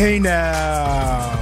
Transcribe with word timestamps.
Hey 0.00 0.18
now, 0.18 1.38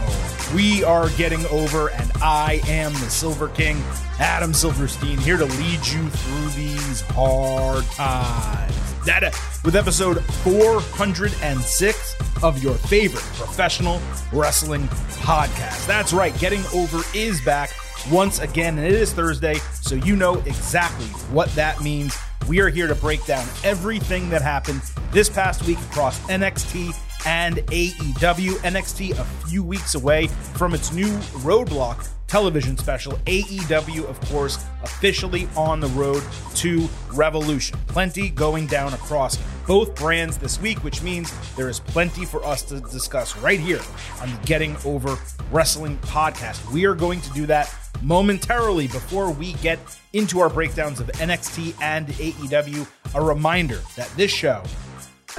we 0.53 0.83
are 0.83 1.11
getting 1.11 1.47
over, 1.47 1.91
and 1.91 2.11
I 2.21 2.61
am 2.67 2.93
the 2.93 3.09
Silver 3.09 3.51
King, 3.51 3.81
Adam 4.19 4.53
Silverstein, 4.53 5.17
here 5.19 5.37
to 5.37 5.45
lead 5.45 5.87
you 5.87 6.09
through 6.09 6.49
these 6.61 7.03
hard 7.11 7.85
times. 7.85 8.75
That 9.05 9.23
uh, 9.23 9.31
with 9.65 9.77
episode 9.77 10.25
406 10.43 12.43
of 12.43 12.61
your 12.61 12.75
favorite 12.75 13.23
professional 13.35 14.03
wrestling 14.33 14.89
podcast. 15.23 15.87
That's 15.87 16.13
right, 16.13 16.37
Getting 16.41 16.65
Over 16.75 17.03
is 17.15 17.41
back 17.43 17.71
once 18.11 18.41
again, 18.41 18.77
and 18.77 18.89
it 18.89 18.93
is 18.93 19.13
Thursday, 19.13 19.61
so 19.83 19.95
you 19.95 20.17
know 20.17 20.35
exactly 20.39 21.07
what 21.31 21.49
that 21.51 21.81
means. 21.81 22.19
We 22.49 22.59
are 22.59 22.71
here 22.71 22.89
to 22.89 22.97
break 22.97 23.25
down 23.25 23.47
everything 23.63 24.31
that 24.31 24.43
happened 24.43 24.83
this 25.13 25.29
past 25.29 25.65
week 25.65 25.79
across 25.79 26.19
NXT 26.27 26.93
and 27.27 27.59
AEW. 27.59 28.53
NXT 28.59 29.19
a 29.19 29.25
few 29.49 29.63
weeks 29.63 29.95
away 29.95 30.27
from 30.27 30.75
its 30.75 30.93
new 30.93 31.09
Roadblock 31.43 32.09
television 32.29 32.77
special. 32.77 33.13
AEW, 33.27 34.05
of 34.05 34.21
course, 34.29 34.65
officially 34.83 35.49
on 35.57 35.81
the 35.81 35.89
road 35.89 36.23
to 36.55 36.89
Revolution. 37.13 37.79
Plenty 37.89 38.31
going 38.31 38.67
down 38.67 38.93
across 38.95 39.39
both 39.67 39.95
brands 39.97 40.39
this 40.39 40.61
week, 40.61 40.85
which 40.85 41.03
means 41.03 41.33
there 41.57 41.69
is 41.69 41.81
plenty 41.81 42.25
for 42.25 42.45
us 42.45 42.63
to 42.63 42.81
discuss 42.81 43.37
right 43.39 43.59
here 43.59 43.81
on 44.21 44.31
the 44.31 44.39
Getting 44.47 44.77
Over 44.85 45.19
Wrestling 45.51 45.99
podcast. 45.99 46.71
We 46.71 46.85
are 46.85 46.95
going 46.95 47.21
to 47.23 47.31
do 47.33 47.47
that 47.47 47.75
momentarily 48.03 48.87
before 48.87 49.31
we 49.33 49.55
get 49.55 49.79
into 50.13 50.39
our 50.39 50.49
breakdowns 50.49 51.01
of 51.01 51.09
NXT 51.09 51.75
and 51.83 52.07
AEW. 52.07 52.87
A 53.15 53.23
reminder 53.23 53.81
that 53.97 54.09
this 54.17 54.31
show 54.31 54.63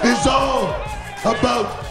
is 0.04 0.28
all 0.28 0.74
about 1.22 1.86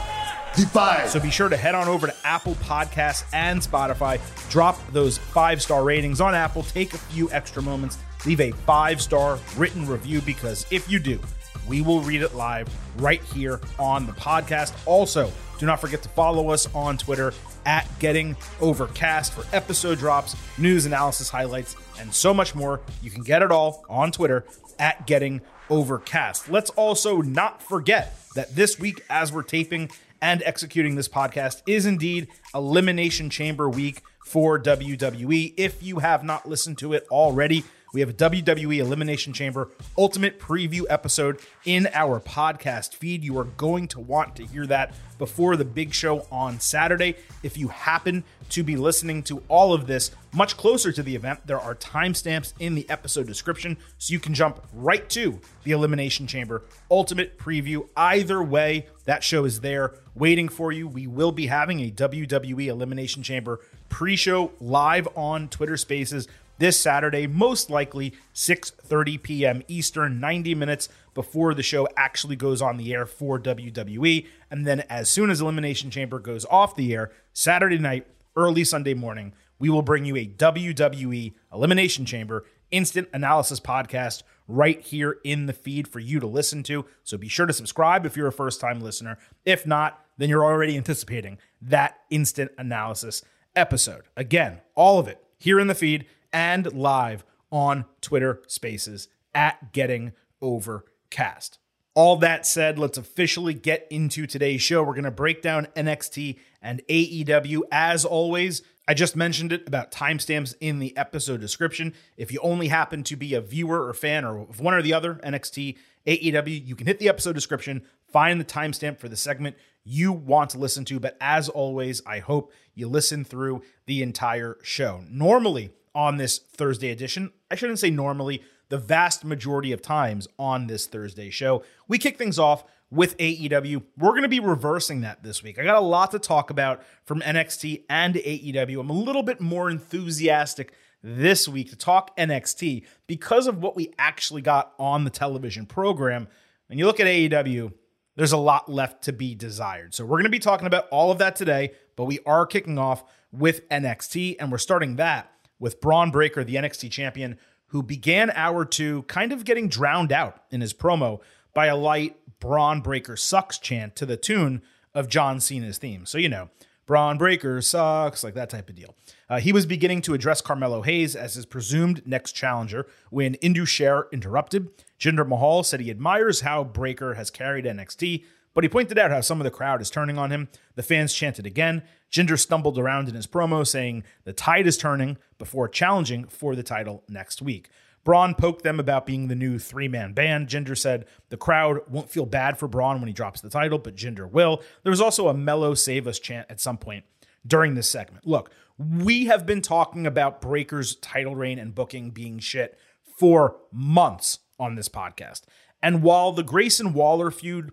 Defy. 0.55 1.07
So 1.07 1.21
be 1.21 1.31
sure 1.31 1.49
to 1.49 1.57
head 1.57 1.75
on 1.75 1.87
over 1.87 2.07
to 2.09 2.15
Apple 2.25 2.55
Podcasts 2.57 3.25
and 3.33 3.61
Spotify. 3.61 4.21
Drop 4.51 4.77
those 4.93 5.19
five 5.19 5.63
star 5.63 5.85
ratings 5.85 6.21
on 6.21 6.35
Apple. 6.35 6.63
Take 6.65 6.95
a 6.95 6.99
few 6.99 7.31
extra 7.31 7.63
moments. 7.63 7.99
Leave 8.27 8.41
a 8.41 8.51
five 8.51 9.01
star 9.01 9.39
written 9.57 9.87
review 9.87 10.21
because 10.23 10.67
if 10.71 10.91
you 10.91 10.99
do, 10.99 11.21
we 11.69 11.81
will 11.81 12.01
read 12.01 12.23
it 12.23 12.35
live 12.35 12.69
right 12.97 13.23
here 13.23 13.61
on 13.79 14.07
the 14.07 14.13
podcast. 14.13 14.75
Also, 14.87 15.31
do 15.59 15.67
not 15.67 15.81
forget 15.81 16.03
to 16.03 16.09
follow 16.09 16.51
us 16.51 16.73
on 16.75 16.97
Twitter 16.97 17.33
at 17.67 17.87
Getting 17.99 18.37
Overcast 18.61 19.33
for 19.35 19.45
episode 19.55 19.99
drops, 19.99 20.35
news 20.57 20.87
analysis 20.87 21.29
highlights, 21.29 21.77
and 22.01 22.13
so 22.13 22.33
much 22.33 22.55
more. 22.55 22.81
You 23.03 23.11
can 23.11 23.23
get 23.23 23.43
it 23.43 23.53
all 23.53 23.85
on 23.89 24.11
Twitter 24.11 24.45
at 24.79 25.07
Getting 25.07 25.41
Overcast. 25.71 26.51
Let's 26.51 26.71
also 26.71 27.21
not 27.21 27.63
forget 27.63 28.17
that 28.35 28.55
this 28.55 28.79
week, 28.79 29.05
as 29.11 29.33
we're 29.33 29.43
taping 29.43 29.91
and 30.21 30.43
executing 30.45 30.95
this 30.95 31.09
podcast, 31.09 31.63
is 31.67 31.87
indeed 31.87 32.29
Elimination 32.55 33.31
Chamber 33.31 33.69
week 33.69 34.03
for 34.25 34.59
WWE. 34.59 35.55
If 35.57 35.83
you 35.83 36.01
have 36.01 36.25
not 36.25 36.49
listened 36.49 36.79
to 36.79 36.93
it 36.93 37.07
already, 37.11 37.65
we 37.93 38.01
have 38.01 38.11
a 38.11 38.15
WWE 38.15 38.79
Elimination 38.79 39.33
Chamber 39.33 39.71
Ultimate 39.97 40.39
Preview 40.39 40.83
episode 40.91 41.41
in 41.65 41.89
our 41.95 42.21
podcast 42.21 42.95
feed. 42.95 43.25
You 43.25 43.39
are 43.39 43.45
going 43.45 43.89
to 43.89 44.01
want 44.01 44.37
to 44.37 44.45
hear 44.45 44.67
that 44.67 44.95
before 45.19 45.57
the 45.57 45.65
big 45.65 45.95
show 45.95 46.27
on 46.31 46.61
Saturday. 46.61 47.17
If 47.43 47.57
you 47.57 47.69
happen 47.69 48.25
to 48.51 48.63
be 48.63 48.77
listening 48.77 49.23
to 49.25 49.43
all 49.49 49.73
of 49.73 49.87
this 49.87 50.11
much 50.33 50.57
closer 50.57 50.93
to 50.93 51.03
the 51.03 51.17
event, 51.17 51.47
there 51.47 51.61
are 51.61 51.75
timestamps 51.75 52.53
in 52.59 52.75
the 52.75 52.89
episode 52.91 53.27
description 53.27 53.79
so 53.97 54.13
you 54.13 54.21
can 54.21 54.35
jump 54.35 54.65
right 54.75 55.09
to 55.11 55.41
the 55.65 55.73
Elimination 55.73 56.27
Chamber 56.27 56.63
Ultimate 56.91 57.39
Preview. 57.39 57.89
Either 57.97 58.43
way, 58.43 58.87
that 59.07 59.25
show 59.25 59.45
is 59.45 59.61
there 59.61 59.95
waiting 60.15 60.49
for 60.49 60.73
you. 60.73 60.87
We 60.87 61.07
will 61.07 61.33
be 61.33 61.47
having 61.47 61.81
a 61.81 61.91
WWE 61.91 62.67
Elimination 62.67 63.23
Chamber 63.23 63.61
pre 63.89 64.17
show 64.17 64.53
live 64.61 65.09
on 65.17 65.49
Twitter 65.49 65.79
Spaces 65.79 66.29
this 66.59 66.79
Saturday, 66.79 67.27
most 67.27 67.71
likely 67.71 68.15
6:30 68.35 69.23
p.m. 69.23 69.63
Eastern, 69.69 70.21
90 70.21 70.55
minutes 70.55 70.89
before 71.15 71.55
the 71.55 71.63
show 71.63 71.89
actually 71.97 72.37
goes 72.37 72.63
on 72.63 72.77
the 72.77 72.93
air 72.93 73.07
for 73.07 73.41
WWE, 73.41 74.27
and 74.51 74.67
then 74.67 74.81
as 74.89 75.09
soon 75.09 75.31
as 75.31 75.41
Elimination 75.41 75.91
Chamber 75.91 76.19
goes 76.19 76.45
off 76.47 76.77
the 76.77 76.95
air, 76.95 77.11
Saturday 77.33 77.79
night, 77.79 78.07
early 78.37 78.65
Sunday 78.65 78.95
morning, 78.95 79.33
we 79.59 79.69
will 79.69 79.83
bring 79.83 80.05
you 80.05 80.17
a 80.17 80.27
WWE 80.27 81.35
Elimination 81.53 82.05
Chamber 82.05 82.45
instant 82.71 83.09
analysis 83.13 83.59
podcast 83.61 84.23
right 84.47 84.81
here 84.81 85.19
in 85.25 85.47
the 85.47 85.53
feed 85.53 85.89
for 85.89 85.99
you 85.99 86.21
to 86.21 86.27
listen 86.27 86.63
to. 86.63 86.85
So 87.03 87.19
be 87.19 87.29
sure 87.29 87.47
to 87.47 87.53
subscribe 87.53 88.07
if 88.07 88.17
you're 88.17 88.29
a 88.29 88.33
first-time 88.33 88.81
listener. 88.81 89.19
If 89.45 89.67
not, 89.67 90.05
then 90.17 90.29
you're 90.29 90.45
already 90.45 90.77
anticipating 90.77 91.39
that 91.63 91.99
instant 92.11 92.53
analysis 92.59 93.23
episode. 93.57 94.05
Again, 94.17 94.61
all 94.75 94.99
of 94.99 95.09
it 95.09 95.23
here 95.39 95.59
in 95.59 95.67
the 95.67 95.75
feed 95.75 96.07
and 96.33 96.73
live 96.73 97.25
on 97.51 97.85
Twitter 98.01 98.43
Spaces 98.47 99.09
at 99.35 99.73
Getting 99.73 100.13
Overcast. 100.41 101.59
All 101.95 102.17
that 102.17 102.47
said, 102.47 102.79
let's 102.79 102.99
officially 102.99 103.55
get 103.55 103.87
into 103.91 104.27
today's 104.27 104.63
show. 104.63 104.83
We're 104.83 104.95
going 104.95 105.05
to 105.05 105.11
break 105.11 105.43
down 105.43 105.67
NXT 105.75 106.39
and 106.63 106.81
AEW 106.89 107.63
as 107.73 108.05
always. 108.05 108.63
I 108.87 108.95
just 108.95 109.17
mentioned 109.17 109.53
it 109.53 109.67
about 109.67 109.91
timestamps 109.91 110.55
in 110.61 110.79
the 110.79 110.97
episode 110.97 111.41
description. 111.41 111.95
If 112.17 112.33
you 112.33 112.39
only 112.41 112.69
happen 112.69 113.03
to 113.05 113.17
be 113.17 113.35
a 113.35 113.41
viewer 113.41 113.87
or 113.87 113.93
fan 113.95 114.25
or 114.25 114.39
one 114.45 114.75
or 114.75 114.81
the 114.81 114.95
other, 114.95 115.17
NXT, 115.25 115.77
AEW, 116.07 116.67
you 116.67 116.77
can 116.77 116.87
hit 116.87 116.99
the 116.99 117.09
episode 117.09 117.35
description, 117.35 117.83
find 118.11 118.41
the 118.41 118.45
timestamp 118.45 118.99
for 118.99 119.09
the 119.09 119.17
segment 119.17 119.57
you 119.85 120.13
want 120.13 120.51
to 120.51 120.59
listen 120.59 120.85
to. 120.87 121.01
But 121.01 121.17
as 121.21 121.49
always, 121.49 122.01
I 122.07 122.21
hope 122.21 122.53
you 122.75 122.89
listen 122.89 123.25
through 123.25 123.63
the 123.87 124.03
entire 124.03 124.57
show. 124.63 125.03
Normally, 125.11 125.71
on 125.95 126.17
this 126.17 126.39
Thursday 126.39 126.91
edition. 126.91 127.33
I 127.51 127.55
shouldn't 127.55 127.79
say 127.79 127.91
normally, 127.91 128.43
the 128.69 128.79
vast 128.79 129.25
majority 129.25 129.73
of 129.73 129.83
times 129.83 130.29
on 130.39 130.67
this 130.67 130.87
Thursday 130.87 131.31
show. 131.31 131.63
We 131.87 131.99
kick 131.99 132.19
things 132.19 132.39
off 132.39 132.65
with 132.91 133.17
AEW. 133.19 133.83
We're 133.99 134.11
going 134.11 134.23
to 134.23 134.29
be 134.29 134.41
reversing 134.41 135.03
that 135.03 135.23
this 135.23 135.43
week. 135.43 135.59
I 135.59 135.65
got 135.65 135.77
a 135.77 135.81
lot 135.81 136.11
to 136.13 136.19
talk 136.19 136.51
about 136.51 136.83
from 137.05 137.21
NXT 137.21 137.85
and 137.89 138.15
AEW. 138.15 138.81
I'm 138.81 138.91
a 138.91 138.95
little 138.95 139.23
bit 139.23 139.41
more 139.41 139.71
enthusiastic 139.71 140.75
this 141.03 141.47
week 141.49 141.71
to 141.71 141.77
talk 141.77 142.17
NXT 142.17 142.85
because 143.07 143.47
of 143.47 143.63
what 143.63 143.77
we 143.77 143.93
actually 143.99 144.43
got 144.43 144.75
on 144.79 145.05
the 145.05 145.11
television 145.11 145.67
program. 145.67 146.29
When 146.67 146.79
you 146.79 146.87
look 146.87 147.01
at 147.01 147.07
AEW, 147.07 147.73
there's 148.17 148.33
a 148.33 148.39
lot 148.39 148.69
left 148.69 149.05
to 149.05 149.13
be 149.13 149.35
desired. 149.35 149.95
So 149.95 150.05
we're 150.05 150.17
going 150.17 150.25
to 150.25 150.31
be 150.31 150.39
talking 150.39 150.67
about 150.67 150.89
all 150.91 151.13
of 151.13 151.19
that 151.19 151.37
today, 151.37 151.73
but 151.95 152.07
we 152.07 152.19
are 152.27 152.47
kicking 152.47 152.79
off 152.79 153.05
with 153.31 153.69
NXT 153.69 154.37
and 154.41 154.51
we're 154.51 154.59
starting 154.59 154.97
that 154.97 155.31
with 155.59 155.81
Bron 155.81 156.11
Breakker, 156.11 156.45
the 156.45 156.57
NXT 156.57 156.91
champion, 156.91 157.39
who 157.67 157.83
began 157.83 158.31
hour 158.31 158.65
two 158.65 159.03
kind 159.03 159.33
of 159.33 159.45
getting 159.45 159.69
drowned 159.69 160.13
out 160.13 160.43
in 160.51 160.61
his 160.61 160.73
promo 160.73 161.21
by 161.55 161.67
a 161.67 161.77
light 161.77 162.17
Bron 162.41 162.81
Breakker 162.81 163.17
sucks 163.17 163.59
chant 163.59 163.97
to 163.97 164.07
the 164.07 164.17
tune 164.17 164.63
of 164.95 165.09
John 165.09 165.41
Cena's 165.41 165.79
theme. 165.79 166.07
So, 166.07 166.19
you 166.19 166.29
know, 166.29 166.51
Bron 166.87 167.19
Breakker 167.19 167.61
sucks, 167.61 168.25
like 168.25 168.35
that 168.35 168.49
type 168.49 168.71
of 168.71 168.75
deal. 168.75 168.95
Uh, 169.29 169.41
he 169.41 169.53
was 169.53 169.67
beginning 169.67 170.01
to 170.03 170.15
address 170.15 170.41
Carmelo 170.41 170.81
Hayes 170.83 171.15
as 171.15 171.35
his 171.35 171.45
presumed 171.45 172.07
next 172.07 172.33
challenger 172.33 172.87
when 173.11 173.35
Indus 173.35 173.69
Sher 173.69 174.09
interrupted. 174.11 174.71
Jinder 174.99 175.29
Mahal 175.29 175.63
said 175.63 175.81
he 175.81 175.91
admires 175.91 176.41
how 176.41 176.65
Breakker 176.65 177.15
has 177.15 177.31
carried 177.31 177.67
NXT, 177.67 178.25
but 178.59 178.65
he 178.65 178.69
pointed 178.69 178.99
out 178.99 179.13
how 179.13 179.21
some 179.21 179.39
of 179.39 179.45
the 179.45 179.53
crowd 179.53 179.81
is 179.81 179.89
turning 179.89 180.19
on 180.19 180.33
him. 180.33 180.49
The 180.75 180.83
fans 180.83 181.15
chanted 181.15 181.47
again. 181.47 181.85
Jinder 182.11 182.37
stumbled 182.37 182.77
around 182.77 183.09
in 183.09 183.15
his 183.15 183.29
promo 183.29 183.65
saying 183.65 184.03
the 184.25 184.33
tide 184.33 184.67
is 184.67 184.77
turning 184.77 185.17
before 185.39 185.69
challenging 185.69 186.25
for 186.25 186.57
the 186.57 186.65
title 186.65 187.05
next 187.09 187.41
week. 187.41 187.71
Bron 188.03 188.35
poked 188.35 188.65
them 188.65 188.81
about 188.81 189.07
being 189.07 189.29
the 189.29 189.37
new 189.37 189.61
three 189.61 189.87
man 189.87 190.13
band. 190.13 190.49
Jinder 190.49 190.77
said 190.77 191.05
the 191.29 191.37
crowd 191.37 191.83
won't 191.89 192.11
feel 192.11 192.27
bad 192.27 192.59
for 192.59 192.67
Bron 192.67 192.99
when 192.99 193.07
he 193.07 193.13
drops 193.13 193.41
the 193.41 193.49
title, 193.49 193.79
but 193.79 193.95
Jinder 193.95 194.29
will. 194.29 194.61
There 194.83 194.91
was 194.91 195.01
also 195.01 195.29
a 195.29 195.35
Melo 195.35 195.75
save 195.75 196.09
us 196.09 196.19
chant 196.19 196.49
at 196.51 196.61
some 196.61 196.79
point 196.79 197.05
during 197.47 197.77
this 197.77 197.89
segment. 197.89 198.27
Look, 198.27 198.51
we 198.77 199.27
have 199.27 199.47
been 199.47 199.63
talking 199.63 200.05
about 200.05 200.43
Breakker's 200.43 200.97
title 200.97 201.37
reign 201.37 201.61
and 201.61 201.77
booking 201.77 202.11
being 202.11 202.41
shit 202.41 202.77
for 203.19 203.59
months 203.71 204.41
on 204.59 204.75
this 204.75 204.89
podcast. 204.89 205.43
And 205.81 206.03
while 206.03 206.33
the 206.33 206.43
Grayson 206.43 206.93
Waller 206.93 207.31
feud 207.31 207.71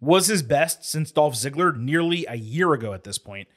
was 0.00 0.26
his 0.26 0.42
best 0.42 0.84
since 0.84 1.10
Dolph 1.10 1.34
Ziggler 1.34 1.76
nearly 1.76 2.26
a 2.28 2.36
year 2.36 2.72
ago 2.72 2.92
at 2.92 3.04
this 3.04 3.18
point, 3.18 3.48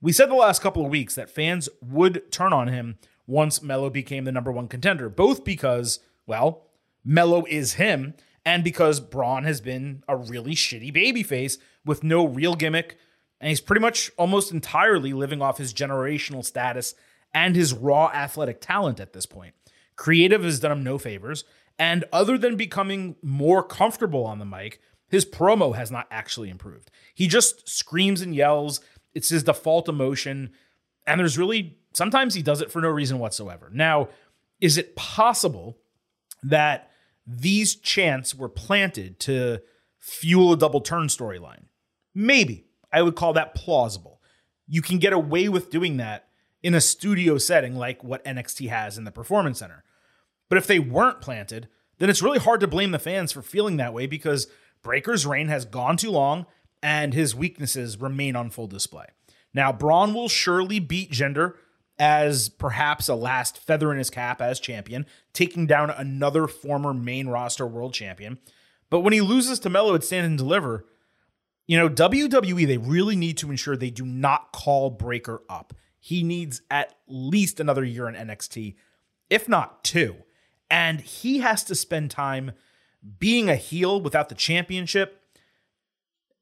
we 0.00 0.12
said 0.12 0.30
the 0.30 0.34
last 0.34 0.62
couple 0.62 0.84
of 0.84 0.90
weeks 0.90 1.14
that 1.14 1.30
fans 1.30 1.68
would 1.80 2.30
turn 2.30 2.52
on 2.52 2.68
him 2.68 2.98
once 3.26 3.62
Melo 3.62 3.90
became 3.90 4.24
the 4.24 4.32
number 4.32 4.52
one 4.52 4.68
contender, 4.68 5.08
both 5.08 5.44
because, 5.44 6.00
well, 6.26 6.66
Melo 7.04 7.44
is 7.48 7.74
him, 7.74 8.14
and 8.44 8.62
because 8.62 9.00
Bron 9.00 9.44
has 9.44 9.60
been 9.60 10.04
a 10.06 10.16
really 10.16 10.54
shitty 10.54 10.94
babyface 10.94 11.58
with 11.84 12.04
no 12.04 12.24
real 12.24 12.54
gimmick, 12.54 12.98
and 13.40 13.48
he's 13.48 13.60
pretty 13.60 13.80
much 13.80 14.10
almost 14.16 14.52
entirely 14.52 15.12
living 15.12 15.42
off 15.42 15.58
his 15.58 15.74
generational 15.74 16.44
status 16.44 16.94
and 17.34 17.56
his 17.56 17.74
raw 17.74 18.10
athletic 18.14 18.60
talent 18.60 19.00
at 19.00 19.12
this 19.12 19.26
point. 19.26 19.54
Creative 19.96 20.44
has 20.44 20.60
done 20.60 20.72
him 20.72 20.84
no 20.84 20.98
favors, 20.98 21.44
and 21.78 22.04
other 22.12 22.38
than 22.38 22.56
becoming 22.56 23.16
more 23.22 23.62
comfortable 23.62 24.24
on 24.24 24.38
the 24.38 24.44
mic, 24.44 24.80
his 25.08 25.24
promo 25.24 25.74
has 25.76 25.90
not 25.90 26.06
actually 26.10 26.50
improved. 26.50 26.90
He 27.14 27.26
just 27.28 27.68
screams 27.68 28.20
and 28.20 28.34
yells 28.34 28.80
It's 29.14 29.28
his 29.28 29.44
default 29.44 29.88
emotion. 29.88 30.50
And 31.06 31.20
there's 31.20 31.38
really, 31.38 31.78
sometimes 31.92 32.34
he 32.34 32.42
does 32.42 32.60
it 32.60 32.70
for 32.70 32.80
no 32.80 32.88
reason 32.88 33.18
whatsoever. 33.18 33.70
Now, 33.72 34.08
is 34.60 34.76
it 34.76 34.96
possible 34.96 35.78
that 36.42 36.90
these 37.26 37.76
chants 37.76 38.34
were 38.34 38.48
planted 38.48 39.18
to 39.20 39.60
fuel 39.98 40.52
a 40.52 40.56
double 40.56 40.80
turn 40.80 41.06
storyline? 41.08 41.64
Maybe. 42.14 42.64
I 42.92 43.02
would 43.02 43.16
call 43.16 43.32
that 43.34 43.54
plausible. 43.54 44.20
You 44.66 44.82
can 44.82 44.98
get 44.98 45.12
away 45.12 45.48
with 45.48 45.70
doing 45.70 45.98
that 45.98 46.28
in 46.62 46.74
a 46.74 46.80
studio 46.80 47.38
setting 47.38 47.76
like 47.76 48.02
what 48.02 48.24
NXT 48.24 48.68
has 48.68 48.98
in 48.98 49.04
the 49.04 49.12
Performance 49.12 49.58
Center. 49.58 49.84
But 50.48 50.58
if 50.58 50.66
they 50.66 50.78
weren't 50.78 51.20
planted, 51.20 51.68
then 51.98 52.10
it's 52.10 52.22
really 52.22 52.38
hard 52.38 52.60
to 52.60 52.66
blame 52.66 52.90
the 52.90 52.98
fans 52.98 53.32
for 53.32 53.42
feeling 53.42 53.76
that 53.76 53.94
way 53.94 54.06
because 54.06 54.48
Breakker's 54.86 55.26
reign 55.26 55.48
has 55.48 55.64
gone 55.64 55.96
too 55.96 56.12
long 56.12 56.46
and 56.80 57.12
his 57.12 57.34
weaknesses 57.34 58.00
remain 58.00 58.36
on 58.36 58.50
full 58.50 58.68
display. 58.68 59.06
Now, 59.52 59.72
Bron 59.72 60.14
will 60.14 60.28
surely 60.28 60.78
beat 60.78 61.10
Jinder 61.10 61.54
as 61.98 62.48
perhaps 62.48 63.08
a 63.08 63.16
last 63.16 63.58
feather 63.58 63.90
in 63.90 63.98
his 63.98 64.10
cap 64.10 64.40
as 64.40 64.60
champion, 64.60 65.04
taking 65.32 65.66
down 65.66 65.90
another 65.90 66.46
former 66.46 66.94
main 66.94 67.26
roster 67.26 67.66
world 67.66 67.94
champion. 67.94 68.38
But 68.88 69.00
when 69.00 69.12
he 69.12 69.20
loses 69.20 69.58
to 69.60 69.70
Melo 69.70 69.92
at 69.96 70.04
Stand 70.04 70.24
and 70.24 70.38
Deliver, 70.38 70.86
you 71.66 71.76
know, 71.76 71.88
WWE, 71.88 72.64
they 72.64 72.78
really 72.78 73.16
need 73.16 73.38
to 73.38 73.50
ensure 73.50 73.76
they 73.76 73.90
do 73.90 74.06
not 74.06 74.52
call 74.52 74.90
Breakker 74.90 75.42
up. 75.48 75.74
He 75.98 76.22
needs 76.22 76.62
at 76.70 76.94
least 77.08 77.58
another 77.58 77.82
year 77.82 78.08
in 78.08 78.14
NXT, 78.14 78.76
if 79.30 79.48
not 79.48 79.82
two. 79.82 80.14
And 80.70 81.00
he 81.00 81.38
has 81.38 81.64
to 81.64 81.74
spend 81.74 82.12
time 82.12 82.52
being 83.18 83.48
a 83.48 83.56
heel 83.56 84.00
without 84.00 84.28
the 84.28 84.34
championship, 84.34 85.22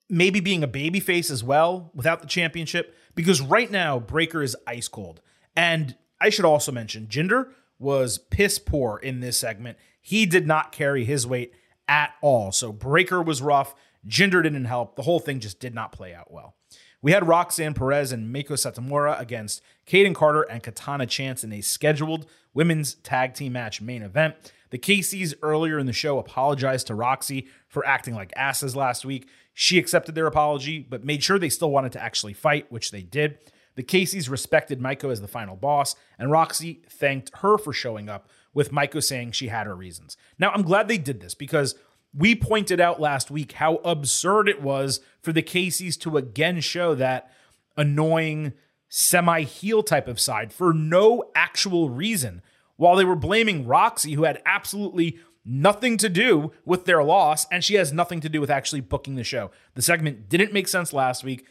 maybe 0.08 0.40
being 0.40 0.62
a 0.62 0.68
babyface 0.68 1.30
as 1.30 1.42
well 1.42 1.90
without 1.94 2.20
the 2.20 2.26
championship, 2.26 2.96
because 3.14 3.40
right 3.40 3.70
now, 3.70 3.98
Breakker 3.98 4.42
is 4.42 4.56
ice 4.66 4.88
cold. 4.88 5.20
And 5.56 5.96
I 6.20 6.30
should 6.30 6.44
also 6.44 6.72
mention, 6.72 7.06
Jinder 7.06 7.50
was 7.78 8.18
piss 8.18 8.58
poor 8.58 8.98
in 8.98 9.20
this 9.20 9.36
segment. 9.36 9.78
He 10.00 10.26
did 10.26 10.46
not 10.46 10.72
carry 10.72 11.04
his 11.04 11.26
weight 11.26 11.52
at 11.88 12.14
all. 12.22 12.52
So 12.52 12.72
Breakker 12.72 13.22
was 13.22 13.42
rough. 13.42 13.74
Jinder 14.06 14.42
didn't 14.42 14.64
help. 14.66 14.96
The 14.96 15.02
whole 15.02 15.20
thing 15.20 15.40
just 15.40 15.60
did 15.60 15.74
not 15.74 15.92
play 15.92 16.14
out 16.14 16.30
well. 16.30 16.56
We 17.04 17.12
had 17.12 17.28
Roxanne 17.28 17.74
Perez 17.74 18.12
and 18.12 18.34
Meiko 18.34 18.52
Satomura 18.52 19.20
against 19.20 19.60
Kayden 19.86 20.14
Carter 20.14 20.40
and 20.40 20.62
Katana 20.62 21.04
Chance 21.04 21.44
in 21.44 21.52
a 21.52 21.60
scheduled 21.60 22.24
women's 22.54 22.94
tag 22.94 23.34
team 23.34 23.52
match 23.52 23.82
main 23.82 24.00
event. 24.00 24.36
The 24.70 24.78
Casey's 24.78 25.34
earlier 25.42 25.78
in 25.78 25.84
the 25.84 25.92
show 25.92 26.18
apologized 26.18 26.86
to 26.86 26.94
Roxy 26.94 27.46
for 27.68 27.86
acting 27.86 28.14
like 28.14 28.32
asses 28.36 28.74
last 28.74 29.04
week. 29.04 29.28
She 29.52 29.78
accepted 29.78 30.14
their 30.14 30.26
apology, 30.26 30.78
but 30.78 31.04
made 31.04 31.22
sure 31.22 31.38
they 31.38 31.50
still 31.50 31.70
wanted 31.70 31.92
to 31.92 32.02
actually 32.02 32.32
fight, 32.32 32.72
which 32.72 32.90
they 32.90 33.02
did. 33.02 33.36
The 33.74 33.82
Casey's 33.82 34.30
respected 34.30 34.80
Meiko 34.80 35.12
as 35.12 35.20
the 35.20 35.28
final 35.28 35.56
boss, 35.56 35.96
and 36.18 36.30
Roxy 36.30 36.80
thanked 36.88 37.32
her 37.40 37.58
for 37.58 37.74
showing 37.74 38.08
up, 38.08 38.30
with 38.54 38.72
Meiko 38.72 39.02
saying 39.02 39.32
she 39.32 39.48
had 39.48 39.66
her 39.66 39.76
reasons. 39.76 40.16
Now, 40.38 40.52
I'm 40.52 40.62
glad 40.62 40.88
they 40.88 40.96
did 40.96 41.20
this 41.20 41.34
because 41.34 41.74
we 42.16 42.34
pointed 42.34 42.80
out 42.80 43.00
last 43.00 43.30
week 43.30 43.52
how 43.52 43.76
absurd 43.84 44.48
it 44.48 44.62
was 44.62 45.00
for 45.24 45.32
the 45.32 45.42
Casey's 45.42 45.96
to 45.98 46.16
again 46.16 46.60
show 46.60 46.94
that 46.94 47.30
annoying 47.76 48.52
semi 48.88 49.42
heel 49.42 49.82
type 49.82 50.06
of 50.06 50.20
side 50.20 50.52
for 50.52 50.72
no 50.72 51.24
actual 51.34 51.90
reason, 51.90 52.42
while 52.76 52.96
they 52.96 53.04
were 53.04 53.16
blaming 53.16 53.66
Roxy, 53.66 54.12
who 54.12 54.24
had 54.24 54.42
absolutely 54.46 55.18
nothing 55.44 55.96
to 55.98 56.08
do 56.08 56.52
with 56.64 56.84
their 56.84 57.02
loss, 57.02 57.46
and 57.50 57.64
she 57.64 57.74
has 57.74 57.92
nothing 57.92 58.20
to 58.20 58.28
do 58.28 58.40
with 58.40 58.50
actually 58.50 58.80
booking 58.80 59.14
the 59.14 59.24
show. 59.24 59.50
The 59.74 59.82
segment 59.82 60.28
didn't 60.28 60.52
make 60.52 60.68
sense 60.68 60.92
last 60.92 61.24
week. 61.24 61.46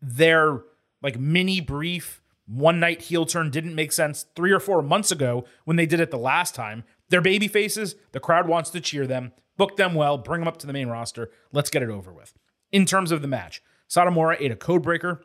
Their 0.00 0.62
like 1.02 1.18
mini 1.18 1.60
brief 1.60 2.20
one 2.46 2.78
night 2.78 3.02
heel 3.02 3.26
turn 3.26 3.50
didn't 3.50 3.74
make 3.74 3.92
sense 3.92 4.26
three 4.36 4.52
or 4.52 4.60
four 4.60 4.82
months 4.82 5.10
ago 5.10 5.44
when 5.64 5.76
they 5.76 5.86
did 5.86 6.00
it 6.00 6.10
the 6.10 6.18
last 6.18 6.54
time. 6.54 6.84
They're 7.08 7.20
baby 7.20 7.48
faces. 7.48 7.96
The 8.12 8.20
crowd 8.20 8.48
wants 8.48 8.70
to 8.70 8.80
cheer 8.80 9.06
them. 9.06 9.32
Book 9.56 9.76
them 9.76 9.94
well. 9.94 10.18
Bring 10.18 10.40
them 10.40 10.48
up 10.48 10.58
to 10.58 10.66
the 10.66 10.72
main 10.72 10.88
roster. 10.88 11.30
Let's 11.52 11.70
get 11.70 11.82
it 11.82 11.90
over 11.90 12.12
with. 12.12 12.34
In 12.74 12.86
terms 12.86 13.12
of 13.12 13.22
the 13.22 13.28
match, 13.28 13.62
Satomura 13.88 14.36
ate 14.40 14.50
a 14.50 14.56
code 14.56 14.82
breaker 14.82 15.24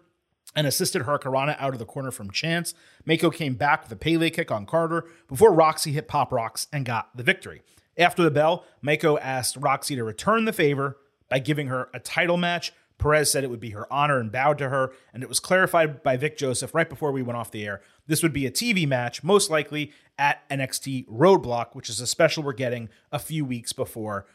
and 0.56 0.68
assisted 0.68 1.02
Hurricanrana 1.02 1.56
out 1.58 1.74
of 1.74 1.80
the 1.80 1.86
corner 1.86 2.12
from 2.12 2.30
Chance. 2.30 2.76
Meiko 3.08 3.34
came 3.34 3.56
back 3.56 3.82
with 3.82 3.92
a 3.92 3.96
Pele 3.96 4.30
kick 4.30 4.52
on 4.52 4.68
Carter 4.68 5.08
before 5.28 5.52
Roxy 5.52 5.92
hit 5.92 6.08
Pop 6.08 6.32
Rocks 6.32 6.68
and 6.72 6.86
got 6.86 7.10
the 7.18 7.24
victory. 7.24 7.64
After 7.98 8.22
the 8.22 8.30
bell, 8.30 8.66
Meiko 8.86 9.18
asked 9.20 9.58
Roxy 9.58 9.96
to 9.96 10.04
return 10.04 10.46
the 10.46 10.54
favor 10.54 10.98
by 11.28 11.40
giving 11.40 11.70
her 11.70 11.90
a 11.92 12.00
title 12.00 12.38
match 12.38 12.72
Perez 13.00 13.32
said 13.32 13.44
it 13.44 13.50
would 13.50 13.62
be 13.62 13.72
her 13.72 13.92
honor 13.92 14.20
and 14.20 14.32
bowed 14.32 14.58
to 14.60 14.70
her, 14.70 14.92
and 15.14 15.24
it 15.24 15.30
was 15.30 15.40
clarified 15.40 16.04
by 16.04 16.18
Vic 16.18 16.38
Joseph 16.38 16.76
right 16.76 16.88
before 16.88 17.12
we 17.12 17.24
went 17.24 17.38
off 17.38 17.50
the 17.50 17.66
air. 17.66 17.82
This 18.06 18.22
would 18.22 18.34
be 18.34 18.46
a 18.46 18.52
TV 18.52 18.88
match, 18.88 19.24
most 19.24 19.50
likely 19.50 19.94
at 20.18 20.48
NXT 20.50 21.08
Roadblock, 21.08 21.74
which 21.74 21.90
is 21.90 22.02
a 22.02 22.08
special 22.08 22.44
we're 22.44 22.54
getting 22.54 22.90
a 23.12 23.18
few 23.18 23.46
weeks 23.46 23.72
before 23.72 24.28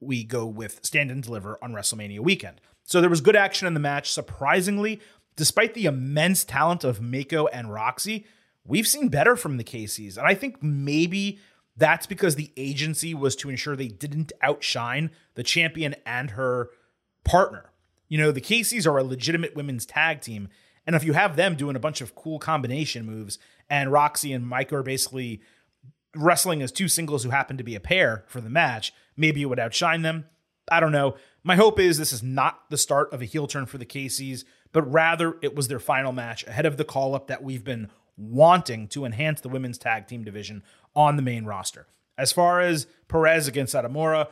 we 0.00 0.24
go 0.24 0.46
with 0.46 0.80
Stand 0.84 1.10
and 1.10 1.22
Deliver 1.22 1.58
on 1.62 1.72
WrestleMania 1.72 2.20
weekend. 2.20 2.60
So 2.84 3.00
there 3.00 3.10
was 3.10 3.20
good 3.20 3.36
action 3.36 3.66
in 3.66 3.74
the 3.74 3.80
match. 3.80 4.10
Surprisingly, 4.10 5.00
despite 5.36 5.74
the 5.74 5.86
immense 5.86 6.44
talent 6.44 6.84
of 6.84 7.00
Meiko 7.00 7.48
and 7.52 7.72
Roxy, 7.72 8.26
we've 8.64 8.86
seen 8.86 9.08
better 9.08 9.36
from 9.36 9.56
the 9.56 9.64
Casey's. 9.64 10.16
And 10.16 10.26
I 10.26 10.34
think 10.34 10.62
maybe 10.62 11.38
that's 11.76 12.06
because 12.06 12.34
the 12.34 12.52
agency 12.56 13.14
was 13.14 13.36
to 13.36 13.50
ensure 13.50 13.76
they 13.76 13.88
didn't 13.88 14.32
outshine 14.42 15.10
the 15.34 15.42
champion 15.42 15.94
and 16.04 16.30
her 16.32 16.70
partner. 17.24 17.70
You 18.08 18.18
know, 18.18 18.32
the 18.32 18.40
Casey's 18.40 18.86
are 18.86 18.98
a 18.98 19.04
legitimate 19.04 19.54
women's 19.54 19.86
tag 19.86 20.20
team. 20.20 20.48
And 20.86 20.96
if 20.96 21.04
you 21.04 21.12
have 21.12 21.36
them 21.36 21.54
doing 21.54 21.76
a 21.76 21.80
bunch 21.80 22.00
of 22.00 22.14
cool 22.14 22.38
combination 22.38 23.04
moves, 23.04 23.38
and 23.68 23.92
Roxy 23.92 24.32
and 24.32 24.46
Mike 24.46 24.72
are 24.72 24.82
basically 24.82 25.42
wrestling 26.16 26.62
as 26.62 26.72
two 26.72 26.88
singles 26.88 27.22
who 27.22 27.30
happen 27.30 27.58
to 27.58 27.64
be 27.64 27.74
a 27.74 27.80
pair 27.80 28.24
for 28.26 28.40
the 28.40 28.48
match, 28.48 28.92
maybe 29.18 29.42
it 29.42 29.46
would 29.46 29.58
outshine 29.58 30.02
them. 30.02 30.26
I 30.70 30.80
don't 30.80 30.92
know. 30.92 31.16
My 31.44 31.56
hope 31.56 31.78
is 31.78 31.98
this 31.98 32.12
is 32.12 32.22
not 32.22 32.70
the 32.70 32.78
start 32.78 33.12
of 33.12 33.20
a 33.22 33.26
heel 33.26 33.46
turn 33.46 33.66
for 33.66 33.78
the 33.78 33.84
Casey's, 33.84 34.44
but 34.72 34.90
rather 34.90 35.36
it 35.42 35.54
was 35.54 35.68
their 35.68 35.78
final 35.78 36.12
match 36.12 36.46
ahead 36.46 36.66
of 36.66 36.76
the 36.76 36.84
call 36.84 37.14
up 37.14 37.26
that 37.26 37.42
we've 37.42 37.64
been 37.64 37.88
wanting 38.16 38.88
to 38.88 39.04
enhance 39.04 39.40
the 39.40 39.48
women's 39.48 39.78
tag 39.78 40.06
team 40.06 40.24
division 40.24 40.62
on 40.94 41.16
the 41.16 41.22
main 41.22 41.44
roster. 41.44 41.86
As 42.16 42.32
far 42.32 42.60
as 42.60 42.86
Perez 43.06 43.46
against 43.46 43.74
Satomura, 43.74 44.28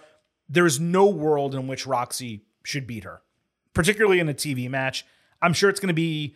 there's 0.49 0.81
no 0.81 1.07
world 1.07 1.55
in 1.55 1.67
which 1.67 1.87
Roxy 1.87 2.45
should 2.65 2.87
beat 2.87 3.05
her 3.05 3.23
particularly 3.77 4.19
in 4.19 4.29
a 4.29 4.35
TV 4.35 4.69
match. 4.69 5.05
I'm 5.41 5.53
sure 5.53 5.69
it's 5.69 5.79
going 5.79 5.89
to 5.89 5.95
be 5.95 6.35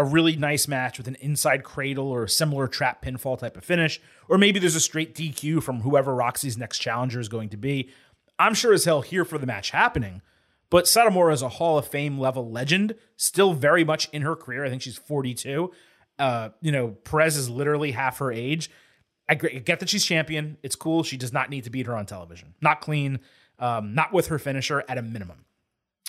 a 0.00 0.04
really 0.04 0.34
nice 0.34 0.66
match 0.66 0.96
with 0.96 1.06
an 1.08 1.16
inside 1.20 1.62
cradle 1.62 2.08
or 2.08 2.24
a 2.24 2.28
similar 2.28 2.66
trap 2.66 3.04
pinfall 3.04 3.38
type 3.38 3.56
of 3.56 3.64
finish, 3.64 4.00
or 4.28 4.38
maybe 4.38 4.58
there's 4.58 4.74
a 4.74 4.80
straight 4.80 5.14
DQ 5.14 5.62
from 5.62 5.82
whoever 5.82 6.14
Roxy's 6.14 6.56
next 6.56 6.78
challenger 6.78 7.20
is 7.20 7.28
going 7.28 7.50
to 7.50 7.58
be. 7.58 7.90
I'm 8.38 8.54
sure 8.54 8.72
as 8.72 8.86
hell 8.86 9.02
here 9.02 9.26
for 9.26 9.36
the 9.36 9.46
match 9.46 9.70
happening. 9.70 10.22
But 10.70 10.86
Satomura 10.86 11.32
is 11.34 11.42
a 11.42 11.48
Hall 11.48 11.76
of 11.78 11.86
Fame 11.86 12.18
level 12.18 12.50
legend, 12.50 12.94
still 13.16 13.52
very 13.52 13.84
much 13.84 14.08
in 14.10 14.22
her 14.22 14.36
career. 14.36 14.64
I 14.64 14.70
think 14.70 14.82
she's 14.82 14.96
42. 14.96 15.70
Uh, 16.18 16.50
you 16.62 16.72
know, 16.72 16.90
Perez 17.04 17.36
is 17.36 17.50
literally 17.50 17.90
half 17.90 18.18
her 18.18 18.32
age. 18.32 18.70
I 19.28 19.34
get 19.34 19.80
that 19.80 19.88
she's 19.88 20.04
champion. 20.04 20.56
It's 20.62 20.76
cool. 20.76 21.02
She 21.02 21.16
does 21.16 21.32
not 21.32 21.50
need 21.50 21.64
to 21.64 21.70
beat 21.70 21.86
her 21.86 21.96
on 21.96 22.06
television. 22.06 22.54
Not 22.60 22.80
clean, 22.80 23.20
um, 23.58 23.94
not 23.94 24.12
with 24.12 24.28
her 24.28 24.38
finisher 24.38 24.82
at 24.88 24.96
a 24.96 25.02
minimum. 25.02 25.44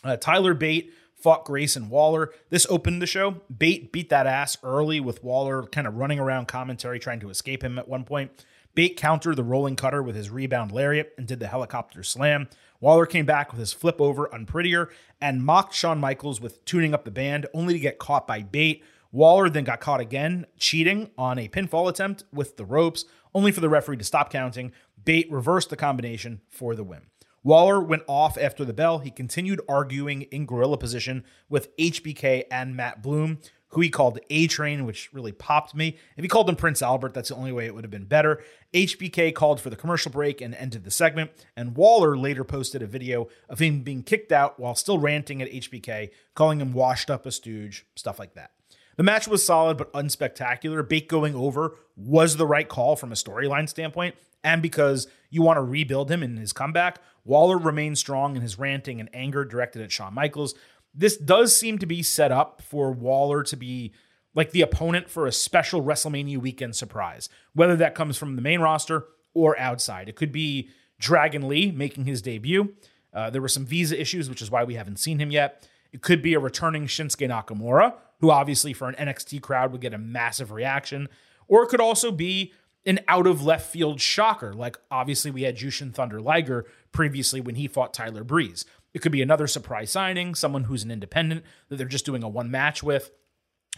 Uh, 0.04 0.16
Tyler 0.16 0.54
Bate 0.54 0.94
fought 1.22 1.46
Grayson 1.46 1.90
Waller. 1.90 2.32
This 2.50 2.68
opened 2.70 3.02
the 3.02 3.08
show. 3.08 3.42
Bate 3.56 3.92
beat 3.92 4.10
that 4.10 4.28
ass 4.28 4.58
early 4.64 5.00
with 5.00 5.24
Waller 5.24 5.64
kind 5.64 5.88
of 5.88 5.96
running 5.96 6.20
around 6.20 6.48
commentary 6.48 7.00
trying 7.00 7.20
to 7.20 7.30
escape 7.30 7.64
him 7.64 7.78
at 7.78 7.88
one 7.88 8.04
point. 8.04 8.32
Bate 8.74 8.96
countered 8.96 9.36
the 9.36 9.44
rolling 9.44 9.76
cutter 9.76 10.02
with 10.02 10.16
his 10.16 10.30
rebound 10.30 10.72
lariat 10.72 11.14
and 11.18 11.28
did 11.28 11.40
the 11.40 11.48
helicopter 11.48 12.04
slam. 12.04 12.48
Waller 12.80 13.06
came 13.06 13.26
back 13.26 13.52
with 13.52 13.60
his 13.60 13.74
flip 13.74 14.00
over 14.00 14.34
unprettier 14.34 14.90
and 15.20 15.46
mocked 15.46 15.76
Shawn 15.76 16.00
Michaels 16.00 16.40
with 16.42 16.64
tuning 16.66 16.94
up 16.94 17.04
the 17.04 17.12
band, 17.12 17.46
only 17.54 17.74
to 17.74 17.80
get 17.80 18.00
caught 18.00 18.26
by 18.26 18.42
Bate. 18.42 18.84
Waller 19.12 19.50
then 19.50 19.66
got 19.66 19.82
caught 19.82 20.00
again, 20.00 20.46
cheating 20.58 21.12
on 21.18 21.38
a 21.38 21.50
pinfall 21.50 21.90
attempt 21.90 22.24
with 22.34 22.56
the 22.56 22.66
ropes, 22.66 23.06
only 23.36 23.52
for 23.52 23.60
the 23.60 23.70
referee 23.70 23.98
to 23.98 24.04
stop 24.06 24.32
counting. 24.32 24.72
Bate 25.04 25.30
reversed 25.32 25.70
the 25.70 25.76
combination 25.76 26.42
for 26.50 26.74
the 26.76 26.84
win. 26.84 27.11
Waller 27.44 27.82
went 27.82 28.04
off 28.08 28.38
after 28.38 28.64
the 28.64 28.74
bell. 28.74 29.00
He 29.00 29.10
continued 29.10 29.62
arguing 29.68 30.24
in 30.24 30.46
gorilla 30.46 30.78
position 30.78 31.24
with 31.50 31.76
HBK 31.78 32.44
and 32.52 32.76
Matt 32.76 33.02
Bloom, 33.02 33.40
who 33.70 33.82
he 33.82 33.90
called 33.90 34.20
A 34.30 34.48
Train, 34.48 34.86
which 34.86 35.12
really 35.14 35.32
popped 35.32 35.74
me. 35.74 35.98
If 36.18 36.24
he 36.24 36.28
called 36.28 36.50
him 36.50 36.56
Prince 36.56 36.82
Albert, 36.82 37.14
that's 37.14 37.30
the 37.30 37.36
only 37.36 37.52
way 37.52 37.66
it 37.66 37.74
would 37.74 37.84
have 37.84 37.92
been 37.92 38.06
better. 38.06 38.44
HBK 38.74 39.34
called 39.34 39.60
for 39.60 39.70
the 39.70 39.76
commercial 39.76 40.12
break 40.12 40.42
and 40.42 40.54
ended 40.54 40.84
the 40.84 40.92
segment. 40.92 41.32
And 41.56 41.76
Waller 41.76 42.18
later 42.18 42.44
posted 42.44 42.84
a 42.84 42.88
video 42.88 43.28
of 43.50 43.60
him 43.60 43.82
being 43.82 44.04
kicked 44.04 44.32
out 44.32 44.60
while 44.60 44.76
still 44.76 45.00
ranting 45.00 45.42
at 45.42 45.52
HBK, 45.52 46.12
calling 46.36 46.62
him 46.62 46.74
washed 46.74 47.10
up 47.10 47.26
a 47.26 47.32
stooge, 47.32 47.86
stuff 47.96 48.20
like 48.20 48.36
that. 48.36 48.52
The 48.98 49.04
match 49.04 49.28
was 49.28 49.44
solid 49.44 49.78
but 49.78 49.92
unspectacular. 49.94 50.88
Bate 50.88 51.08
going 51.08 51.34
over 51.34 51.76
was 51.96 52.38
the 52.38 52.46
right 52.46 52.68
call 52.68 52.96
from 52.96 53.12
a 53.12 53.16
storyline 53.16 53.68
standpoint, 53.68 54.16
and 54.44 54.62
because 54.62 55.08
you 55.32 55.42
want 55.42 55.58
to 55.58 55.62
rebuild 55.62 56.12
him 56.12 56.22
in 56.22 56.38
his 56.38 56.54
comeback, 56.54 57.00
Waller 57.24 57.58
remained 57.58 57.98
strong 57.98 58.36
in 58.36 58.42
his 58.42 58.60
ranting 58.60 59.00
and 59.00 59.10
anger 59.14 59.44
directed 59.44 59.82
at 59.82 59.92
Shawn 59.92 60.14
Michaels. 60.14 60.54
this 60.94 61.18
does 61.18 61.56
seem 61.56 61.78
to 61.80 61.86
be 61.86 62.04
set 62.04 62.32
up 62.32 62.62
for 62.62 62.92
Waller 62.92 63.44
to 63.44 63.56
be 63.56 63.94
like 64.34 64.52
the 64.52 64.62
opponent 64.62 65.10
for 65.10 65.26
a 65.26 65.32
special 65.32 65.82
WrestleMania 65.82 66.38
weekend 66.38 66.76
surprise, 66.76 67.30
whether 67.54 67.76
that 67.78 67.96
comes 67.96 68.18
from 68.18 68.36
the 68.36 68.42
main 68.42 68.60
roster 68.60 69.06
or 69.34 69.58
outside. 69.58 70.10
It 70.10 70.16
could 70.16 70.32
be 70.32 70.70
Dragon 71.00 71.48
Lee 71.48 71.72
making 71.72 72.06
his 72.06 72.22
debut. 72.22 72.74
Uh, 73.14 73.30
there 73.30 73.42
were 73.42 73.48
some 73.48 73.66
visa 73.66 74.00
issues, 74.00 74.30
which 74.30 74.42
is 74.42 74.52
why 74.52 74.64
we 74.64 74.76
haven't 74.76 75.00
seen 75.00 75.20
him 75.20 75.32
yet. 75.32 75.68
It 75.92 76.02
could 76.02 76.22
be 76.22 76.34
a 76.34 76.40
returning 76.40 76.88
Shinsuke 76.88 77.30
Nakamura, 77.30 77.96
who 78.20 78.32
obviously 78.32 78.72
for 78.74 78.88
an 78.88 78.96
NXT 78.96 79.42
crowd 79.42 79.72
would 79.72 79.82
get 79.82 79.94
a 79.94 79.98
massive 79.98 80.52
reaction. 80.52 81.10
Or 81.48 81.64
it 81.64 81.68
could 81.68 81.82
also 81.82 82.12
be 82.12 82.54
an 82.86 83.00
out 83.08 83.28
of 83.28 83.44
left 83.44 83.72
field 83.72 84.02
shocker, 84.02 84.54
like 84.54 84.78
obviously 84.90 85.32
we 85.32 85.44
had 85.44 85.58
Jushin 85.58 85.94
Thunder 85.94 86.20
Liger 86.20 86.66
previously 86.92 87.42
when 87.42 87.56
he 87.56 87.68
fought 87.68 87.94
Tyler 87.94 88.24
Breeze. 88.24 88.66
It 88.94 89.02
could 89.02 89.12
be 89.12 89.22
another 89.22 89.48
surprise 89.48 89.92
signing, 89.92 90.36
someone 90.36 90.66
who's 90.66 90.84
an 90.84 90.92
independent 90.92 91.44
that 91.70 91.78
they're 91.78 91.88
just 91.88 92.06
doing 92.06 92.24
a 92.24 92.30
one 92.30 92.52
match 92.52 92.84
with. 92.84 93.12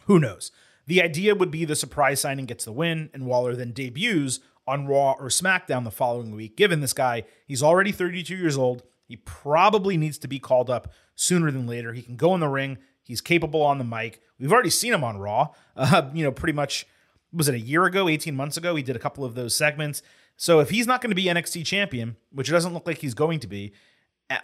Who 0.05 0.19
knows? 0.19 0.51
The 0.87 1.01
idea 1.01 1.35
would 1.35 1.51
be 1.51 1.65
the 1.65 1.75
surprise 1.75 2.21
signing 2.21 2.45
gets 2.45 2.65
the 2.65 2.71
win, 2.71 3.09
and 3.13 3.25
Waller 3.25 3.55
then 3.55 3.71
debuts 3.71 4.39
on 4.67 4.87
Raw 4.87 5.13
or 5.13 5.27
SmackDown 5.27 5.83
the 5.83 5.91
following 5.91 6.35
week. 6.35 6.57
Given 6.57 6.81
this 6.81 6.93
guy, 6.93 7.23
he's 7.45 7.63
already 7.63 7.91
32 7.91 8.35
years 8.35 8.57
old. 8.57 8.83
He 9.05 9.17
probably 9.17 9.97
needs 9.97 10.17
to 10.19 10.27
be 10.27 10.39
called 10.39 10.69
up 10.69 10.91
sooner 11.15 11.51
than 11.51 11.67
later. 11.67 11.93
He 11.93 12.01
can 12.01 12.15
go 12.15 12.33
in 12.33 12.39
the 12.39 12.47
ring. 12.47 12.77
He's 13.03 13.21
capable 13.21 13.61
on 13.61 13.77
the 13.77 13.83
mic. 13.83 14.21
We've 14.39 14.51
already 14.51 14.69
seen 14.69 14.93
him 14.93 15.03
on 15.03 15.17
Raw. 15.17 15.49
Uh, 15.75 16.11
you 16.13 16.23
know, 16.23 16.31
pretty 16.31 16.53
much 16.53 16.85
was 17.33 17.47
it 17.47 17.55
a 17.55 17.59
year 17.59 17.85
ago, 17.85 18.07
18 18.07 18.35
months 18.35 18.57
ago? 18.57 18.75
He 18.75 18.83
did 18.83 18.95
a 18.95 18.99
couple 18.99 19.25
of 19.25 19.35
those 19.35 19.55
segments. 19.55 20.01
So 20.35 20.59
if 20.59 20.69
he's 20.69 20.87
not 20.87 21.01
going 21.01 21.11
to 21.11 21.15
be 21.15 21.25
NXT 21.25 21.65
champion, 21.65 22.15
which 22.31 22.49
it 22.49 22.51
doesn't 22.51 22.73
look 22.73 22.87
like 22.87 22.99
he's 22.99 23.13
going 23.13 23.39
to 23.39 23.47
be, 23.47 23.73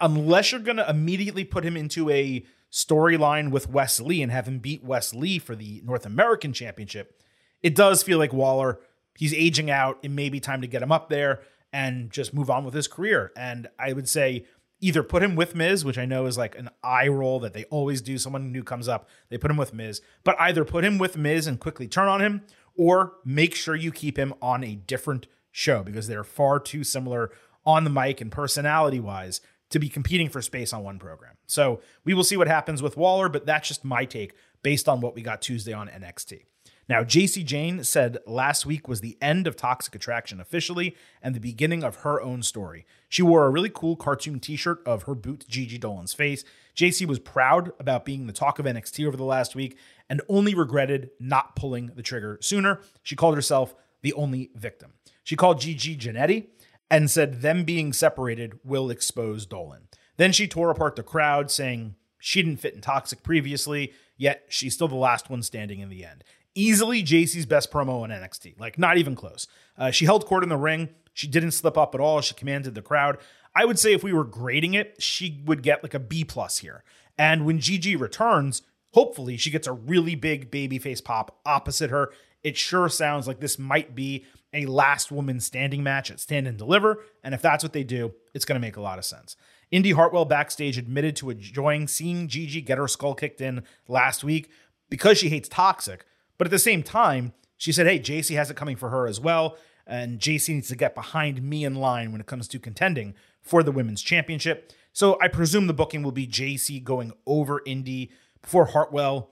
unless 0.02 0.52
you're 0.52 0.62
going 0.62 0.78
to 0.78 0.90
immediately 0.90 1.44
put 1.44 1.64
him 1.64 1.78
into 1.78 2.10
a 2.10 2.46
storyline 2.72 3.52
with 3.52 3.70
Wes 3.70 4.00
Lee 4.00 4.22
and 4.22 4.32
have 4.32 4.48
him 4.48 4.60
beat 4.60 4.84
Wes 4.84 5.14
Lee 5.14 5.40
for 5.40 5.56
the 5.56 5.82
North 5.84 6.06
American 6.06 6.54
Championship, 6.54 7.22
it 7.62 7.76
does 7.76 8.04
feel 8.04 8.18
like 8.18 8.34
Waller, 8.34 8.80
he's 9.16 9.34
aging 9.34 9.70
out. 9.70 10.00
It 10.04 10.12
may 10.12 10.30
be 10.30 10.40
time 10.40 10.62
to 10.62 10.68
get 10.68 10.84
him 10.84 10.92
up 10.92 11.10
there 11.10 11.42
and 11.74 12.10
just 12.12 12.34
move 12.34 12.50
on 12.50 12.64
with 12.64 12.74
his 12.74 12.88
career. 12.88 13.32
And 13.36 13.68
I 13.78 13.94
would 13.94 14.08
say 14.08 14.46
either 14.82 15.04
put 15.04 15.24
him 15.24 15.36
with 15.36 15.56
Miz, 15.56 15.84
which 15.84 15.98
I 15.98 16.06
know 16.06 16.26
is 16.26 16.38
like 16.38 16.58
an 16.58 16.70
eye 16.84 17.08
roll 17.08 17.40
that 17.42 17.54
they 17.54 17.66
always 17.66 18.02
do. 18.02 18.18
Someone 18.18 18.52
new 18.52 18.64
comes 18.64 18.88
up, 18.88 19.10
they 19.30 19.38
put 19.38 19.52
him 19.52 19.58
with 19.58 19.74
Miz, 19.74 20.02
but 20.24 20.40
either 20.40 20.64
put 20.64 20.86
him 20.86 20.98
with 20.98 21.18
Miz 21.18 21.48
and 21.48 21.60
quickly 21.60 21.88
turn 21.88 22.08
on 22.08 22.22
him, 22.22 22.44
or 22.80 23.16
make 23.26 23.54
sure 23.54 23.76
you 23.76 23.92
keep 23.92 24.18
him 24.18 24.34
on 24.42 24.64
a 24.64 24.74
different 24.74 25.28
show 25.52 25.84
because 25.84 26.08
they're 26.08 26.24
far 26.24 26.62
too 26.62 26.82
similar 26.82 27.30
on 27.66 27.84
the 27.84 27.90
mic 27.90 28.22
and 28.22 28.32
personality 28.32 29.02
wise 29.02 29.42
to 29.70 29.80
be 29.80 29.90
competing 29.90 30.30
for 30.30 30.42
space 30.42 30.72
on 30.72 30.82
one 30.82 30.98
program. 30.98 31.34
So 31.46 31.82
we 32.06 32.14
will 32.14 32.24
see 32.24 32.38
what 32.38 32.48
happens 32.48 32.82
with 32.82 32.96
Waller, 32.96 33.28
but 33.28 33.46
that's 33.46 33.68
just 33.68 33.84
my 33.84 34.06
take 34.06 34.34
based 34.64 34.88
on 34.88 35.02
what 35.02 35.14
we 35.14 35.22
got 35.22 35.42
Tuesday 35.42 35.74
on 35.74 35.90
NXT. 35.90 36.46
Now, 36.90 37.04
Jacy 37.04 37.44
Jayne 37.44 37.84
said 37.84 38.18
last 38.26 38.66
week 38.66 38.88
was 38.88 39.00
the 39.00 39.16
end 39.22 39.46
of 39.46 39.56
Toxic 39.56 39.94
Attraction 39.94 40.42
officially 40.42 40.96
and 41.22 41.36
the 41.36 41.40
beginning 41.40 41.84
of 41.84 41.98
her 41.98 42.20
own 42.20 42.42
story. 42.42 42.84
She 43.08 43.22
wore 43.22 43.46
a 43.46 43.52
really 43.52 43.70
cool 43.70 43.96
cartoon 43.96 44.40
t 44.40 44.56
shirt 44.56 44.82
of 44.88 45.04
her 45.04 45.14
boot 45.14 45.46
Gigi 45.48 45.78
Dolan's 45.78 46.14
face. 46.14 46.44
Jacy 46.74 47.06
was 47.06 47.20
proud 47.20 47.72
about 47.80 48.06
being 48.06 48.26
the 48.26 48.34
talk 48.34 48.58
of 48.58 48.66
NXT 48.66 49.06
over 49.06 49.16
the 49.16 49.24
last 49.24 49.56
week 49.56 49.78
and 50.10 50.24
only 50.28 50.56
regretted 50.56 51.12
not 51.20 51.56
pulling 51.56 51.92
the 51.96 52.02
trigger 52.02 52.40
sooner. 52.42 52.82
She 53.04 53.16
called 53.16 53.36
herself 53.36 53.76
the 54.02 54.14
only 54.14 54.50
victim. 54.56 54.94
She 55.24 55.36
called 55.36 55.62
Gigi 55.62 55.96
Jannetty 55.96 56.48
and 56.90 57.12
said 57.12 57.42
them 57.42 57.66
being 57.66 57.94
separated 57.94 58.60
will 58.64 58.90
expose 58.90 59.46
Dolan. 59.46 59.90
Then 60.18 60.32
she 60.32 60.48
tore 60.48 60.72
apart 60.72 60.96
the 60.96 61.04
crowd, 61.04 61.52
saying 61.52 61.96
she 62.18 62.42
didn't 62.42 62.60
fit 62.60 62.74
in 62.74 62.82
Toxic 62.82 63.22
previously, 63.24 63.94
yet 64.18 64.46
she's 64.50 64.74
still 64.74 64.88
the 64.88 64.96
last 64.96 65.30
one 65.30 65.44
standing 65.44 65.80
in 65.80 65.90
the 65.90 66.04
end. 66.04 66.24
Easily 66.56 67.02
Jacy's 67.02 67.46
best 67.46 67.72
promo 67.72 68.02
on 68.02 68.10
NXT, 68.10 68.60
like 68.60 68.78
not 68.78 68.98
even 68.98 69.16
close. 69.16 69.48
Uh, 69.78 69.92
she 69.92 70.06
held 70.06 70.26
court 70.26 70.44
in 70.44 70.50
the 70.50 70.58
ring. 70.58 70.90
She 71.14 71.28
didn't 71.28 71.52
slip 71.52 71.78
up 71.78 71.94
at 71.96 72.02
all. 72.02 72.22
She 72.22 72.34
commanded 72.34 72.76
the 72.76 72.82
crowd. 72.82 73.18
I 73.56 73.66
would 73.66 73.80
say 73.80 73.94
if 73.94 74.04
we 74.04 74.14
were 74.14 74.24
grading 74.24 74.74
it, 74.74 74.96
she 75.00 75.42
would 75.46 75.64
get 75.64 75.84
like 75.84 75.94
a 75.94 76.00
B 76.00 76.24
plus 76.24 76.60
here. 76.60 76.84
And 77.18 77.46
when 77.46 77.60
Gigi 77.60 77.96
returns, 77.96 78.62
hopefully 78.94 79.38
she 79.38 79.52
gets 79.52 79.68
a 79.68 79.74
really 79.74 80.16
big 80.16 80.52
babyface 80.52 81.04
pop 81.04 81.40
opposite 81.46 81.90
her. 81.90 82.12
It 82.44 82.58
sure 82.58 82.90
sounds 82.90 83.28
like 83.28 83.40
this 83.40 83.60
might 83.60 83.96
be 83.96 84.26
a 84.54 84.66
last 84.66 85.12
woman 85.12 85.40
standing 85.40 85.84
match 85.84 86.10
at 86.10 86.20
Stand 86.20 86.48
and 86.48 86.58
Deliver. 86.58 87.04
And 87.24 87.36
if 87.36 87.42
that's 87.42 87.64
what 87.64 87.74
they 87.74 87.84
do, 87.84 88.14
it's 88.34 88.46
going 88.46 88.56
to 88.56 88.66
make 88.66 88.78
a 88.78 88.82
lot 88.82 88.98
of 88.98 89.06
sense. 89.06 89.36
Indy 89.72 89.92
Hartwell 89.92 90.26
backstage 90.26 90.78
admitted 90.78 91.16
to 91.18 91.30
enjoying 91.30 91.88
seeing 91.88 92.28
Gigi 92.28 92.62
get 92.62 92.78
her 92.78 92.88
skull 92.88 93.14
kicked 93.14 93.42
in 93.42 93.64
last 93.88 94.24
week 94.24 94.50
because 94.90 95.18
she 95.18 95.30
hates 95.30 95.50
Toxic. 95.50 96.06
But 96.40 96.48
at 96.48 96.52
the 96.52 96.58
same 96.58 96.82
time, 96.82 97.34
she 97.58 97.72
said, 97.72 97.86
hey, 97.86 98.00
Jacy 98.00 98.34
has 98.34 98.50
it 98.50 98.58
coming 98.58 98.78
for 98.78 98.90
her 98.90 99.06
as 99.06 99.20
well. 99.20 99.58
And 99.86 100.20
Jacy 100.20 100.54
needs 100.54 100.70
to 100.70 100.76
get 100.76 100.96
behind 100.96 101.44
me 101.44 101.64
in 101.66 101.76
line 101.76 102.12
when 102.12 102.22
it 102.22 102.28
comes 102.28 102.48
to 102.48 102.60
contending 102.60 103.14
for 103.42 103.62
the 103.62 103.72
women's 103.72 104.02
championship. 104.02 104.72
So 104.94 105.20
I 105.22 105.28
presume 105.28 105.68
the 105.68 105.74
booking 105.74 106.02
will 106.02 106.12
be 106.12 106.26
Jacy 106.26 106.80
going 106.80 107.12
over 107.28 107.62
Indy 107.66 108.12
before 108.42 108.66
Hartwell 108.66 109.32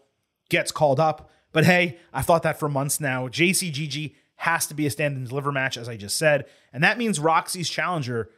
gets 0.49 0.71
called 0.71 0.99
up. 0.99 1.31
But 1.53 1.65
hey, 1.65 1.97
I've 2.13 2.25
thought 2.25 2.43
that 2.43 2.59
for 2.59 2.69
months 2.69 2.99
now. 2.99 3.27
Jacy 3.29 3.71
Gigi 3.71 4.15
has 4.35 4.67
to 4.67 4.73
be 4.73 4.85
a 4.85 4.91
stand 4.91 5.15
and 5.15 5.27
deliver 5.27 5.51
match, 5.51 5.77
as 5.77 5.87
I 5.87 5.95
just 5.95 6.17
said. 6.17 6.45
And 6.73 6.83
that 6.83 6.97
means 6.97 7.19
Roxy's 7.19 7.69
challenger 7.69 8.29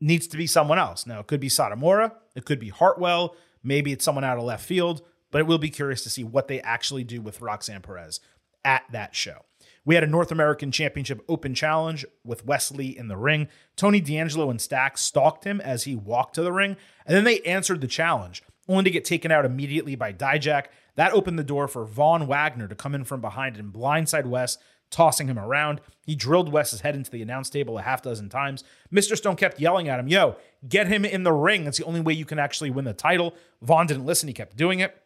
needs 0.00 0.26
to 0.28 0.36
be 0.36 0.46
someone 0.46 0.78
else. 0.78 1.06
Now, 1.06 1.20
it 1.20 1.26
could 1.26 1.40
be 1.40 1.48
Satomura, 1.48 2.12
it 2.34 2.44
could 2.44 2.58
be 2.58 2.70
Hartwell, 2.70 3.36
maybe 3.62 3.92
it's 3.92 4.04
someone 4.04 4.24
out 4.24 4.38
of 4.38 4.44
left 4.44 4.64
field, 4.64 5.02
but 5.32 5.40
it 5.40 5.48
will 5.48 5.58
be 5.58 5.70
curious 5.70 6.04
to 6.04 6.10
see 6.10 6.22
what 6.22 6.46
they 6.46 6.60
actually 6.60 7.02
do 7.02 7.20
with 7.20 7.40
Roxanne 7.40 7.82
Perez 7.82 8.20
at 8.64 8.84
that 8.92 9.16
show. 9.16 9.38
We 9.84 9.96
had 9.96 10.04
a 10.04 10.08
North 10.08 10.30
American 10.30 10.70
Championship 10.70 11.24
Open 11.28 11.54
Challenge 11.54 12.06
with 12.24 12.46
Wes 12.46 12.70
Lee 12.70 12.96
in 12.96 13.08
the 13.08 13.16
ring. 13.16 13.48
Tony 13.74 14.00
D'Angelo 14.00 14.48
and 14.48 14.60
Stack 14.60 14.96
stalked 14.96 15.42
him 15.42 15.60
as 15.60 15.82
he 15.82 15.96
walked 15.96 16.36
to 16.36 16.42
the 16.42 16.52
ring, 16.52 16.76
and 17.04 17.16
then 17.16 17.24
they 17.24 17.40
answered 17.40 17.80
the 17.80 17.88
challenge, 17.88 18.44
only 18.68 18.84
to 18.84 18.90
get 18.92 19.04
taken 19.04 19.32
out 19.32 19.44
immediately 19.44 19.96
by 19.96 20.12
Dijak. 20.12 20.66
That 20.94 21.12
opened 21.12 21.38
the 21.38 21.44
door 21.44 21.66
for 21.66 21.84
Von 21.84 22.28
Wagner 22.28 22.68
to 22.68 22.76
come 22.76 22.94
in 22.94 23.04
from 23.04 23.20
behind 23.20 23.56
and 23.56 23.72
blindside 23.72 24.26
Wes 24.26 24.58
tossing 24.92 25.26
him 25.26 25.38
around. 25.38 25.80
He 26.04 26.14
drilled 26.14 26.52
Wes's 26.52 26.82
head 26.82 26.94
into 26.94 27.10
the 27.10 27.22
announce 27.22 27.50
table 27.50 27.78
a 27.78 27.82
half 27.82 28.02
dozen 28.02 28.28
times. 28.28 28.62
Mr. 28.92 29.16
Stone 29.16 29.36
kept 29.36 29.58
yelling 29.58 29.88
at 29.88 29.98
him, 29.98 30.06
Yo, 30.06 30.36
get 30.68 30.86
him 30.86 31.04
in 31.04 31.24
the 31.24 31.32
ring. 31.32 31.64
That's 31.64 31.78
the 31.78 31.84
only 31.84 32.00
way 32.00 32.12
you 32.12 32.26
can 32.26 32.38
actually 32.38 32.70
win 32.70 32.84
the 32.84 32.92
title. 32.92 33.34
Von 33.62 33.86
didn't 33.86 34.06
listen. 34.06 34.28
He 34.28 34.34
kept 34.34 34.56
doing 34.56 34.78
it. 34.78 35.01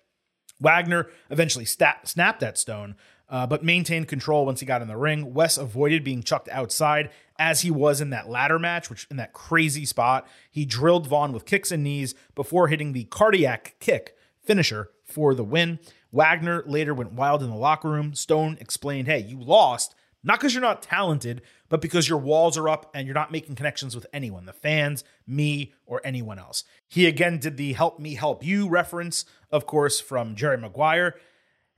Wagner 0.61 1.09
eventually 1.31 1.65
stat- 1.65 2.09
snapped 2.09 2.41
that 2.41 2.59
Stone, 2.59 2.97
uh, 3.29 3.47
but 3.47 3.65
maintained 3.65 4.09
control 4.09 4.47
once 4.47 4.61
he 4.61 4.67
got 4.67 4.83
in 4.83 4.89
the 4.89 4.97
ring. 4.97 5.35
Wes 5.35 5.59
avoided 5.59 6.05
being 6.05 6.23
chucked 6.23 6.49
outside 6.51 7.11
as 7.39 7.63
he 7.63 7.71
was 7.71 8.01
in 8.01 8.11
that 8.11 8.29
ladder 8.29 8.59
match, 8.59 8.89
which 8.89 9.07
in 9.11 9.17
that 9.17 9.33
crazy 9.33 9.85
spot. 9.85 10.27
He 10.51 10.65
drilled 10.65 11.07
Von 11.07 11.33
with 11.33 11.45
kicks 11.45 11.71
and 11.73 11.83
knees 11.83 12.15
before 12.35 12.69
hitting 12.69 12.93
the 12.93 13.05
cardiac 13.05 13.77
kick 13.81 14.17
finisher 14.43 14.91
for 15.05 15.35
the 15.35 15.45
win. 15.45 15.79
Wagner 16.13 16.63
later 16.67 16.95
went 16.95 17.13
wild 17.13 17.43
in 17.43 17.51
the 17.51 17.57
locker 17.57 17.91
room. 17.91 18.15
Stone 18.15 18.57
explained, 18.61 19.09
hey, 19.09 19.19
you 19.19 19.39
lost, 19.39 19.95
not 20.27 20.41
because 20.41 20.53
you're 20.53 20.61
not 20.61 20.83
talented, 20.83 21.41
but 21.69 21.81
because 21.81 22.09
your 22.09 22.19
walls 22.19 22.59
are 22.59 22.69
up 22.69 22.91
and 22.93 23.07
you're 23.07 23.15
not 23.15 23.31
making 23.31 23.55
connections 23.55 23.95
with 23.95 24.07
anyone, 24.13 24.45
the 24.45 24.53
fans, 24.53 25.05
me, 25.25 25.73
or 25.87 26.01
anyone 26.03 26.39
else. 26.39 26.65
He 26.89 27.07
again 27.07 27.39
did 27.39 27.57
the 27.57 27.75
help 27.75 28.01
me 28.01 28.17
help 28.17 28.45
you 28.45 28.69
reference, 28.69 29.25
of 29.53 29.67
course, 29.67 30.01
from 30.01 30.35
Jerry 30.35 30.59
Maguire. 30.59 31.15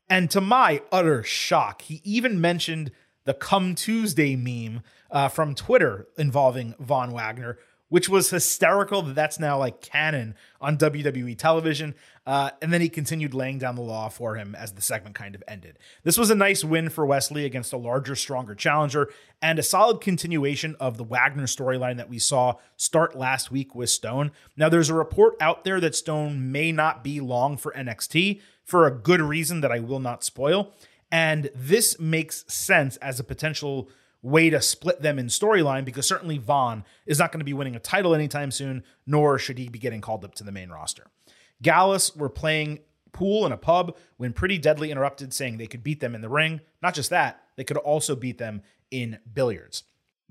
And 0.08 0.30
to 0.30 0.40
my 0.40 0.80
utter 0.90 1.22
shock, 1.22 1.82
he 1.82 2.00
even 2.04 2.40
mentioned 2.40 2.90
the 3.24 3.34
Come 3.34 3.74
Tuesday 3.74 4.34
meme 4.34 4.82
uh, 5.10 5.28
from 5.28 5.54
Twitter 5.54 6.08
involving 6.16 6.74
Von 6.80 7.12
Wagner, 7.12 7.58
which 7.90 8.08
was 8.08 8.30
hysterical 8.30 9.02
that 9.02 9.14
that's 9.14 9.38
now 9.38 9.58
like 9.58 9.82
canon 9.82 10.34
on 10.58 10.78
WWE 10.78 11.36
television. 11.36 11.94
Uh, 12.28 12.50
and 12.60 12.70
then 12.70 12.82
he 12.82 12.90
continued 12.90 13.32
laying 13.32 13.56
down 13.56 13.74
the 13.74 13.80
law 13.80 14.10
for 14.10 14.34
him 14.34 14.54
as 14.54 14.72
the 14.72 14.82
segment 14.82 15.14
kind 15.14 15.34
of 15.34 15.42
ended. 15.48 15.78
This 16.02 16.18
was 16.18 16.28
a 16.28 16.34
nice 16.34 16.62
win 16.62 16.90
for 16.90 17.06
Wes 17.06 17.30
Lee 17.30 17.46
against 17.46 17.72
a 17.72 17.78
larger, 17.78 18.14
stronger 18.14 18.54
challenger, 18.54 19.08
and 19.40 19.58
a 19.58 19.62
solid 19.62 20.02
continuation 20.02 20.76
of 20.78 20.98
the 20.98 21.04
Wagner 21.04 21.46
storyline 21.46 21.96
that 21.96 22.10
we 22.10 22.18
saw 22.18 22.56
start 22.76 23.16
last 23.16 23.50
week 23.50 23.74
with 23.74 23.88
Stone. 23.88 24.30
Now, 24.58 24.68
there's 24.68 24.90
a 24.90 24.94
report 24.94 25.36
out 25.40 25.64
there 25.64 25.80
that 25.80 25.94
Stone 25.94 26.52
may 26.52 26.70
not 26.70 27.02
be 27.02 27.18
long 27.18 27.56
for 27.56 27.72
NXT 27.72 28.42
for 28.62 28.86
a 28.86 28.94
good 28.94 29.22
reason 29.22 29.62
that 29.62 29.72
I 29.72 29.78
will 29.78 29.98
not 29.98 30.22
spoil. 30.22 30.74
And 31.10 31.48
this 31.54 31.98
makes 31.98 32.44
sense 32.46 32.98
as 32.98 33.18
a 33.18 33.24
potential 33.24 33.88
way 34.20 34.50
to 34.50 34.60
split 34.60 35.00
them 35.00 35.18
in 35.18 35.28
storyline 35.28 35.86
because 35.86 36.06
certainly 36.06 36.36
Von 36.36 36.84
is 37.06 37.18
not 37.20 37.32
going 37.32 37.40
to 37.40 37.44
be 37.46 37.54
winning 37.54 37.74
a 37.74 37.80
title 37.80 38.14
anytime 38.14 38.50
soon, 38.50 38.84
nor 39.06 39.38
should 39.38 39.56
he 39.56 39.70
be 39.70 39.78
getting 39.78 40.02
called 40.02 40.26
up 40.26 40.34
to 40.34 40.44
the 40.44 40.52
main 40.52 40.68
roster. 40.68 41.06
Gallus 41.62 42.14
were 42.14 42.28
playing 42.28 42.80
pool 43.12 43.46
in 43.46 43.52
a 43.52 43.56
pub 43.56 43.96
when 44.16 44.32
Pretty 44.32 44.58
Deadly 44.58 44.90
interrupted, 44.90 45.32
saying 45.32 45.56
they 45.58 45.66
could 45.66 45.82
beat 45.82 46.00
them 46.00 46.14
in 46.14 46.20
the 46.20 46.28
ring. 46.28 46.60
Not 46.82 46.94
just 46.94 47.10
that, 47.10 47.42
they 47.56 47.64
could 47.64 47.76
also 47.76 48.14
beat 48.14 48.38
them 48.38 48.62
in 48.90 49.18
billiards. 49.32 49.84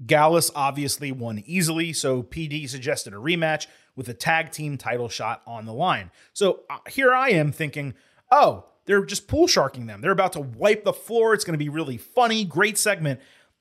Gallus 0.06 0.52
obviously 0.56 1.12
won 1.12 1.44
easily, 1.46 1.92
so 1.92 2.22
PD 2.22 2.70
suggested 2.70 3.14
a 3.14 3.18
rematch 3.18 3.68
with 3.96 4.08
a 4.10 4.14
tag 4.14 4.52
team 4.52 4.78
title 4.78 5.10
shot 5.10 5.42
on 5.48 5.66
the 5.66 5.74
line. 5.74 6.12
So 6.34 6.62
uh, 6.70 6.78
here 6.88 7.14
I 7.14 7.30
am 7.30 7.52
thinking, 7.52 7.96
oh, 8.32 8.66
they're 8.86 9.04
just 9.04 9.28
pool 9.28 9.48
sharking 9.48 9.88
them. 9.88 10.02
They're 10.02 10.12
about 10.12 10.34
to 10.34 10.40
wipe 10.40 10.84
the 10.84 10.94
floor. 10.94 11.34
It's 11.34 11.44
going 11.44 11.56
to 11.56 11.64
be 11.64 11.70
really 11.70 11.98
funny, 11.98 12.46
great 12.46 12.78
segment. 12.78 13.20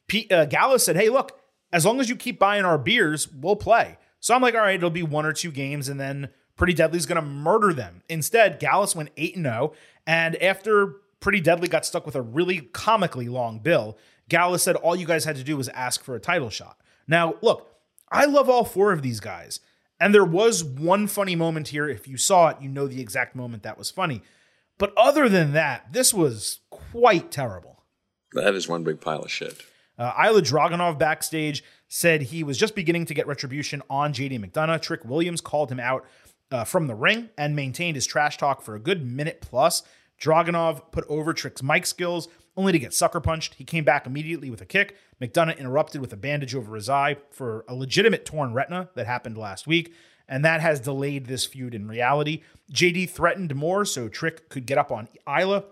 P- 0.08 0.28
uh, 0.30 0.44
Gallus 0.44 0.84
said, 0.84 0.96
hey, 0.96 1.08
look, 1.08 1.40
as 1.72 1.84
long 1.84 2.00
as 2.00 2.08
you 2.08 2.16
keep 2.16 2.38
buying 2.38 2.64
our 2.64 2.78
beers, 2.78 3.28
we'll 3.28 3.56
play. 3.56 3.98
So 4.20 4.34
I'm 4.34 4.42
like, 4.42 4.54
all 4.54 4.60
right, 4.60 4.76
it'll 4.76 4.90
be 4.90 5.02
one 5.02 5.26
or 5.26 5.32
two 5.32 5.50
games, 5.50 5.88
and 5.88 5.98
then 5.98 6.28
Pretty 6.56 6.72
Deadly's 6.72 7.06
going 7.06 7.22
to 7.22 7.28
murder 7.28 7.72
them. 7.72 8.02
Instead, 8.08 8.58
Gallus 8.58 8.96
went 8.96 9.10
8 9.16 9.36
0, 9.36 9.72
and 10.06 10.42
after 10.42 10.96
Pretty 11.20 11.40
Deadly 11.40 11.68
got 11.68 11.84
stuck 11.86 12.06
with 12.06 12.16
a 12.16 12.22
really 12.22 12.62
comically 12.72 13.28
long 13.28 13.58
bill, 13.58 13.98
Gallus 14.28 14.62
said 14.62 14.76
all 14.76 14.96
you 14.96 15.06
guys 15.06 15.24
had 15.24 15.36
to 15.36 15.44
do 15.44 15.56
was 15.56 15.68
ask 15.70 16.02
for 16.02 16.14
a 16.14 16.20
title 16.20 16.50
shot. 16.50 16.78
Now, 17.06 17.34
look, 17.42 17.70
I 18.10 18.24
love 18.24 18.48
all 18.48 18.64
four 18.64 18.92
of 18.92 19.02
these 19.02 19.20
guys. 19.20 19.60
And 19.98 20.14
there 20.14 20.24
was 20.24 20.62
one 20.62 21.06
funny 21.06 21.36
moment 21.36 21.68
here. 21.68 21.88
If 21.88 22.06
you 22.06 22.16
saw 22.16 22.48
it, 22.48 22.58
you 22.60 22.68
know 22.68 22.86
the 22.86 23.00
exact 23.00 23.34
moment 23.34 23.62
that 23.62 23.78
was 23.78 23.90
funny. 23.90 24.22
But 24.78 24.92
other 24.96 25.28
than 25.28 25.52
that, 25.52 25.92
this 25.92 26.12
was 26.12 26.60
quite 26.70 27.30
terrible. 27.30 27.84
That 28.32 28.54
is 28.54 28.68
one 28.68 28.84
big 28.84 29.00
pile 29.00 29.22
of 29.22 29.30
shit. 29.30 29.62
Uh, 29.98 30.12
Ilja 30.12 30.42
Dragunov 30.42 30.98
backstage 30.98 31.64
said 31.88 32.22
he 32.22 32.44
was 32.44 32.58
just 32.58 32.74
beginning 32.74 33.06
to 33.06 33.14
get 33.14 33.26
retribution 33.26 33.82
on 33.88 34.12
JD 34.12 34.44
McDonough. 34.44 34.82
Trick 34.82 35.04
Williams 35.06 35.40
called 35.40 35.72
him 35.72 35.80
out 35.80 36.04
uh, 36.50 36.64
from 36.64 36.86
the 36.86 36.94
ring 36.94 37.30
and 37.36 37.56
maintained 37.56 37.96
his 37.96 38.06
trash 38.06 38.38
talk 38.38 38.62
for 38.62 38.74
a 38.74 38.80
good 38.80 39.04
minute 39.04 39.40
plus. 39.40 39.82
Dragunov 40.20 40.92
put 40.92 41.04
over 41.08 41.32
Trick's 41.32 41.62
mic 41.62 41.86
skills, 41.86 42.28
only 42.56 42.72
to 42.72 42.78
get 42.78 42.94
sucker 42.94 43.20
punched. 43.20 43.54
He 43.54 43.64
came 43.64 43.84
back 43.84 44.06
immediately 44.06 44.50
with 44.50 44.60
a 44.60 44.66
kick. 44.66 44.96
McDonough 45.20 45.58
interrupted 45.58 46.00
with 46.00 46.12
a 46.12 46.16
bandage 46.16 46.54
over 46.54 46.74
his 46.74 46.88
eye 46.88 47.16
for 47.30 47.64
a 47.68 47.74
legitimate 47.74 48.24
torn 48.24 48.52
retina 48.54 48.88
that 48.94 49.06
happened 49.06 49.36
last 49.36 49.66
week, 49.66 49.92
and 50.28 50.44
that 50.44 50.60
has 50.60 50.80
delayed 50.80 51.26
this 51.26 51.44
feud 51.44 51.74
in 51.74 51.86
reality. 51.86 52.42
JD 52.72 53.10
threatened 53.10 53.54
more 53.54 53.84
so 53.84 54.08
Trick 54.08 54.48
could 54.48 54.66
get 54.66 54.78
up 54.78 54.90
on 54.90 55.08
Ilja 55.26 55.64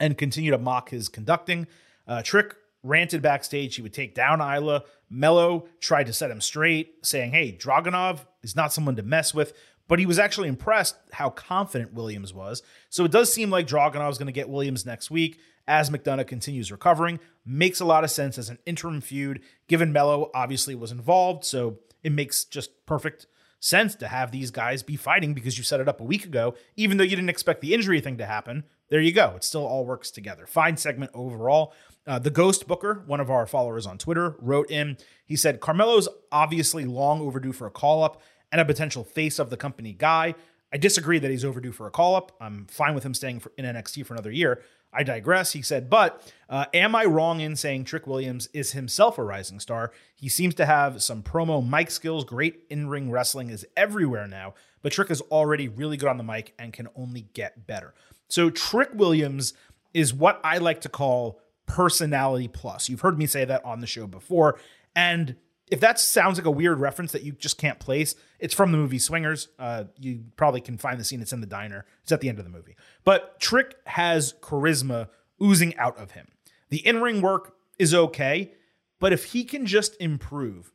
and 0.00 0.18
continue 0.18 0.50
to 0.50 0.58
mock 0.58 0.90
his 0.90 1.08
conducting. 1.08 1.66
Uh, 2.06 2.22
Trick 2.22 2.56
ranted 2.82 3.22
backstage 3.22 3.76
he 3.76 3.82
would 3.82 3.94
take 3.94 4.14
down 4.14 4.38
Ilja. 4.38 4.82
Melo 5.10 5.66
tried 5.80 6.06
to 6.06 6.12
set 6.12 6.30
him 6.30 6.40
straight, 6.40 6.94
saying, 7.02 7.32
Hey, 7.32 7.52
Dragunov 7.52 8.20
is 8.42 8.56
not 8.56 8.72
someone 8.72 8.96
to 8.96 9.02
mess 9.02 9.34
with 9.34 9.52
but 9.88 9.98
he 9.98 10.06
was 10.06 10.18
actually 10.18 10.48
impressed 10.48 10.96
how 11.12 11.30
confident 11.30 11.94
Williams 11.94 12.32
was. 12.32 12.62
So 12.88 13.04
it 13.04 13.12
does 13.12 13.32
seem 13.32 13.50
like 13.50 13.66
Dragunov 13.66 14.10
is 14.10 14.18
going 14.18 14.26
to 14.26 14.32
get 14.32 14.48
Williams 14.48 14.86
next 14.86 15.10
week 15.10 15.38
as 15.66 15.90
McDonough 15.90 16.26
continues 16.26 16.72
recovering. 16.72 17.20
Makes 17.44 17.80
a 17.80 17.84
lot 17.84 18.04
of 18.04 18.10
sense 18.10 18.38
as 18.38 18.48
an 18.48 18.58
interim 18.66 19.00
feud, 19.00 19.40
given 19.68 19.92
Melo 19.92 20.30
obviously 20.34 20.74
was 20.74 20.92
involved. 20.92 21.44
So 21.44 21.78
it 22.02 22.12
makes 22.12 22.44
just 22.44 22.86
perfect 22.86 23.26
sense 23.60 23.94
to 23.94 24.08
have 24.08 24.30
these 24.30 24.50
guys 24.50 24.82
be 24.82 24.96
fighting 24.96 25.32
because 25.32 25.56
you 25.56 25.64
set 25.64 25.80
it 25.80 25.88
up 25.88 26.00
a 26.00 26.04
week 26.04 26.24
ago, 26.26 26.54
even 26.76 26.98
though 26.98 27.04
you 27.04 27.16
didn't 27.16 27.30
expect 27.30 27.62
the 27.62 27.72
injury 27.72 28.00
thing 28.00 28.18
to 28.18 28.26
happen. 28.26 28.64
There 28.90 29.00
you 29.00 29.12
go. 29.12 29.32
It 29.36 29.44
still 29.44 29.66
all 29.66 29.86
works 29.86 30.10
together. 30.10 30.46
Fine 30.46 30.76
segment 30.76 31.10
overall. 31.14 31.72
Uh, 32.06 32.18
the 32.18 32.30
Ghost 32.30 32.68
Booker, 32.68 33.02
one 33.06 33.20
of 33.20 33.30
our 33.30 33.46
followers 33.46 33.86
on 33.86 33.96
Twitter, 33.96 34.36
wrote 34.38 34.70
in. 34.70 34.98
He 35.24 35.36
said 35.36 35.60
Carmelo's 35.60 36.08
obviously 36.30 36.84
long 36.84 37.22
overdue 37.22 37.52
for 37.52 37.66
a 37.66 37.70
call 37.70 38.04
up 38.04 38.20
and 38.54 38.60
a 38.60 38.64
potential 38.64 39.02
face 39.02 39.40
of 39.40 39.50
the 39.50 39.56
company 39.56 39.92
guy. 39.92 40.32
I 40.72 40.76
disagree 40.76 41.18
that 41.18 41.28
he's 41.28 41.44
overdue 41.44 41.72
for 41.72 41.88
a 41.88 41.90
call 41.90 42.14
up. 42.14 42.30
I'm 42.40 42.66
fine 42.66 42.94
with 42.94 43.04
him 43.04 43.12
staying 43.12 43.40
for, 43.40 43.50
in 43.58 43.64
NXT 43.64 44.06
for 44.06 44.14
another 44.14 44.30
year. 44.30 44.62
I 44.92 45.02
digress. 45.02 45.54
He 45.54 45.60
said, 45.60 45.90
but 45.90 46.22
uh, 46.48 46.66
am 46.72 46.94
I 46.94 47.04
wrong 47.04 47.40
in 47.40 47.56
saying 47.56 47.82
Trick 47.82 48.06
Williams 48.06 48.48
is 48.52 48.70
himself 48.70 49.18
a 49.18 49.24
rising 49.24 49.58
star? 49.58 49.90
He 50.14 50.28
seems 50.28 50.54
to 50.54 50.66
have 50.66 51.02
some 51.02 51.20
promo 51.20 51.68
mic 51.68 51.90
skills. 51.90 52.24
Great 52.24 52.62
in 52.70 52.88
ring 52.88 53.10
wrestling 53.10 53.50
is 53.50 53.66
everywhere 53.76 54.28
now, 54.28 54.54
but 54.82 54.92
Trick 54.92 55.10
is 55.10 55.20
already 55.22 55.66
really 55.66 55.96
good 55.96 56.08
on 56.08 56.16
the 56.16 56.22
mic 56.22 56.54
and 56.56 56.72
can 56.72 56.86
only 56.94 57.22
get 57.34 57.66
better. 57.66 57.92
So, 58.28 58.50
Trick 58.50 58.90
Williams 58.94 59.52
is 59.94 60.14
what 60.14 60.40
I 60.44 60.58
like 60.58 60.80
to 60.82 60.88
call 60.88 61.40
personality 61.66 62.46
plus. 62.46 62.88
You've 62.88 63.00
heard 63.00 63.18
me 63.18 63.26
say 63.26 63.44
that 63.46 63.64
on 63.64 63.80
the 63.80 63.88
show 63.88 64.06
before. 64.06 64.60
And 64.94 65.34
if 65.70 65.80
that 65.80 65.98
sounds 65.98 66.38
like 66.38 66.46
a 66.46 66.50
weird 66.50 66.78
reference 66.78 67.12
that 67.12 67.22
you 67.22 67.32
just 67.32 67.58
can't 67.58 67.78
place, 67.78 68.14
it's 68.38 68.54
from 68.54 68.70
the 68.70 68.78
movie 68.78 68.98
Swingers. 68.98 69.48
Uh, 69.58 69.84
you 69.98 70.24
probably 70.36 70.60
can 70.60 70.76
find 70.76 71.00
the 71.00 71.04
scene. 71.04 71.22
It's 71.22 71.32
in 71.32 71.40
the 71.40 71.46
diner. 71.46 71.86
It's 72.02 72.12
at 72.12 72.20
the 72.20 72.28
end 72.28 72.38
of 72.38 72.44
the 72.44 72.50
movie. 72.50 72.76
But 73.02 73.40
Trick 73.40 73.76
has 73.86 74.34
charisma 74.40 75.08
oozing 75.42 75.76
out 75.76 75.98
of 75.98 76.12
him. 76.12 76.28
The 76.68 76.86
in 76.86 77.00
ring 77.00 77.22
work 77.22 77.54
is 77.78 77.94
okay, 77.94 78.52
but 79.00 79.12
if 79.12 79.26
he 79.26 79.44
can 79.44 79.66
just 79.66 79.96
improve 80.00 80.72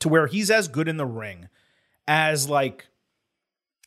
to 0.00 0.08
where 0.08 0.26
he's 0.26 0.50
as 0.50 0.68
good 0.68 0.88
in 0.88 0.96
the 0.96 1.06
ring 1.06 1.48
as 2.06 2.48
like 2.48 2.88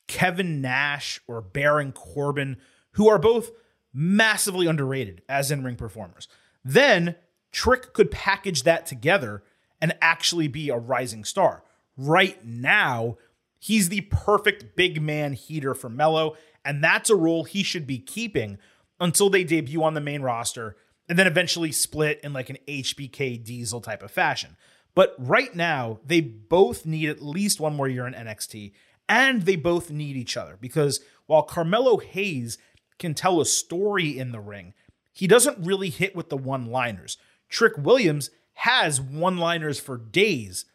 Kevin 0.08 0.62
Nash 0.62 1.21
or 1.27 1.41
Baron 1.41 1.91
Corbin, 1.91 2.58
who 2.91 3.08
are 3.08 3.19
both 3.19 3.51
massively 3.93 4.67
underrated 4.67 5.21
as 5.30 5.51
in 5.51 5.63
ring 5.63 5.75
performers, 5.75 6.27
then 6.63 7.15
Trick 7.51 7.93
could 7.93 8.12
package 8.12 8.63
that 8.63 8.86
together 8.86 9.43
and 9.81 9.95
actually 10.01 10.47
be 10.47 10.69
a 10.69 10.77
rising 10.77 11.23
star. 11.23 11.63
Right 11.95 12.43
now, 12.45 13.17
he's 13.59 13.89
the 13.89 14.01
perfect 14.01 14.75
big 14.75 15.01
man 15.01 15.33
heater 15.33 15.73
for 15.73 15.89
Melo, 15.89 16.35
and 16.63 16.83
that's 16.83 17.09
a 17.09 17.15
role 17.15 17.43
he 17.43 17.63
should 17.63 17.87
be 17.87 17.99
keeping 17.99 18.57
until 18.99 19.29
they 19.29 19.43
debut 19.43 19.83
on 19.83 19.93
the 19.93 20.01
main 20.01 20.21
roster 20.21 20.75
and 21.09 21.17
then 21.17 21.27
eventually 21.27 21.71
split 21.71 22.19
in 22.23 22.33
like 22.33 22.49
an 22.49 22.57
HBK 22.67 23.43
Diesel 23.43 23.81
type 23.81 24.03
of 24.03 24.11
fashion. 24.11 24.57
But 24.93 25.15
right 25.17 25.55
now, 25.55 25.99
they 26.05 26.21
both 26.21 26.85
need 26.85 27.09
at 27.09 27.21
least 27.21 27.59
one 27.59 27.75
more 27.75 27.87
year 27.87 28.07
in 28.07 28.13
NXT, 28.13 28.73
and 29.07 29.43
they 29.43 29.55
both 29.55 29.91
need 29.91 30.17
each 30.17 30.35
other 30.35 30.57
because 30.59 30.99
while 31.27 31.43
Carmelo 31.43 31.97
Hayes 31.97 32.57
can 32.97 33.13
tell 33.13 33.39
a 33.39 33.45
story 33.45 34.17
in 34.17 34.31
the 34.31 34.39
ring, 34.39 34.73
he 35.13 35.27
doesn't 35.27 35.65
really 35.65 35.89
hit 35.89 36.15
with 36.15 36.29
the 36.29 36.37
one 36.37 36.65
liners. 36.65 37.17
Trick 37.49 37.73
Williams 37.77 38.29
has 38.58 39.00
one 39.00 39.38
liners 39.38 39.80
for 39.80 39.98
days, 39.98 40.65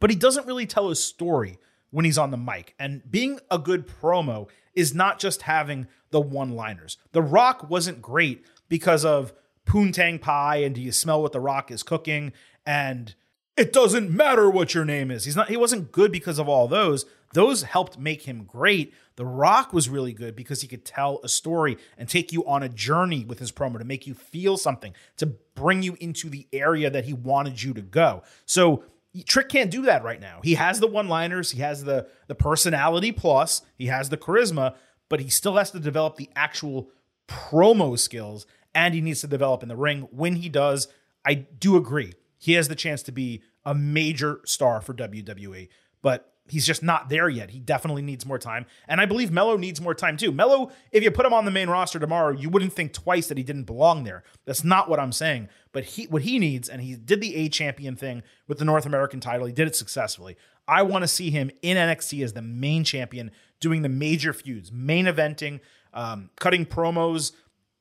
but 0.00 0.10
he 0.10 0.16
doesn't 0.16 0.46
really 0.46 0.66
tell 0.66 0.90
a 0.90 0.96
story 0.96 1.58
when 1.90 2.04
he's 2.04 2.18
on 2.18 2.30
the 2.30 2.36
mic. 2.36 2.74
And 2.78 3.02
being 3.10 3.40
a 3.50 3.58
good 3.58 3.86
promo 3.86 4.48
is 4.74 4.94
not 4.94 5.18
just 5.18 5.42
having 5.42 5.88
the 6.10 6.20
one 6.20 6.52
liners. 6.52 6.98
The 7.12 7.22
Rock 7.22 7.68
wasn't 7.68 8.00
great 8.00 8.44
because 8.68 9.04
of 9.04 9.32
Poontang 9.66 10.20
Pie 10.20 10.58
and 10.58 10.74
Do 10.74 10.80
You 10.80 10.92
Smell 10.92 11.20
What 11.20 11.32
the 11.32 11.40
Rock 11.40 11.70
is 11.70 11.82
Cooking 11.82 12.32
and 12.64 13.14
it 13.56 13.72
doesn't 13.72 14.10
matter 14.10 14.50
what 14.50 14.74
your 14.74 14.84
name 14.84 15.10
is. 15.10 15.24
He's 15.24 15.36
not 15.36 15.48
he 15.48 15.56
wasn't 15.56 15.90
good 15.90 16.12
because 16.12 16.38
of 16.38 16.48
all 16.48 16.68
those. 16.68 17.06
Those 17.32 17.64
helped 17.64 17.98
make 17.98 18.22
him 18.22 18.44
great. 18.44 18.94
The 19.16 19.26
Rock 19.26 19.72
was 19.72 19.88
really 19.88 20.12
good 20.12 20.36
because 20.36 20.60
he 20.60 20.68
could 20.68 20.84
tell 20.84 21.20
a 21.24 21.28
story 21.28 21.78
and 21.96 22.08
take 22.08 22.32
you 22.32 22.46
on 22.46 22.62
a 22.62 22.68
journey 22.68 23.24
with 23.24 23.38
his 23.38 23.50
promo 23.50 23.78
to 23.78 23.84
make 23.84 24.06
you 24.06 24.14
feel 24.14 24.56
something, 24.56 24.94
to 25.16 25.26
bring 25.26 25.82
you 25.82 25.96
into 26.00 26.28
the 26.28 26.46
area 26.52 26.90
that 26.90 27.06
he 27.06 27.14
wanted 27.14 27.62
you 27.62 27.72
to 27.74 27.82
go. 27.82 28.22
So 28.44 28.84
Trick 29.24 29.48
can't 29.48 29.70
do 29.70 29.82
that 29.82 30.04
right 30.04 30.20
now. 30.20 30.40
He 30.44 30.54
has 30.54 30.80
the 30.80 30.86
one-liners, 30.86 31.52
he 31.52 31.60
has 31.60 31.84
the 31.84 32.06
the 32.26 32.34
personality 32.34 33.12
plus, 33.12 33.62
he 33.76 33.86
has 33.86 34.10
the 34.10 34.18
charisma, 34.18 34.74
but 35.08 35.20
he 35.20 35.30
still 35.30 35.56
has 35.56 35.70
to 35.70 35.80
develop 35.80 36.16
the 36.16 36.28
actual 36.36 36.90
promo 37.26 37.98
skills 37.98 38.46
and 38.74 38.92
he 38.92 39.00
needs 39.00 39.22
to 39.22 39.26
develop 39.26 39.62
in 39.62 39.68
the 39.70 39.76
ring. 39.76 40.08
When 40.10 40.36
he 40.36 40.50
does, 40.50 40.88
I 41.24 41.34
do 41.34 41.76
agree. 41.76 42.12
He 42.38 42.52
has 42.52 42.68
the 42.68 42.74
chance 42.74 43.02
to 43.04 43.12
be 43.12 43.42
a 43.64 43.74
major 43.74 44.40
star 44.44 44.82
for 44.82 44.92
WWE, 44.92 45.68
but 46.02 46.34
he's 46.48 46.66
just 46.66 46.82
not 46.82 47.08
there 47.08 47.28
yet. 47.28 47.50
He 47.50 47.58
definitely 47.58 48.02
needs 48.02 48.24
more 48.26 48.38
time. 48.38 48.66
And 48.88 49.00
I 49.00 49.06
believe 49.06 49.30
Melo 49.30 49.56
needs 49.56 49.80
more 49.80 49.94
time 49.94 50.16
too. 50.16 50.32
Melo, 50.32 50.70
if 50.92 51.02
you 51.02 51.10
put 51.10 51.26
him 51.26 51.32
on 51.32 51.44
the 51.44 51.50
main 51.50 51.68
roster 51.68 51.98
tomorrow, 51.98 52.32
you 52.32 52.48
wouldn't 52.48 52.72
think 52.72 52.92
twice 52.92 53.28
that 53.28 53.38
he 53.38 53.44
didn't 53.44 53.64
belong 53.64 54.04
there. 54.04 54.22
That's 54.44 54.64
not 54.64 54.88
what 54.88 55.00
I'm 55.00 55.12
saying. 55.12 55.48
But 55.72 55.84
he 55.84 56.04
what 56.04 56.22
he 56.22 56.38
needs, 56.38 56.68
and 56.68 56.80
he 56.80 56.94
did 56.94 57.20
the 57.20 57.34
A 57.36 57.48
champion 57.48 57.96
thing 57.96 58.22
with 58.48 58.58
the 58.58 58.64
North 58.64 58.86
American 58.86 59.20
title. 59.20 59.46
He 59.46 59.52
did 59.52 59.68
it 59.68 59.76
successfully. 59.76 60.36
I 60.68 60.82
want 60.82 61.02
to 61.02 61.08
see 61.08 61.30
him 61.30 61.50
in 61.62 61.76
NXT 61.76 62.24
as 62.24 62.32
the 62.32 62.42
main 62.42 62.82
champion, 62.84 63.30
doing 63.60 63.82
the 63.82 63.88
major 63.88 64.32
feuds, 64.32 64.72
main 64.72 65.06
eventing, 65.06 65.60
um, 65.94 66.30
cutting 66.40 66.66
promos, 66.66 67.32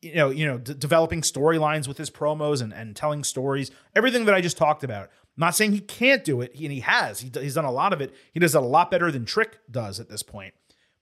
you 0.01 0.15
know, 0.15 0.29
you 0.29 0.45
know, 0.45 0.57
d- 0.57 0.75
developing 0.77 1.21
storylines 1.21 1.87
with 1.87 1.97
his 1.97 2.09
promos 2.09 2.61
and, 2.61 2.73
and 2.73 2.95
telling 2.95 3.23
stories, 3.23 3.71
everything 3.95 4.25
that 4.25 4.35
I 4.35 4.41
just 4.41 4.57
talked 4.57 4.83
about. 4.83 5.09
Not 5.37 5.55
saying 5.55 5.73
he 5.73 5.79
can't 5.79 6.23
do 6.23 6.41
it, 6.41 6.53
and 6.53 6.71
he 6.71 6.79
has. 6.79 7.19
He, 7.19 7.31
he's 7.33 7.55
done 7.55 7.65
a 7.65 7.71
lot 7.71 7.93
of 7.93 8.01
it. 8.01 8.13
He 8.31 8.39
does 8.39 8.55
it 8.55 8.57
a 8.57 8.65
lot 8.65 8.89
better 8.89 9.11
than 9.11 9.25
Trick 9.25 9.59
does 9.69 9.99
at 9.99 10.09
this 10.09 10.23
point. 10.23 10.53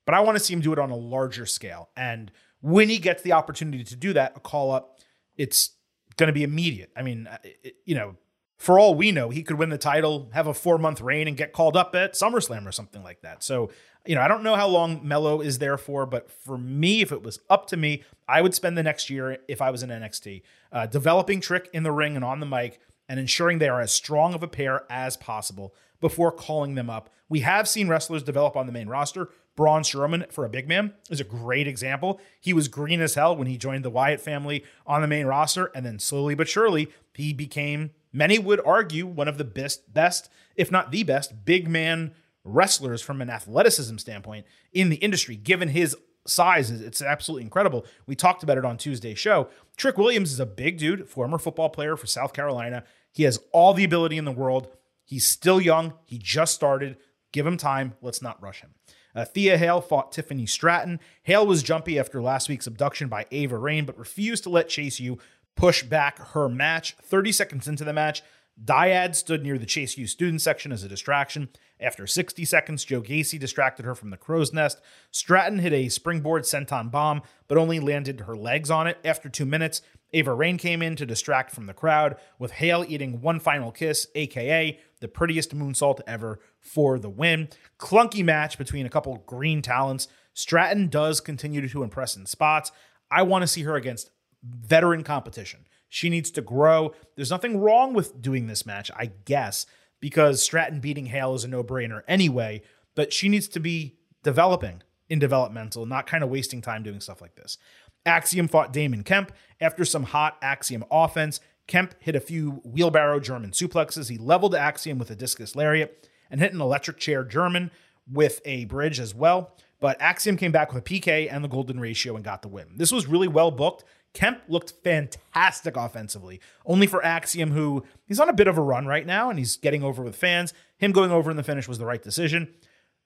But 0.05 0.15
I 0.15 0.21
want 0.21 0.37
to 0.37 0.43
see 0.43 0.53
him 0.53 0.61
do 0.61 0.73
it 0.73 0.79
on 0.79 0.89
a 0.89 0.95
larger 0.95 1.45
scale. 1.45 1.89
And 1.95 2.31
when 2.61 2.89
he 2.89 2.97
gets 2.97 3.21
the 3.21 3.33
opportunity 3.33 3.83
to 3.83 3.95
do 3.95 4.13
that, 4.13 4.33
a 4.35 4.39
call 4.39 4.71
up, 4.71 4.99
it's 5.37 5.71
going 6.17 6.27
to 6.27 6.33
be 6.33 6.43
immediate. 6.43 6.91
I 6.95 7.03
mean, 7.03 7.27
uh, 7.27 7.37
it, 7.43 7.75
you 7.85 7.95
know, 7.95 8.15
for 8.57 8.79
all 8.79 8.95
we 8.95 9.11
know, 9.11 9.29
he 9.29 9.43
could 9.43 9.57
win 9.57 9.69
the 9.69 9.77
title, 9.77 10.29
have 10.33 10.47
a 10.47 10.53
four 10.53 10.77
month 10.77 11.01
reign, 11.01 11.27
and 11.27 11.35
get 11.35 11.51
called 11.53 11.75
up 11.75 11.95
at 11.95 12.13
SummerSlam 12.13 12.65
or 12.65 12.71
something 12.71 13.03
like 13.03 13.21
that. 13.21 13.43
So, 13.43 13.69
you 14.05 14.15
know, 14.15 14.21
I 14.21 14.27
don't 14.27 14.43
know 14.43 14.55
how 14.55 14.67
long 14.67 15.05
Melo 15.05 15.41
is 15.41 15.59
there 15.59 15.77
for, 15.77 16.05
but 16.05 16.31
for 16.31 16.57
me, 16.57 17.01
if 17.01 17.11
it 17.11 17.23
was 17.23 17.39
up 17.49 17.67
to 17.67 17.77
me, 17.77 18.03
I 18.27 18.41
would 18.41 18.53
spend 18.53 18.77
the 18.77 18.83
next 18.83 19.09
year, 19.09 19.39
if 19.47 19.61
I 19.61 19.69
was 19.69 19.83
in 19.83 19.89
NXT, 19.89 20.43
uh, 20.71 20.85
developing 20.85 21.41
Trick 21.41 21.69
in 21.73 21.83
the 21.83 21.91
ring 21.91 22.15
and 22.15 22.23
on 22.23 22.39
the 22.39 22.45
mic, 22.45 22.79
and 23.13 23.19
ensuring 23.19 23.59
they 23.59 23.69
are 23.69 23.79
as 23.79 23.91
strong 23.91 24.33
of 24.33 24.41
a 24.41 24.47
pair 24.47 24.85
as 24.89 25.17
possible 25.17 25.75
before 26.01 26.31
calling 26.31 26.73
them 26.73 26.89
up. 26.89 27.11
We 27.29 27.41
have 27.41 27.67
seen 27.67 27.87
wrestlers 27.87 28.23
develop 28.23 28.55
on 28.55 28.65
the 28.65 28.71
main 28.71 28.87
roster. 28.87 29.29
Braun 29.55 29.83
Strowman, 29.83 30.31
for 30.31 30.45
a 30.45 30.49
big 30.49 30.67
man, 30.67 30.95
is 31.11 31.19
a 31.19 31.23
great 31.23 31.67
example. 31.67 32.19
He 32.41 32.53
was 32.53 32.67
green 32.67 33.01
as 33.01 33.13
hell 33.13 33.35
when 33.35 33.45
he 33.45 33.55
joined 33.55 33.85
the 33.85 33.91
Wyatt 33.91 34.19
family 34.19 34.63
on 34.87 35.03
the 35.03 35.07
main 35.07 35.27
roster, 35.27 35.69
and 35.75 35.85
then 35.85 35.99
slowly 35.99 36.33
but 36.33 36.47
surely, 36.47 36.91
he 37.13 37.33
became, 37.33 37.91
many 38.11 38.39
would 38.39 38.59
argue, 38.65 39.05
one 39.05 39.27
of 39.27 39.37
the 39.37 39.43
best, 39.43 39.93
best, 39.93 40.27
if 40.55 40.71
not 40.71 40.91
the 40.91 41.03
best, 41.03 41.45
big 41.45 41.69
man 41.69 42.15
wrestlers 42.43 43.03
from 43.03 43.21
an 43.21 43.29
athleticism 43.29 43.97
standpoint 43.97 44.47
in 44.71 44.89
the 44.89 44.95
industry, 44.95 45.35
given 45.35 45.69
his 45.69 45.95
size. 46.25 46.71
It's 46.71 47.01
absolutely 47.01 47.43
incredible. 47.43 47.85
We 48.07 48.15
talked 48.15 48.41
about 48.41 48.57
it 48.57 48.65
on 48.65 48.77
Tuesday's 48.77 49.19
show. 49.19 49.49
Trick 49.77 49.99
Williams 49.99 50.31
is 50.31 50.39
a 50.39 50.45
big 50.45 50.79
dude, 50.79 51.07
former 51.07 51.37
football 51.37 51.69
player 51.69 51.95
for 51.95 52.07
South 52.07 52.33
Carolina. 52.33 52.85
He 53.13 53.23
has 53.23 53.39
all 53.53 53.73
the 53.73 53.85
ability 53.85 54.17
in 54.17 54.25
the 54.25 54.31
world. 54.31 54.67
He's 55.05 55.25
still 55.25 55.61
young. 55.61 55.93
He 56.03 56.17
just 56.17 56.53
started. 56.53 56.97
Give 57.31 57.47
him 57.47 57.57
time. 57.57 57.93
Let's 58.01 58.21
not 58.21 58.41
rush 58.41 58.61
him. 58.61 58.73
Uh, 59.15 59.23
Thea 59.23 59.57
Hale 59.57 59.81
fought 59.81 60.11
Tiffany 60.11 60.45
Stratton. 60.45 60.99
Hale 61.23 61.45
was 61.45 61.63
jumpy 61.63 61.99
after 61.99 62.21
last 62.21 62.49
week's 62.49 62.67
abduction 62.67 63.07
by 63.07 63.27
Ava 63.31 63.57
Raine, 63.57 63.85
but 63.85 63.97
refused 63.97 64.43
to 64.43 64.49
let 64.49 64.69
Chase 64.69 64.99
U 64.99 65.19
push 65.55 65.83
back 65.83 66.19
her 66.29 66.49
match. 66.49 66.95
30 67.03 67.31
seconds 67.31 67.67
into 67.67 67.83
the 67.83 67.93
match, 67.93 68.23
Dyad 68.61 69.15
stood 69.15 69.43
near 69.43 69.57
the 69.57 69.65
Chase 69.65 69.97
U 69.97 70.07
student 70.07 70.41
section 70.41 70.71
as 70.71 70.83
a 70.83 70.89
distraction. 70.89 71.49
After 71.79 72.07
60 72.07 72.45
seconds, 72.45 72.85
Joe 72.85 73.01
Gacy 73.01 73.39
distracted 73.39 73.85
her 73.85 73.95
from 73.95 74.09
the 74.09 74.17
crow's 74.17 74.53
nest. 74.53 74.79
Stratton 75.11 75.59
hit 75.59 75.73
a 75.73 75.89
springboard 75.89 76.43
senton 76.43 76.89
bomb, 76.89 77.23
but 77.47 77.57
only 77.57 77.79
landed 77.79 78.21
her 78.21 78.35
legs 78.35 78.71
on 78.71 78.87
it. 78.87 78.97
After 79.03 79.27
two 79.27 79.45
minutes, 79.45 79.81
Ava 80.13 80.33
Raine 80.33 80.57
came 80.57 80.81
in 80.81 80.95
to 80.95 81.05
distract 81.05 81.51
from 81.51 81.65
the 81.65 81.73
crowd, 81.73 82.15
with 82.37 82.51
Hale 82.51 82.85
eating 82.87 83.21
one 83.21 83.39
final 83.39 83.71
kiss, 83.71 84.07
aka 84.15 84.79
the 84.99 85.07
prettiest 85.07 85.55
moonsault 85.55 85.99
ever 86.07 86.39
for 86.59 86.99
the 86.99 87.09
win. 87.09 87.49
Clunky 87.79 88.23
match 88.23 88.57
between 88.57 88.85
a 88.85 88.89
couple 88.89 89.17
green 89.25 89.61
talents. 89.61 90.07
Stratton 90.33 90.87
does 90.87 91.19
continue 91.19 91.67
to 91.67 91.83
impress 91.83 92.15
in 92.15 92.25
spots. 92.25 92.71
I 93.11 93.23
want 93.23 93.41
to 93.43 93.47
see 93.47 93.63
her 93.63 93.75
against 93.75 94.11
veteran 94.43 95.03
competition. 95.03 95.65
She 95.89 96.09
needs 96.09 96.31
to 96.31 96.41
grow. 96.41 96.93
There's 97.15 97.29
nothing 97.29 97.59
wrong 97.59 97.93
with 97.93 98.21
doing 98.21 98.47
this 98.47 98.65
match, 98.65 98.89
I 98.95 99.11
guess, 99.25 99.65
because 99.99 100.41
Stratton 100.41 100.79
beating 100.79 101.07
Hale 101.07 101.35
is 101.35 101.43
a 101.43 101.47
no 101.47 101.63
brainer 101.63 102.01
anyway, 102.07 102.61
but 102.95 103.13
she 103.13 103.29
needs 103.29 103.47
to 103.49 103.59
be 103.59 103.97
developing 104.23 104.81
in 105.09 105.19
developmental, 105.19 105.85
not 105.85 106.07
kind 106.07 106.23
of 106.23 106.29
wasting 106.29 106.61
time 106.61 106.81
doing 106.81 106.99
stuff 106.99 107.21
like 107.21 107.35
this. 107.35 107.57
Axiom 108.05 108.47
fought 108.47 108.73
Damon 108.73 109.03
Kemp. 109.03 109.31
After 109.61 109.85
some 109.85 110.03
hot 110.03 110.37
Axiom 110.41 110.83
offense, 110.91 111.39
Kemp 111.67 111.95
hit 111.99 112.15
a 112.15 112.19
few 112.19 112.61
wheelbarrow 112.63 113.19
German 113.19 113.51
suplexes. 113.51 114.09
He 114.09 114.17
leveled 114.17 114.55
Axiom 114.55 114.97
with 114.97 115.09
a 115.11 115.15
discus 115.15 115.55
lariat 115.55 116.09
and 116.29 116.41
hit 116.41 116.53
an 116.53 116.61
electric 116.61 116.97
chair 116.97 117.23
German 117.23 117.71
with 118.11 118.41
a 118.45 118.65
bridge 118.65 118.99
as 118.99 119.15
well. 119.15 119.55
But 119.79 120.01
Axiom 120.01 120.37
came 120.37 120.51
back 120.51 120.73
with 120.73 120.81
a 120.81 120.85
PK 120.85 121.27
and 121.31 121.43
the 121.43 121.49
golden 121.49 121.79
ratio 121.79 122.15
and 122.15 122.23
got 122.23 122.41
the 122.41 122.47
win. 122.47 122.67
This 122.77 122.91
was 122.91 123.07
really 123.07 123.27
well 123.27 123.51
booked. 123.51 123.83
Kemp 124.13 124.41
looked 124.47 124.73
fantastic 124.83 125.75
offensively, 125.75 126.39
only 126.65 126.85
for 126.85 127.03
Axiom, 127.03 127.51
who 127.51 127.83
he's 128.05 128.19
on 128.19 128.29
a 128.29 128.33
bit 128.33 128.47
of 128.47 128.57
a 128.57 128.61
run 128.61 128.85
right 128.85 129.05
now 129.05 129.29
and 129.29 129.39
he's 129.39 129.57
getting 129.57 129.83
over 129.83 130.03
with 130.03 130.15
fans. 130.15 130.53
Him 130.77 130.91
going 130.91 131.11
over 131.11 131.31
in 131.31 131.37
the 131.37 131.43
finish 131.43 131.67
was 131.67 131.79
the 131.79 131.85
right 131.85 132.01
decision. 132.01 132.53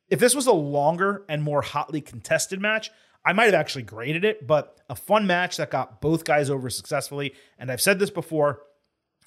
If 0.09 0.19
this 0.19 0.35
was 0.35 0.47
a 0.47 0.53
longer 0.53 1.23
and 1.27 1.43
more 1.43 1.61
hotly 1.61 2.01
contested 2.01 2.61
match, 2.61 2.91
I 3.27 3.33
might 3.33 3.47
have 3.47 3.55
actually 3.55 3.83
graded 3.83 4.23
it, 4.23 4.47
but 4.47 4.79
a 4.89 4.95
fun 4.95 5.27
match 5.27 5.57
that 5.57 5.69
got 5.69 5.99
both 5.99 6.23
guys 6.23 6.49
over 6.49 6.69
successfully. 6.69 7.33
And 7.59 7.69
I've 7.69 7.81
said 7.81 7.99
this 7.99 8.09
before, 8.09 8.61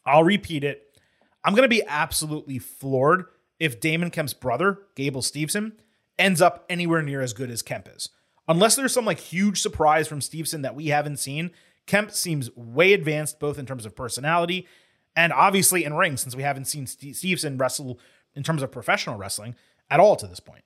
I'll 0.06 0.24
repeat 0.24 0.64
it. 0.64 0.98
I'm 1.44 1.52
going 1.52 1.64
to 1.64 1.68
be 1.68 1.82
absolutely 1.86 2.58
floored 2.58 3.26
if 3.58 3.78
Damon 3.78 4.10
Kemp's 4.10 4.32
brother, 4.32 4.78
Gable 4.94 5.20
Steveson, 5.20 5.72
ends 6.18 6.40
up 6.40 6.64
anywhere 6.70 7.02
near 7.02 7.20
as 7.20 7.34
good 7.34 7.50
as 7.50 7.60
Kemp 7.60 7.88
is. 7.94 8.08
Unless 8.48 8.76
there's 8.76 8.94
some 8.94 9.04
like 9.04 9.20
huge 9.20 9.60
surprise 9.60 10.08
from 10.08 10.20
Steveson 10.20 10.62
that 10.62 10.74
we 10.74 10.86
haven't 10.86 11.18
seen, 11.18 11.50
Kemp 11.86 12.10
seems 12.10 12.48
way 12.56 12.94
advanced 12.94 13.38
both 13.38 13.58
in 13.58 13.66
terms 13.66 13.84
of 13.84 13.94
personality 13.94 14.66
and 15.14 15.30
obviously 15.30 15.84
in 15.84 15.92
ring, 15.92 16.16
since 16.16 16.34
we 16.34 16.42
haven't 16.42 16.64
seen 16.64 16.86
Steveson 16.86 17.60
wrestle 17.60 18.00
in 18.34 18.44
terms 18.44 18.62
of 18.62 18.72
professional 18.72 19.18
wrestling 19.18 19.56
at 19.90 20.00
all 20.00 20.16
to 20.16 20.26
this 20.26 20.40
point. 20.40 20.64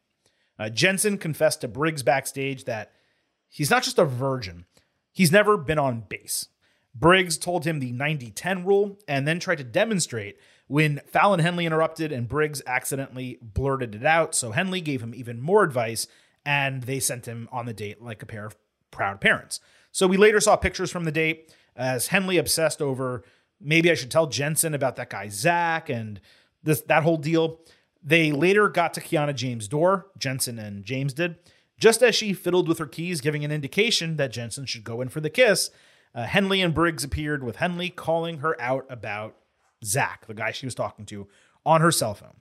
Uh, 0.57 0.69
Jensen 0.69 1.19
confessed 1.19 1.63
to 1.63 1.69
Briggs 1.69 2.05
backstage 2.05 2.67
that 2.67 2.93
He's 3.55 3.71
not 3.71 3.85
just 3.85 4.01
a 4.01 4.05
virgin, 4.05 4.65
he's 5.13 5.31
never 5.31 5.57
been 5.57 5.79
on 5.79 6.05
base. 6.09 6.49
Briggs 6.93 7.39
told 7.39 7.65
him 7.65 7.79
the 7.79 7.93
90 7.93 8.33
10 8.33 8.65
rule 8.65 8.99
and 9.07 9.29
then 9.29 9.39
tried 9.39 9.59
to 9.59 9.65
demonstrate 9.65 10.39
when 10.67 11.01
Fallon 11.07 11.39
Henley 11.39 11.65
interrupted 11.65 12.11
and 12.11 12.29
Briggs 12.29 12.63
accidentally 12.67 13.39
blurted 13.41 13.95
it 13.95 14.05
out. 14.05 14.35
So 14.35 14.51
Henley 14.51 14.81
gave 14.81 15.03
him 15.03 15.15
even 15.15 15.41
more 15.41 15.63
advice 15.63 16.09
and 16.45 16.83
they 16.83 16.99
sent 16.99 17.27
him 17.27 17.49
on 17.53 17.67
the 17.67 17.73
date 17.73 18.03
like 18.03 18.25
a 18.25 18.27
pair 18.27 18.45
of 18.45 18.57
proud 18.91 19.21
parents. 19.21 19.61
So 19.93 20.09
we 20.09 20.17
later 20.17 20.41
saw 20.41 20.57
pictures 20.57 20.91
from 20.91 21.05
the 21.05 21.13
date 21.13 21.55
as 21.77 22.09
Henley 22.09 22.39
obsessed 22.39 22.83
over 22.83 23.23
maybe 23.61 23.89
I 23.89 23.95
should 23.95 24.11
tell 24.11 24.27
Jensen 24.27 24.75
about 24.75 24.97
that 24.97 25.11
guy 25.11 25.29
Zach 25.29 25.89
and 25.89 26.21
this 26.65 26.81
that 26.83 27.05
whole 27.05 27.19
deal. 27.19 27.61
They 28.03 28.33
later 28.33 28.69
got 28.69 28.95
to 28.95 29.01
Kiana 29.01 29.35
James' 29.35 29.69
door, 29.69 30.07
Jensen 30.19 30.59
and 30.59 30.85
James 30.85 31.15
did, 31.15 31.37
just 31.79 32.03
as 32.03 32.15
she 32.15 32.33
fiddled 32.33 32.69
with 32.69 32.79
her 32.79 32.87
keys, 32.87 33.21
giving 33.21 33.45
an 33.45 33.53
indication 33.53 34.17
that 34.17 34.33
Jensen 34.33 34.67
should 34.67 34.85
go 34.85 35.01
in 35.01 35.09
for 35.09 35.21
the 35.21 35.31
kiss, 35.31 35.71
uh, 36.15 36.25
Henley 36.25 36.63
and 36.63 36.75
Briggs 36.75 37.05
appeared 37.05 37.43
with 37.43 37.57
Henley 37.57 37.91
calling 37.91 38.39
her 38.39 38.61
out 38.61 38.87
about 38.89 39.37
Zach, 39.85 40.27
the 40.27 40.35
guy 40.35 40.53
she 40.53 40.67
was 40.67 40.75
talking 40.75 41.05
to, 41.07 41.27
on 41.67 41.81
her 41.81 41.91
cell 41.91 42.15
phone. 42.15 42.37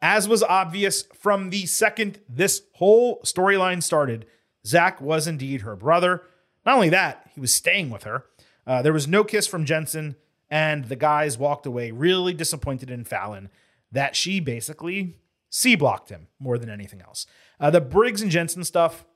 As 0.00 0.28
was 0.28 0.42
obvious 0.42 1.02
from 1.18 1.50
the 1.50 1.66
second 1.66 2.20
this 2.28 2.62
whole 2.74 3.20
storyline 3.22 3.82
started, 3.82 4.26
Zach 4.64 5.00
was 5.00 5.26
indeed 5.26 5.62
her 5.62 5.74
brother. 5.74 6.22
Not 6.64 6.76
only 6.76 6.90
that, 6.90 7.30
he 7.34 7.40
was 7.40 7.52
staying 7.52 7.90
with 7.90 8.04
her. 8.04 8.24
Uh, 8.66 8.82
there 8.82 8.92
was 8.92 9.08
no 9.08 9.24
kiss 9.24 9.46
from 9.46 9.64
Jensen, 9.64 10.16
and 10.50 10.86
the 10.86 10.96
guys 10.96 11.38
walked 11.38 11.66
away 11.66 11.90
really 11.90 12.34
disappointed 12.34 12.90
in 12.90 13.04
Fallon 13.04 13.48
that 13.90 14.16
she 14.16 14.40
basically 14.40 15.16
C 15.56 15.74
blocked 15.74 16.10
him 16.10 16.28
more 16.38 16.58
than 16.58 16.68
anything 16.68 17.00
else. 17.00 17.24
Uh, 17.58 17.70
the 17.70 17.80
Briggs 17.80 18.20
and 18.20 18.30
Jensen 18.30 18.62
stuff 18.62 19.06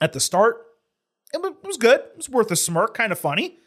at 0.00 0.12
the 0.12 0.18
start, 0.18 0.56
it 1.32 1.40
was 1.62 1.76
good. 1.76 2.00
It 2.00 2.16
was 2.16 2.28
worth 2.28 2.50
a 2.50 2.56
smirk, 2.56 2.94
kind 2.94 3.12
of 3.12 3.18
funny. 3.20 3.58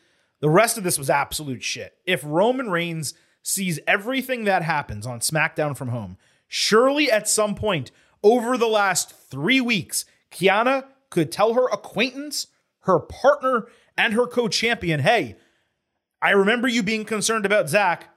The 0.42 0.50
rest 0.50 0.78
of 0.78 0.84
this 0.84 1.00
was 1.00 1.10
absolute 1.10 1.64
shit. 1.64 1.94
If 2.06 2.22
Roman 2.26 2.70
Reigns 2.70 3.14
sees 3.44 3.80
everything 3.88 4.44
that 4.44 4.62
happens 4.62 5.08
on 5.08 5.22
SmackDown 5.22 5.78
from 5.78 5.88
home, 5.88 6.18
surely 6.50 7.10
at 7.10 7.30
some 7.30 7.56
point 7.56 7.92
over 8.22 8.58
the 8.58 8.68
last 8.68 9.12
three 9.12 9.62
weeks, 9.62 10.04
Kiana 10.32 10.88
could 11.10 11.32
tell 11.32 11.54
her 11.54 11.70
acquaintance, 11.70 12.48
her 12.82 13.00
partner, 13.00 13.68
and 13.98 14.14
her 14.14 14.28
co 14.28 14.50
champion, 14.50 15.00
hey, 15.00 15.38
I 16.22 16.32
remember 16.32 16.68
you 16.68 16.84
being 16.84 17.06
concerned 17.06 17.46
about 17.46 17.70
Zach. 17.70 18.10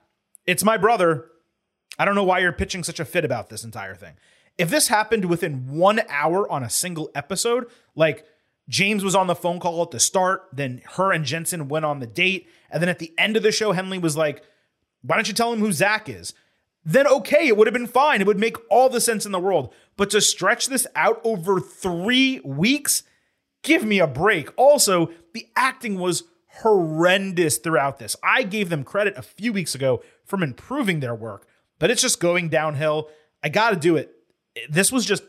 It's 0.46 0.64
my 0.64 0.76
brother. 0.76 1.30
I 1.98 2.04
don't 2.04 2.14
know 2.14 2.24
why 2.24 2.38
you're 2.38 2.52
pitching 2.52 2.84
such 2.84 3.00
a 3.00 3.04
fit 3.04 3.24
about 3.24 3.48
this 3.48 3.64
entire 3.64 3.94
thing. 3.94 4.14
If 4.56 4.70
this 4.70 4.88
happened 4.88 5.24
within 5.26 5.76
one 5.76 6.00
hour 6.08 6.50
on 6.50 6.62
a 6.62 6.70
single 6.70 7.10
episode, 7.14 7.66
like 7.94 8.24
James 8.68 9.02
was 9.02 9.14
on 9.14 9.26
the 9.26 9.34
phone 9.34 9.60
call 9.60 9.82
at 9.82 9.90
the 9.90 10.00
start, 10.00 10.48
then 10.52 10.82
her 10.96 11.12
and 11.12 11.24
Jensen 11.24 11.68
went 11.68 11.84
on 11.84 12.00
the 12.00 12.06
date, 12.06 12.48
and 12.70 12.82
then 12.82 12.88
at 12.88 12.98
the 12.98 13.12
end 13.16 13.36
of 13.36 13.42
the 13.42 13.52
show, 13.52 13.72
Henley 13.72 13.98
was 13.98 14.16
like, 14.16 14.42
Why 15.02 15.16
don't 15.16 15.28
you 15.28 15.34
tell 15.34 15.52
him 15.52 15.60
who 15.60 15.72
Zach 15.72 16.08
is? 16.08 16.34
Then 16.84 17.06
okay, 17.06 17.48
it 17.48 17.56
would 17.56 17.66
have 17.66 17.74
been 17.74 17.86
fine. 17.86 18.20
It 18.20 18.26
would 18.26 18.38
make 18.38 18.56
all 18.70 18.88
the 18.88 19.00
sense 19.00 19.26
in 19.26 19.32
the 19.32 19.38
world. 19.38 19.74
But 19.96 20.10
to 20.10 20.20
stretch 20.20 20.68
this 20.68 20.86
out 20.94 21.20
over 21.24 21.60
three 21.60 22.40
weeks, 22.40 23.02
give 23.62 23.84
me 23.84 23.98
a 23.98 24.06
break. 24.06 24.50
Also, 24.56 25.10
the 25.34 25.48
acting 25.56 25.98
was 25.98 26.24
horrendous 26.62 27.58
throughout 27.58 27.98
this. 27.98 28.16
I 28.22 28.42
gave 28.42 28.68
them 28.68 28.84
credit 28.84 29.16
a 29.16 29.22
few 29.22 29.52
weeks 29.52 29.74
ago 29.74 30.02
from 30.24 30.42
improving 30.42 31.00
their 31.00 31.14
work, 31.14 31.46
but 31.78 31.90
it's 31.90 32.02
just 32.02 32.20
going 32.20 32.48
downhill. 32.48 33.08
I 33.42 33.48
got 33.48 33.70
to 33.70 33.76
do 33.76 33.96
it 33.96 34.14
this 34.68 34.90
was 34.90 35.04
just 35.04 35.22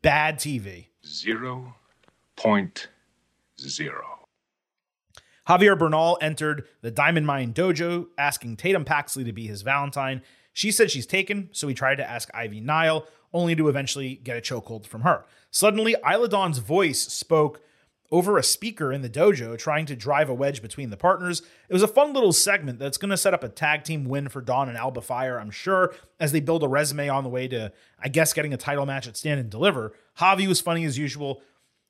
bad 0.00 0.36
TV. 0.36 0.86
Zero 1.06 1.74
point 2.36 2.88
zero. 3.60 4.26
Javier 5.48 5.78
Bernal 5.78 6.18
entered 6.20 6.66
the 6.82 6.90
Diamond 6.90 7.26
Mine 7.26 7.52
dojo 7.52 8.06
asking 8.16 8.56
Tatum 8.56 8.84
Paxley 8.84 9.24
to 9.24 9.32
be 9.32 9.46
his 9.46 9.62
Valentine. 9.62 10.22
She 10.52 10.70
said 10.70 10.90
she's 10.90 11.06
taken, 11.06 11.48
so 11.52 11.66
he 11.66 11.74
tried 11.74 11.96
to 11.96 12.08
ask 12.08 12.28
Ivy 12.32 12.60
Nile, 12.60 13.06
only 13.32 13.56
to 13.56 13.68
eventually 13.68 14.16
get 14.16 14.36
a 14.36 14.40
chokehold 14.40 14.86
from 14.86 15.00
her. 15.00 15.24
Suddenly, 15.50 15.96
Isla 16.08 16.28
Dawn's 16.28 16.58
voice 16.58 17.00
spoke 17.00 17.60
over 18.12 18.36
a 18.36 18.42
speaker 18.42 18.92
in 18.92 19.00
the 19.00 19.08
dojo 19.08 19.58
trying 19.58 19.86
to 19.86 19.96
drive 19.96 20.28
a 20.28 20.34
wedge 20.34 20.60
between 20.60 20.90
the 20.90 20.96
partners. 20.98 21.40
It 21.68 21.72
was 21.72 21.82
a 21.82 21.88
fun 21.88 22.12
little 22.12 22.32
segment 22.32 22.78
that's 22.78 22.98
going 22.98 23.10
to 23.10 23.16
set 23.16 23.32
up 23.32 23.42
a 23.42 23.48
tag 23.48 23.84
team 23.84 24.04
win 24.04 24.28
for 24.28 24.42
Dawn 24.42 24.68
and 24.68 24.76
Alba 24.76 25.00
Fyre, 25.00 25.40
I'm 25.40 25.50
sure, 25.50 25.94
as 26.20 26.30
they 26.30 26.40
build 26.40 26.62
a 26.62 26.68
resume 26.68 27.08
on 27.08 27.24
the 27.24 27.30
way 27.30 27.48
to, 27.48 27.72
I 27.98 28.08
guess, 28.08 28.34
getting 28.34 28.52
a 28.52 28.58
title 28.58 28.84
match 28.84 29.08
at 29.08 29.16
Stand 29.16 29.40
and 29.40 29.48
Deliver. 29.50 29.94
Javi 30.18 30.46
was 30.46 30.60
funny 30.60 30.84
as 30.84 30.98
usual, 30.98 31.40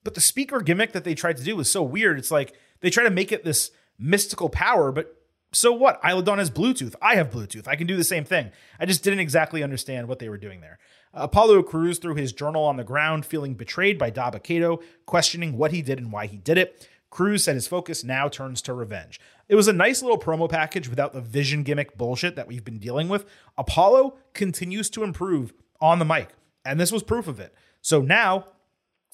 but 0.05 0.15
the 0.15 0.21
speaker 0.21 0.61
gimmick 0.61 0.93
that 0.93 1.03
they 1.03 1.17
tried 1.17 1.39
to 1.39 1.45
do 1.45 1.57
was 1.57 1.69
so 1.69 1.83
weird. 1.83 2.19
It's 2.19 2.31
like 2.31 2.55
they 2.81 2.91
try 2.91 3.03
to 3.03 3.11
make 3.11 3.33
it 3.33 3.45
this 3.45 3.73
mystical 3.99 4.49
power, 4.49 4.93
but 4.93 5.17
so 5.53 5.73
what? 5.73 6.01
Isla 6.09 6.23
Dawn 6.23 6.39
has 6.39 6.51
Bluetooth. 6.51 6.95
I 7.03 7.17
have 7.17 7.31
Bluetooth. 7.31 7.69
I 7.69 7.77
can 7.77 7.87
do 7.87 7.97
the 7.97 8.05
same 8.05 8.25
thing. 8.25 8.53
I 8.81 8.87
just 8.87 9.03
didn't 9.03 9.19
exactly 9.19 9.63
understand 9.63 10.09
what 10.09 10.19
they 10.19 10.29
were 10.29 10.39
doing 10.39 10.61
there. 10.61 10.79
Apollo 11.15 11.65
Crews 11.65 11.99
threw 11.99 12.15
his 12.15 12.33
journal 12.33 12.65
on 12.65 12.77
the 12.77 12.85
ground, 12.85 13.27
feeling 13.27 13.55
betrayed 13.55 13.99
by 13.99 14.11
Dabba-Kato, 14.11 14.81
questioning 15.05 15.59
what 15.59 15.73
he 15.73 15.83
did 15.83 15.99
and 15.99 16.11
why 16.11 16.27
he 16.27 16.39
did 16.39 16.57
it. 16.57 16.89
Crews 17.11 17.45
said 17.45 17.55
his 17.55 17.67
focus 17.67 18.03
now 18.03 18.29
turns 18.29 18.63
to 18.63 18.73
revenge. 18.73 19.21
It 19.47 19.55
was 19.55 19.69
a 19.69 19.73
nice 19.75 20.01
little 20.01 20.19
promo 20.19 20.49
package 20.49 20.89
without 20.89 21.13
the 21.13 21.21
vision 21.21 21.63
gimmick 21.63 21.99
bullshit 21.99 22.37
that 22.37 22.49
we've 22.49 22.65
been 22.65 22.79
dealing 22.79 23.11
with. 23.11 23.27
Apollo 23.59 24.17
continues 24.33 24.89
to 24.91 25.03
improve 25.03 25.53
on 25.79 25.99
the 25.99 26.07
mic, 26.07 26.31
and 26.65 26.81
this 26.81 26.91
was 26.91 27.03
proof 27.03 27.29
of 27.29 27.39
it. 27.39 27.55
So 27.83 28.01
now, 28.01 28.47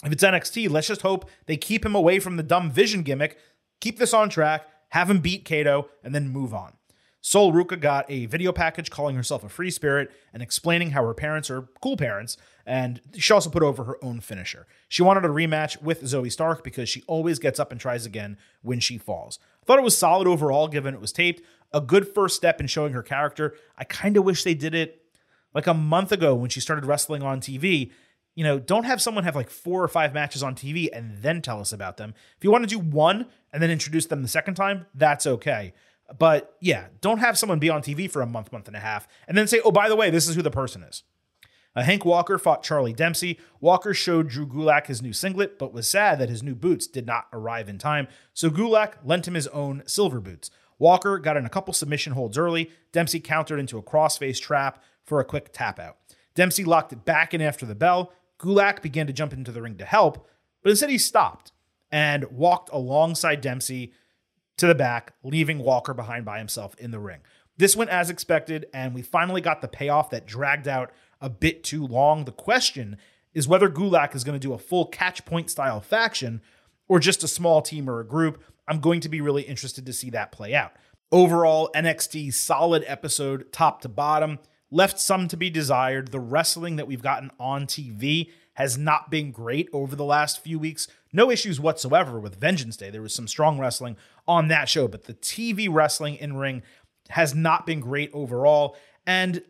if 0.05 0.13
it's 0.13 0.23
NXT, 0.23 0.71
let's 0.71 0.87
just 0.87 1.03
hope 1.03 1.29
they 1.47 1.57
keep 1.57 1.85
him 1.85 1.97
away 1.97 2.21
from 2.21 2.37
the 2.37 2.45
dumb 2.45 2.71
vision 2.71 3.03
gimmick, 3.03 3.37
keep 3.81 3.99
this 3.99 4.15
on 4.15 4.29
track, 4.29 4.69
have 4.91 5.11
him 5.11 5.19
beat 5.19 5.45
Kato, 5.45 5.89
and 6.05 6.15
then 6.15 6.29
move 6.29 6.55
on. 6.55 6.75
Sol 7.29 7.53
Ruka 7.53 7.79
got 7.79 8.11
a 8.11 8.25
video 8.25 8.53
package 8.53 8.91
calling 8.91 9.15
herself 9.15 9.45
a 9.45 9.51
free 9.51 9.71
spirit 9.71 10.11
and 10.33 10.43
explaining 10.43 10.93
how 10.93 11.05
her 11.05 11.13
parents 11.13 11.51
are 11.51 11.69
cool 11.83 11.95
parents, 11.95 12.39
and 12.65 13.03
she 13.19 13.35
also 13.35 13.51
put 13.51 13.63
over 13.63 13.85
her 13.85 14.03
own 14.03 14.21
finisher. 14.21 14.67
She 14.89 15.03
wanted 15.03 15.27
a 15.27 15.29
rematch 15.29 15.83
with 15.83 16.01
Zoey 16.01 16.33
Stark 16.33 16.65
because 16.65 16.89
she 16.89 17.05
always 17.07 17.39
gets 17.39 17.61
up 17.61 17.71
and 17.71 17.79
tries 17.79 18.07
again 18.07 18.39
when 18.63 18.81
she 18.81 18.97
falls. 18.97 19.39
Thought 19.67 19.79
it 19.79 19.85
was 19.85 19.95
solid 19.95 20.27
overall 20.27 20.69
given 20.69 20.95
it 20.95 21.03
was 21.03 21.13
taped. 21.13 21.43
A 21.71 21.83
good 21.83 22.09
first 22.09 22.35
step 22.35 22.63
in 22.63 22.67
showing 22.67 22.95
her 22.95 23.03
character. 23.03 23.55
I 23.77 23.85
kind 23.85 24.17
of 24.17 24.25
wish 24.25 24.43
they 24.43 24.55
did 24.55 24.75
it 24.75 25.03
like 25.53 25.67
a 25.67 25.75
month 25.75 26.13
ago 26.13 26.35
when 26.35 26.49
she 26.49 26.61
started 26.61 26.87
wrestling 26.87 27.23
on 27.23 27.43
TV. 27.43 27.93
You 28.37 28.45
know, 28.45 28.59
don't 28.59 28.85
have 28.85 29.03
someone 29.03 29.25
have 29.25 29.37
like 29.37 29.51
four 29.51 29.85
or 29.85 29.89
five 29.89 30.15
matches 30.15 30.43
on 30.43 30.55
TV 30.55 30.89
and 30.91 31.19
then 31.19 31.43
tell 31.43 31.61
us 31.61 31.75
about 31.75 31.99
them. 31.99 32.15
If 32.39 32.45
you 32.45 32.51
want 32.51 32.65
to 32.65 32.75
do 32.75 32.79
one 32.79 33.27
and 33.53 33.63
then 33.63 33.71
introduce 33.71 34.07
them 34.07 34.23
the 34.23 34.29
second 34.29 34.55
time, 34.55 34.87
that's 34.95 35.27
okay. 35.27 35.75
But 36.17 36.57
yeah, 36.61 36.87
don't 37.01 37.19
have 37.19 37.37
someone 37.37 37.59
be 37.59 37.71
on 37.71 37.83
TV 37.83 38.11
for 38.11 38.23
a 38.23 38.27
month, 38.27 38.53
month 38.53 38.67
and 38.67 38.77
a 38.77 38.81
half, 38.81 39.07
and 39.27 39.37
then 39.37 39.47
say, 39.47 39.61
oh, 39.65 39.71
by 39.71 39.89
the 39.89 39.97
way, 39.97 40.11
this 40.11 40.29
is 40.29 40.37
who 40.37 40.43
the 40.43 40.51
person 40.51 40.83
is. 40.83 41.03
Uh, 41.77 41.83
Hank 41.83 42.05
Walker 42.05 42.39
fought 42.39 42.63
Charlie 42.63 42.95
Dempsey. 42.95 43.39
Walker 43.61 43.93
showed 43.93 44.29
Drew 44.29 44.47
Gulak 44.47 44.87
his 44.87 45.03
new 45.03 45.13
singlet, 45.13 45.59
but 45.59 45.73
was 45.73 45.87
sad 45.87 46.19
that 46.19 46.31
his 46.31 46.43
new 46.43 46.55
boots 46.55 46.87
did 46.87 47.07
not 47.07 47.27
arrive 47.33 47.69
in 47.69 47.79
time, 47.79 48.09
so 48.33 48.51
Gulak 48.51 48.95
lent 49.05 49.29
him 49.29 49.35
his 49.35 49.47
own 49.49 49.83
silver 49.87 50.21
boots. 50.21 50.51
Walker 50.79 51.19
got 51.19 51.37
in 51.37 51.45
a 51.45 51.51
couple 51.51 51.75
submission 51.75 52.15
holds 52.15 52.39
early. 52.39 52.71
Dempsey 52.93 53.21
countered 53.21 53.59
into 53.59 53.79
a 53.79 53.83
crossface 53.83 54.41
trap 54.41 54.83
for 55.05 55.21
a 55.21 55.25
quick 55.25 55.51
tap 55.53 55.79
out. 55.79 55.99
Dempsey 56.35 56.65
locked 56.65 56.93
it 56.93 57.05
back 57.05 57.35
in 57.35 57.41
after 57.41 57.67
the 57.67 57.75
bell. 57.75 58.13
Gulak 58.39 58.81
began 58.81 59.07
to 59.07 59.13
jump 59.13 59.33
into 59.33 59.51
the 59.51 59.61
ring 59.61 59.77
to 59.77 59.85
help, 59.85 60.29
but 60.63 60.71
instead 60.71 60.91
he 60.91 60.99
stopped 60.99 61.53
and 61.91 62.25
walked 62.31 62.71
alongside 62.73 63.41
Dempsey 63.41 63.93
to 64.59 64.67
the 64.67 64.75
back, 64.75 65.15
leaving 65.23 65.59
Walker 65.59 65.95
behind 65.95 66.25
by 66.25 66.39
himself 66.39 66.75
in 66.79 66.91
the 66.91 66.99
ring. 67.01 67.21
This 67.57 67.75
went 67.75 67.91
as 67.91 68.11
expected, 68.11 68.67
and 68.73 68.95
we 68.95 69.03
finally 69.03 69.41
got 69.41 69.61
the 69.61 69.69
payoff 69.69 70.11
that 70.11 70.27
dragged 70.27 70.69
out 70.69 70.93
a 71.21 71.29
bit 71.29 71.65
too 71.65 71.85
long. 71.85 72.25
The 72.25 72.33
question 72.33 72.99
is 73.35 73.49
whether 73.49 73.69
Gulak 73.69 74.15
is 74.15 74.25
going 74.25 74.39
to 74.39 74.47
do 74.47 74.53
a 74.53 74.59
full 74.59 74.87
catch 74.87 75.25
point 75.25 75.51
style 75.51 75.81
faction 75.81 76.41
or 76.89 77.01
just 77.01 77.25
a 77.25 77.29
small 77.29 77.61
team 77.61 77.91
or 77.91 78.01
a 78.01 78.07
group. 78.07 78.43
I'm 78.67 78.81
going 78.81 79.01
to 79.01 79.09
be 79.09 79.21
really 79.21 79.43
interested 79.43 79.87
to 79.87 79.93
see 79.93 80.11
that 80.11 80.33
play 80.33 80.55
out. 80.55 80.73
Overall, 81.11 81.71
NXT 81.75 82.35
solid 82.35 82.85
episode, 82.87 83.53
top 83.53 83.81
to 83.83 83.89
bottom, 83.89 84.39
left 84.71 85.01
some 85.01 85.27
to 85.29 85.37
be 85.37 85.51
desired. 85.51 86.13
The 86.13 86.21
wrestling 86.21 86.77
that 86.77 86.87
we've 86.87 87.03
gotten 87.03 87.31
on 87.41 87.67
TV 87.67 88.31
has 88.55 88.77
not 88.77 89.11
been 89.11 89.31
great 89.31 89.69
over 89.73 89.97
the 89.97 90.05
last 90.05 90.41
few 90.43 90.59
weeks. 90.59 90.89
No 91.13 91.31
issues 91.31 91.59
whatsoever 91.59 92.21
with 92.21 92.37
Vengeance 92.37 92.77
Day. 92.77 92.91
There 92.91 93.03
was 93.03 93.15
some 93.15 93.29
strong 93.29 93.59
wrestling 93.59 93.97
on 94.27 94.49
that 94.49 94.69
show, 94.69 94.89
but 94.89 95.05
the 95.05 95.15
TV 95.15 95.69
wrestling 95.71 96.17
in 96.17 96.37
ring 96.37 96.63
has 97.11 97.35
not 97.35 97.67
been 97.67 97.81
great 97.81 98.11
overall. 98.13 98.77
And, 99.07 99.43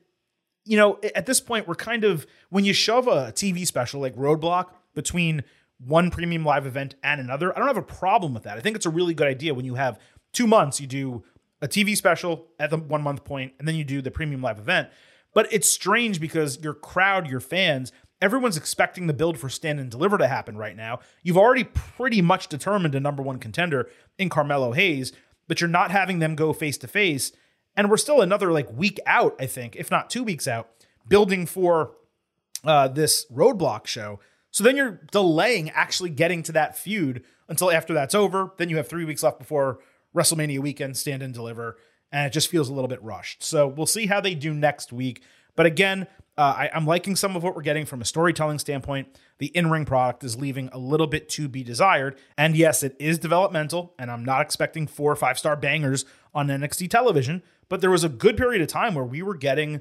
you 0.65 0.77
know, 0.77 1.01
at 1.15 1.27
this 1.27 1.41
point, 1.41 1.67
we're 1.67 1.75
kind 1.75 2.05
of, 2.05 2.27
when 2.51 2.65
you 2.65 2.73
shove 2.73 3.09
a 3.09 3.33
TV 3.33 3.67
special 3.67 4.01
like 4.01 4.15
Roadblock 4.15 4.67
between 4.95 5.43
one 5.85 6.11
premium 6.11 6.45
live 6.45 6.67
event 6.67 6.95
and 7.03 7.21
another, 7.21 7.55
I 7.55 7.59
don't 7.59 7.69
have 7.69 7.77
a 7.77 7.83
problem 7.83 8.35
with 8.35 8.45
that. 8.45 8.57
I 8.57 8.61
think 8.61 8.77
it's 8.77 8.87
a 8.87 8.91
really 8.91 9.15
good 9.15 9.27
idea 9.27 9.55
when 9.55 9.65
you 9.65 9.75
have 9.75 9.99
two 10.33 10.47
months, 10.47 10.81
you 10.81 10.87
do 10.87 11.25
a 11.61 11.67
TV 11.67 11.97
special 11.97 12.47
at 12.61 12.71
the 12.71 12.77
one 12.77 13.03
month 13.03 13.25
point, 13.25 13.53
and 13.59 13.67
then 13.67 13.75
you 13.75 13.85
do 13.85 14.01
the 14.01 14.11
premium 14.11 14.43
live 14.43 14.59
event. 14.59 14.89
But 15.35 15.53
it's 15.53 15.69
strange 15.69 16.21
because 16.21 16.59
your 16.61 16.75
crowd, 16.75 17.29
your 17.29 17.41
fans, 17.41 17.93
everyone's 18.21 18.57
expecting 18.57 19.07
the 19.07 19.13
build 19.13 19.39
for 19.39 19.49
stand 19.49 19.81
and 19.81 19.91
deliver 19.91 20.19
to 20.19 20.29
happen 20.29 20.57
right 20.57 20.77
now. 20.77 21.01
You've 21.23 21.39
already 21.39 21.65
pretty 21.65 22.21
much 22.21 22.49
determined 22.49 22.95
a 22.95 23.01
number 23.01 23.23
one 23.23 23.39
contender 23.39 23.89
in 24.19 24.29
Carmelo 24.29 24.73
Hayes, 24.73 25.13
but 25.47 25.61
you're 25.61 25.69
not 25.69 25.91
having 25.91 26.19
them 26.19 26.35
go 26.35 26.53
face 26.53 26.79
to 26.79 26.89
face. 26.89 27.33
And 27.77 27.91
we're 27.91 27.97
still 27.97 28.21
another 28.21 28.51
like 28.53 28.71
week 28.73 28.99
out, 29.07 29.37
I 29.39 29.47
think, 29.47 29.77
if 29.77 29.91
not 29.91 30.11
two 30.11 30.25
weeks 30.25 30.49
out, 30.49 30.69
building 31.09 31.47
for 31.47 31.93
uh, 32.65 32.89
this 32.89 33.27
roadblock 33.33 33.87
show. 33.87 34.21
So 34.51 34.65
then 34.65 34.77
you're 34.77 35.01
delaying 35.13 35.71
actually 35.71 36.11
getting 36.11 36.43
to 36.45 36.53
that 36.53 36.77
feud 36.77 37.23
until 37.49 37.71
after 37.71 37.95
that's 37.95 38.15
over. 38.15 38.53
Then 38.57 38.69
you 38.69 38.77
have 38.79 38.89
three 38.89 39.05
weeks 39.05 39.23
left 39.23 39.39
before 39.39 39.79
WrestleMania 40.15 40.59
weekend, 40.59 40.97
stand 40.97 41.23
and 41.23 41.33
deliver. 41.33 41.77
And 42.11 42.27
it 42.27 42.33
just 42.33 42.49
feels 42.49 42.69
a 42.69 42.75
little 42.75 42.89
bit 42.89 43.03
rushed. 43.03 43.43
So 43.43 43.69
we'll 43.69 43.87
see 43.87 44.07
how 44.07 44.21
they 44.21 44.35
do 44.35 44.55
next 44.55 44.93
week. 44.93 45.23
But 45.55 45.67
again, 45.67 46.07
uh, 46.39 46.55
I, 46.57 46.71
I'm 46.73 46.87
liking 46.87 47.17
some 47.17 47.35
of 47.35 47.43
what 47.43 47.57
we're 47.57 47.63
getting 47.63 47.85
from 47.85 48.01
a 48.01 48.05
storytelling 48.05 48.61
standpoint. 48.61 49.09
The 49.39 49.47
in 49.49 49.71
ring 49.71 49.85
product 49.85 50.23
is 50.23 50.37
leaving 50.37 50.69
a 50.73 50.79
little 50.79 51.09
bit 51.09 51.29
to 51.31 51.49
be 51.49 51.65
desired. 51.65 52.17
And 52.39 52.57
yes, 52.57 52.85
it 52.85 52.95
is 53.01 53.19
developmental, 53.19 53.93
and 53.99 54.09
I'm 54.09 54.25
not 54.25 54.43
expecting 54.43 54.87
four 54.87 55.11
or 55.11 55.17
five 55.17 55.37
star 55.37 55.57
bangers 55.57 56.05
on 56.33 56.47
NXT 56.47 56.91
television, 56.91 57.43
but 57.69 57.81
there 57.81 57.91
was 57.91 58.05
a 58.05 58.09
good 58.09 58.37
period 58.37 58.63
of 58.63 58.69
time 58.69 58.95
where 58.95 59.05
we 59.05 59.21
were 59.21 59.35
getting, 59.35 59.81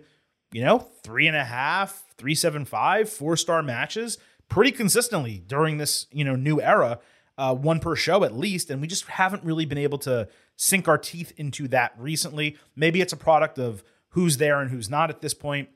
you 0.51 0.63
know, 0.63 0.79
three 1.03 1.27
and 1.27 1.37
a 1.37 1.43
half, 1.43 2.03
three, 2.17 2.33
seven, 2.33 2.65
five, 2.65 3.07
four 3.07 3.37
star 3.37 3.61
matches 3.61 4.17
pretty 4.49 4.71
consistently 4.71 5.43
during 5.45 5.77
this, 5.77 6.07
you 6.11 6.23
know, 6.23 6.35
new 6.35 6.59
era, 6.59 6.99
uh, 7.37 7.53
one 7.53 7.79
per 7.79 7.95
show 7.95 8.23
at 8.23 8.35
least. 8.35 8.71
And 8.71 8.81
we 8.81 8.87
just 8.87 9.05
haven't 9.05 9.43
really 9.43 9.65
been 9.65 9.77
able 9.77 9.99
to 9.99 10.27
sink 10.55 10.87
our 10.87 10.97
teeth 10.97 11.33
into 11.37 11.67
that 11.67 11.93
recently. 11.99 12.57
Maybe 12.75 12.99
it's 12.99 13.13
a 13.13 13.17
product 13.17 13.59
of 13.59 13.83
who's 14.11 14.37
there 14.37 14.59
and 14.59 14.71
who's 14.71 14.89
not 14.89 15.11
at 15.11 15.21
this 15.21 15.35
point 15.35 15.69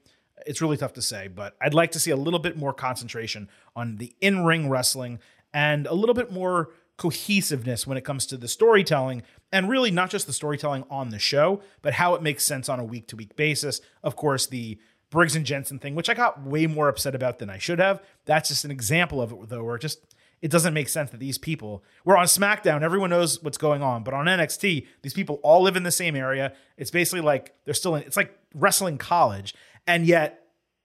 it's 0.46 0.62
really 0.62 0.78
tough 0.78 0.94
to 0.94 1.02
say, 1.02 1.28
but 1.28 1.56
I'd 1.62 1.74
like 1.74 1.92
to 1.92 2.00
see 2.00 2.12
a 2.12 2.16
little 2.16 2.40
bit 2.40 2.58
more 2.58 2.74
concentration 2.74 3.50
on 3.76 3.98
the 3.98 4.16
in 4.22 4.44
ring 4.44 4.70
wrestling 4.70 5.20
and 5.54 5.88
a 5.88 5.94
little 5.94 6.16
bit 6.16 6.32
more 6.32 6.70
cohesiveness 6.98 7.88
when 7.88 7.98
it 7.98 8.04
comes 8.04 8.26
to 8.28 8.38
the 8.38 8.48
storytelling 8.48 9.24
and 9.52 9.70
really 9.70 9.92
not 9.92 10.10
just 10.10 10.28
the 10.28 10.34
storytelling 10.34 10.84
on 10.90 11.10
the 11.10 11.20
show, 11.20 11.62
but 11.82 11.94
how 11.94 12.14
it 12.14 12.22
makes 12.22 12.46
sense 12.46 12.70
on 12.70 12.80
a 12.80 12.84
week 12.84 13.08
to 13.08 13.16
week 13.16 13.36
basis. 13.36 13.82
Of 14.04 14.16
course, 14.16 14.46
the 14.46 14.78
Briggs 15.10 15.36
and 15.36 15.46
Jensen 15.46 15.78
thing, 15.78 15.96
which 15.96 16.10
I 16.10 16.14
got 16.14 16.42
way 16.44 16.68
more 16.68 16.88
upset 16.88 17.16
about 17.16 17.40
than 17.40 17.50
I 17.50 17.58
should 17.58 17.80
have. 17.80 18.02
That's 18.26 18.50
just 18.50 18.66
an 18.66 18.72
example 18.72 19.22
of 19.22 19.32
it, 19.32 19.50
though, 19.50 19.64
where 19.64 19.76
it 19.76 19.82
just 19.82 20.16
it 20.42 20.50
doesn't 20.50 20.74
make 20.74 20.90
sense 20.90 21.12
that 21.12 21.20
these 21.20 21.38
people 21.38 21.84
we're 22.04 22.18
on 22.18 22.26
SmackDown, 22.26 22.82
everyone 22.82 23.12
knows 23.12 23.44
what's 23.44 23.58
going 23.58 23.84
on, 23.84 24.04
but 24.04 24.14
on 24.14 24.26
NXT, 24.26 24.88
these 25.02 25.14
people 25.14 25.40
all 25.44 25.62
live 25.62 25.76
in 25.76 25.84
the 25.84 25.92
same 25.92 26.16
area. 26.16 26.54
It's 26.78 26.92
basically 26.92 27.22
like 27.22 27.54
they're 27.66 27.74
still 27.74 27.96
in. 27.96 28.04
It's 28.04 28.18
like 28.18 28.38
wrestling 28.56 28.98
college, 28.98 29.54
and 29.88 30.06
yet, 30.06 30.38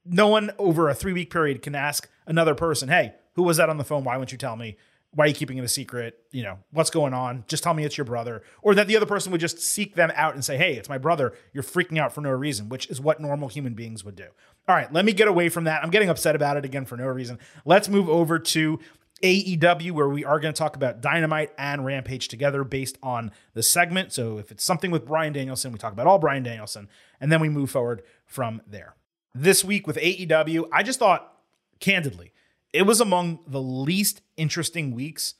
no 0.05 0.27
one 0.27 0.51
over 0.57 0.89
a 0.89 0.95
three 0.95 1.13
week 1.13 1.29
period 1.29 1.61
can 1.61 1.75
ask 1.75 2.09
another 2.25 2.55
person, 2.55 2.89
hey, 2.89 3.13
who 3.33 3.43
was 3.43 3.57
that 3.57 3.69
on 3.69 3.77
the 3.77 3.83
phone? 3.83 4.03
Why 4.03 4.17
won't 4.17 4.31
you 4.31 4.37
tell 4.37 4.55
me? 4.55 4.77
Why 5.11 5.25
are 5.25 5.27
you 5.29 5.33
keeping 5.33 5.57
it 5.57 5.63
a 5.63 5.67
secret? 5.67 6.19
You 6.31 6.43
know, 6.43 6.59
what's 6.71 6.89
going 6.89 7.13
on? 7.13 7.43
Just 7.47 7.63
tell 7.63 7.73
me 7.73 7.83
it's 7.83 7.97
your 7.97 8.05
brother. 8.05 8.43
Or 8.61 8.75
that 8.75 8.87
the 8.87 8.95
other 8.95 9.05
person 9.05 9.31
would 9.31 9.41
just 9.41 9.59
seek 9.59 9.95
them 9.95 10.11
out 10.15 10.33
and 10.33 10.43
say, 10.43 10.57
hey, 10.57 10.73
it's 10.73 10.89
my 10.89 10.97
brother. 10.97 11.33
You're 11.53 11.63
freaking 11.63 11.97
out 11.97 12.13
for 12.13 12.21
no 12.21 12.31
reason, 12.31 12.69
which 12.69 12.89
is 12.89 13.01
what 13.01 13.19
normal 13.19 13.47
human 13.47 13.73
beings 13.73 14.03
would 14.03 14.15
do. 14.15 14.27
All 14.67 14.75
right, 14.75 14.91
let 14.91 15.05
me 15.05 15.13
get 15.13 15.27
away 15.27 15.49
from 15.49 15.63
that. 15.63 15.83
I'm 15.83 15.89
getting 15.89 16.09
upset 16.09 16.35
about 16.35 16.57
it 16.57 16.65
again 16.65 16.85
for 16.85 16.97
no 16.97 17.05
reason. 17.05 17.39
Let's 17.65 17.89
move 17.89 18.09
over 18.09 18.37
to 18.37 18.79
AEW, 19.23 19.91
where 19.91 20.09
we 20.09 20.23
are 20.23 20.39
going 20.39 20.53
to 20.53 20.57
talk 20.57 20.75
about 20.75 21.01
Dynamite 21.01 21.51
and 21.57 21.85
Rampage 21.85 22.27
together 22.27 22.63
based 22.63 22.97
on 23.01 23.31
the 23.53 23.63
segment. 23.63 24.13
So 24.13 24.37
if 24.37 24.51
it's 24.51 24.63
something 24.63 24.91
with 24.91 25.05
Bryan 25.05 25.33
Danielson, 25.33 25.71
we 25.71 25.79
talk 25.79 25.93
about 25.93 26.05
all 26.05 26.19
Bryan 26.19 26.43
Danielson, 26.43 26.87
and 27.19 27.31
then 27.31 27.41
we 27.41 27.49
move 27.49 27.71
forward 27.71 28.03
from 28.27 28.61
there. 28.67 28.95
This 29.33 29.63
week 29.63 29.87
with 29.87 29.97
AEW, 29.97 30.67
I 30.71 30.83
just 30.83 30.99
thought, 30.99 31.33
candidly, 31.79 32.33
it 32.73 32.83
was 32.83 33.01
among 33.01 33.39
the 33.47 33.61
least 33.61 34.21
interesting 34.35 34.93
weeks 34.93 35.35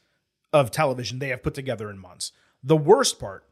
of 0.52 0.72
television 0.72 1.20
they 1.20 1.30
have 1.30 1.44
put 1.44 1.54
together 1.54 1.90
in 1.90 2.00
months. 2.00 2.32
The 2.64 2.78
worst 2.78 3.20
part 3.20 3.44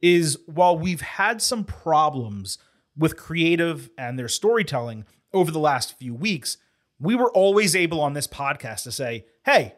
is 0.00 0.38
while 0.46 0.78
we've 0.78 1.00
had 1.00 1.42
some 1.42 1.64
problems 1.64 2.58
with 2.96 3.16
creative 3.16 3.90
and 3.96 4.18
their 4.18 4.28
storytelling 4.28 5.06
over 5.32 5.50
the 5.50 5.58
last 5.58 5.98
few 5.98 6.14
weeks, 6.14 6.58
we 7.00 7.14
were 7.14 7.32
always 7.32 7.74
able 7.74 8.00
on 8.00 8.12
this 8.12 8.26
podcast 8.26 8.82
to 8.84 8.92
say, 8.92 9.24
hey, 9.44 9.74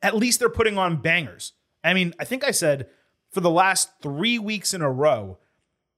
at 0.00 0.16
least 0.16 0.38
they're 0.38 0.48
putting 0.48 0.78
on 0.78 1.02
bangers. 1.02 1.52
I 1.82 1.94
mean, 1.94 2.14
I 2.18 2.24
think 2.24 2.44
I 2.44 2.50
said 2.50 2.88
for 3.30 3.40
the 3.40 3.50
last 3.50 3.90
three 4.00 4.38
weeks 4.38 4.72
in 4.72 4.82
a 4.82 4.90
row, 4.90 5.38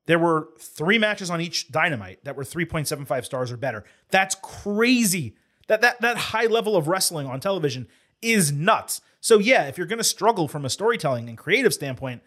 there 0.07 0.19
were 0.19 0.49
three 0.59 0.99
matches 0.99 1.31
on 1.31 1.41
each 1.41 1.71
dynamite 1.71 2.25
that 2.25 2.37
were 2.37 2.45
3.75 2.45 3.25
stars 3.25 3.51
or 3.51 3.57
better. 3.57 3.85
That's 4.11 4.35
crazy. 4.43 5.35
That 5.69 5.81
that 5.81 6.01
that 6.03 6.17
high 6.17 6.47
level 6.47 6.77
of 6.77 6.89
wrestling 6.89 7.27
on 7.27 7.41
television 7.41 7.89
is 8.21 8.53
nuts. 8.53 9.01
So 9.21 9.39
yeah, 9.39 9.65
if 9.65 9.79
you're 9.79 9.87
going 9.87 9.99
to 9.99 10.05
struggle 10.05 10.49
from 10.49 10.65
a 10.65 10.71
storytelling 10.71 11.29
and 11.29 11.39
creative 11.39 11.73
standpoint, 11.73 12.23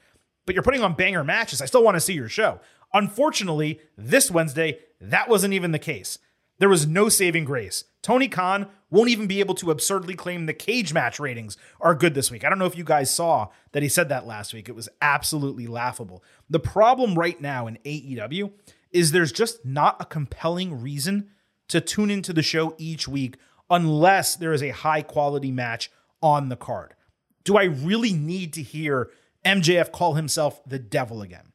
but 0.45 0.55
you're 0.55 0.63
putting 0.63 0.81
on 0.81 0.93
banger 0.93 1.23
matches. 1.23 1.61
I 1.61 1.65
still 1.65 1.83
want 1.83 1.95
to 1.95 2.01
see 2.01 2.13
your 2.13 2.29
show. 2.29 2.59
Unfortunately, 2.93 3.79
this 3.97 4.31
Wednesday, 4.31 4.79
that 4.99 5.29
wasn't 5.29 5.53
even 5.53 5.71
the 5.71 5.79
case. 5.79 6.17
There 6.59 6.69
was 6.69 6.87
no 6.87 7.09
saving 7.09 7.45
grace. 7.45 7.83
Tony 8.01 8.27
Khan 8.27 8.67
won't 8.89 9.09
even 9.09 9.27
be 9.27 9.39
able 9.39 9.55
to 9.55 9.69
absurdly 9.69 10.15
claim 10.15 10.45
the 10.45 10.53
cage 10.53 10.93
match 10.93 11.19
ratings 11.19 11.57
are 11.79 11.93
good 11.93 12.13
this 12.13 12.31
week. 12.31 12.43
I 12.43 12.49
don't 12.49 12.57
know 12.57 12.65
if 12.65 12.77
you 12.77 12.83
guys 12.83 13.13
saw 13.13 13.49
that 13.73 13.83
he 13.83 13.89
said 13.89 14.09
that 14.09 14.25
last 14.25 14.53
week. 14.53 14.69
It 14.69 14.75
was 14.75 14.89
absolutely 15.01 15.67
laughable. 15.67 16.23
The 16.49 16.59
problem 16.59 17.15
right 17.15 17.39
now 17.39 17.67
in 17.67 17.77
AEW 17.85 18.51
is 18.91 19.11
there's 19.11 19.31
just 19.31 19.65
not 19.65 19.97
a 19.99 20.05
compelling 20.05 20.81
reason 20.81 21.29
to 21.67 21.81
tune 21.81 22.09
into 22.09 22.33
the 22.33 22.41
show 22.41 22.75
each 22.77 23.07
week 23.07 23.37
unless 23.69 24.35
there 24.35 24.53
is 24.53 24.63
a 24.63 24.69
high 24.69 25.01
quality 25.01 25.51
match 25.51 25.91
on 26.21 26.49
the 26.49 26.55
card. 26.55 26.95
Do 27.43 27.57
I 27.57 27.65
really 27.65 28.13
need 28.13 28.53
to 28.53 28.63
hear 28.63 29.09
MJF 29.45 29.91
call 29.91 30.13
himself 30.13 30.63
the 30.65 30.79
devil 30.79 31.21
again? 31.21 31.51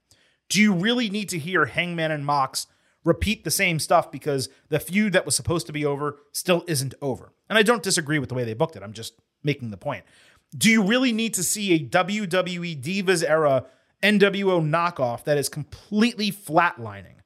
Do 0.49 0.61
you 0.61 0.75
really 0.75 1.09
need 1.09 1.31
to 1.31 1.39
hear 1.39 1.65
Hangman 1.65 2.11
and 2.11 2.27
Mox 2.27 2.67
repeat 3.05 3.45
the 3.45 3.51
same 3.51 3.79
stuff 3.79 4.11
because 4.11 4.49
the 4.69 4.81
feud 4.81 5.13
that 5.13 5.27
was 5.27 5.37
supposed 5.37 5.67
to 5.67 5.73
be 5.73 5.85
over 5.85 6.19
still 6.33 6.65
isn't 6.67 6.95
over? 7.03 7.33
And 7.49 7.59
I 7.59 7.63
don't 7.63 7.83
disagree 7.83 8.19
with 8.19 8.29
the 8.29 8.35
way 8.35 8.45
they 8.45 8.55
booked 8.55 8.77
it. 8.77 8.83
I'm 8.83 8.93
just 8.93 9.15
making 9.43 9.71
the 9.71 9.77
point. 9.77 10.05
Do 10.57 10.71
you 10.71 10.83
really 10.83 11.13
need 11.13 11.35
to 11.35 11.43
see 11.43 11.73
a 11.73 11.79
WWE 11.79 12.81
Divas 12.83 13.25
era 13.27 13.67
NWO 14.03 14.63
knockoff 14.63 15.25
that 15.25 15.39
is 15.39 15.49
completely 15.49 16.31
flatlining? 16.31 17.17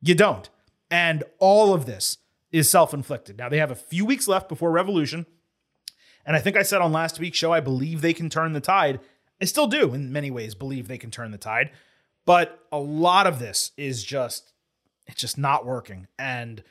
You 0.00 0.14
don't. 0.14 0.48
And 0.90 1.24
all 1.38 1.74
of 1.74 1.86
this 1.86 2.18
is 2.52 2.70
self 2.70 2.94
inflicted. 2.94 3.36
Now, 3.36 3.48
they 3.48 3.58
have 3.58 3.70
a 3.70 3.76
few 3.76 4.04
weeks 4.04 4.28
left 4.28 4.48
before 4.48 4.70
Revolution. 4.70 5.26
And 6.24 6.36
I 6.36 6.40
think 6.40 6.56
I 6.56 6.62
said 6.62 6.80
on 6.80 6.92
last 6.92 7.20
week's 7.20 7.38
show, 7.38 7.52
I 7.52 7.60
believe 7.60 8.00
they 8.00 8.12
can 8.12 8.30
turn 8.30 8.52
the 8.52 8.60
tide. 8.60 9.00
I 9.40 9.44
still 9.44 9.66
do, 9.66 9.94
in 9.94 10.12
many 10.12 10.30
ways, 10.30 10.54
believe 10.54 10.88
they 10.88 10.98
can 10.98 11.10
turn 11.10 11.30
the 11.30 11.38
tide. 11.38 11.70
But 12.24 12.58
a 12.72 12.78
lot 12.78 13.26
of 13.26 13.38
this 13.38 13.72
is 13.76 14.02
just, 14.02 14.52
it's 15.06 15.20
just 15.20 15.38
not 15.38 15.66
working. 15.66 16.06
And 16.18 16.62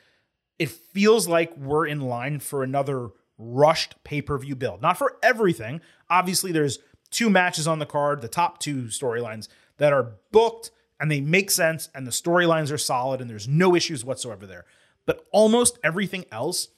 it 0.58 0.70
feels 0.70 1.28
like 1.28 1.56
we're 1.56 1.86
in 1.86 2.00
line 2.00 2.40
for 2.40 2.62
another 2.62 3.10
rushed 3.38 4.02
pay 4.04 4.22
per 4.22 4.38
view 4.38 4.56
build. 4.56 4.82
Not 4.82 4.98
for 4.98 5.16
everything. 5.22 5.80
Obviously, 6.08 6.52
there's 6.52 6.78
two 7.10 7.30
matches 7.30 7.66
on 7.66 7.78
the 7.78 7.86
card, 7.86 8.20
the 8.20 8.28
top 8.28 8.58
two 8.58 8.84
storylines 8.84 9.48
that 9.78 9.92
are 9.92 10.14
booked 10.32 10.70
and 10.98 11.10
they 11.10 11.20
make 11.20 11.50
sense 11.50 11.88
and 11.94 12.06
the 12.06 12.10
storylines 12.10 12.72
are 12.72 12.78
solid 12.78 13.20
and 13.20 13.28
there's 13.28 13.48
no 13.48 13.74
issues 13.74 14.04
whatsoever 14.04 14.46
there. 14.46 14.64
But 15.04 15.26
almost 15.30 15.78
everything 15.84 16.24
else, 16.32 16.68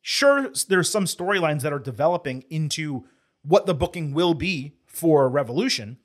sure, 0.00 0.50
there's 0.68 0.90
some 0.90 1.04
storylines 1.04 1.62
that 1.62 1.72
are 1.72 1.78
developing 1.78 2.44
into 2.50 3.04
what 3.42 3.66
the 3.66 3.74
booking 3.74 4.12
will 4.12 4.34
be 4.34 4.74
for 4.86 5.28
Revolution, 5.28 5.98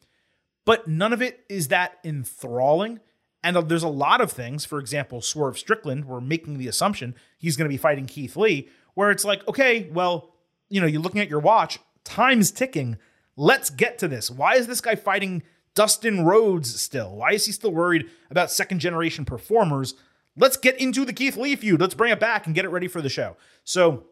but 0.65 0.87
none 0.87 1.13
of 1.13 1.21
it 1.21 1.43
is 1.49 1.69
that 1.69 1.97
enthralling. 2.03 2.99
And 3.43 3.57
uh, 3.57 3.61
there's 3.61 3.83
a 3.83 3.89
lot 3.89 4.21
of 4.21 4.31
things, 4.31 4.65
for 4.65 4.79
example, 4.79 5.21
Swerve 5.21 5.57
Strickland, 5.57 6.05
we're 6.05 6.21
making 6.21 6.57
the 6.57 6.67
assumption 6.67 7.15
he's 7.37 7.57
going 7.57 7.65
to 7.65 7.73
be 7.73 7.77
fighting 7.77 8.05
Keith 8.05 8.35
Lee, 8.35 8.69
where 8.93 9.11
it's 9.11 9.25
like, 9.25 9.47
okay, 9.47 9.89
well, 9.91 10.35
you 10.69 10.79
know, 10.79 10.87
you're 10.87 11.01
looking 11.01 11.21
at 11.21 11.29
your 11.29 11.39
watch, 11.39 11.79
time's 12.03 12.51
ticking. 12.51 12.97
Let's 13.35 13.69
get 13.69 13.97
to 13.99 14.07
this. 14.07 14.29
Why 14.29 14.55
is 14.55 14.67
this 14.67 14.81
guy 14.81 14.95
fighting 14.95 15.43
Dustin 15.73 16.25
Rhodes 16.25 16.79
still? 16.79 17.15
Why 17.15 17.31
is 17.31 17.45
he 17.45 17.51
still 17.51 17.71
worried 17.71 18.09
about 18.29 18.51
second 18.51 18.79
generation 18.79 19.25
performers? 19.25 19.95
Let's 20.37 20.57
get 20.57 20.79
into 20.79 21.05
the 21.05 21.13
Keith 21.13 21.37
Lee 21.37 21.55
feud. 21.55 21.81
Let's 21.81 21.93
bring 21.93 22.11
it 22.11 22.19
back 22.19 22.45
and 22.45 22.55
get 22.55 22.65
it 22.65 22.69
ready 22.69 22.87
for 22.87 23.01
the 23.01 23.09
show. 23.09 23.37
So 23.63 24.05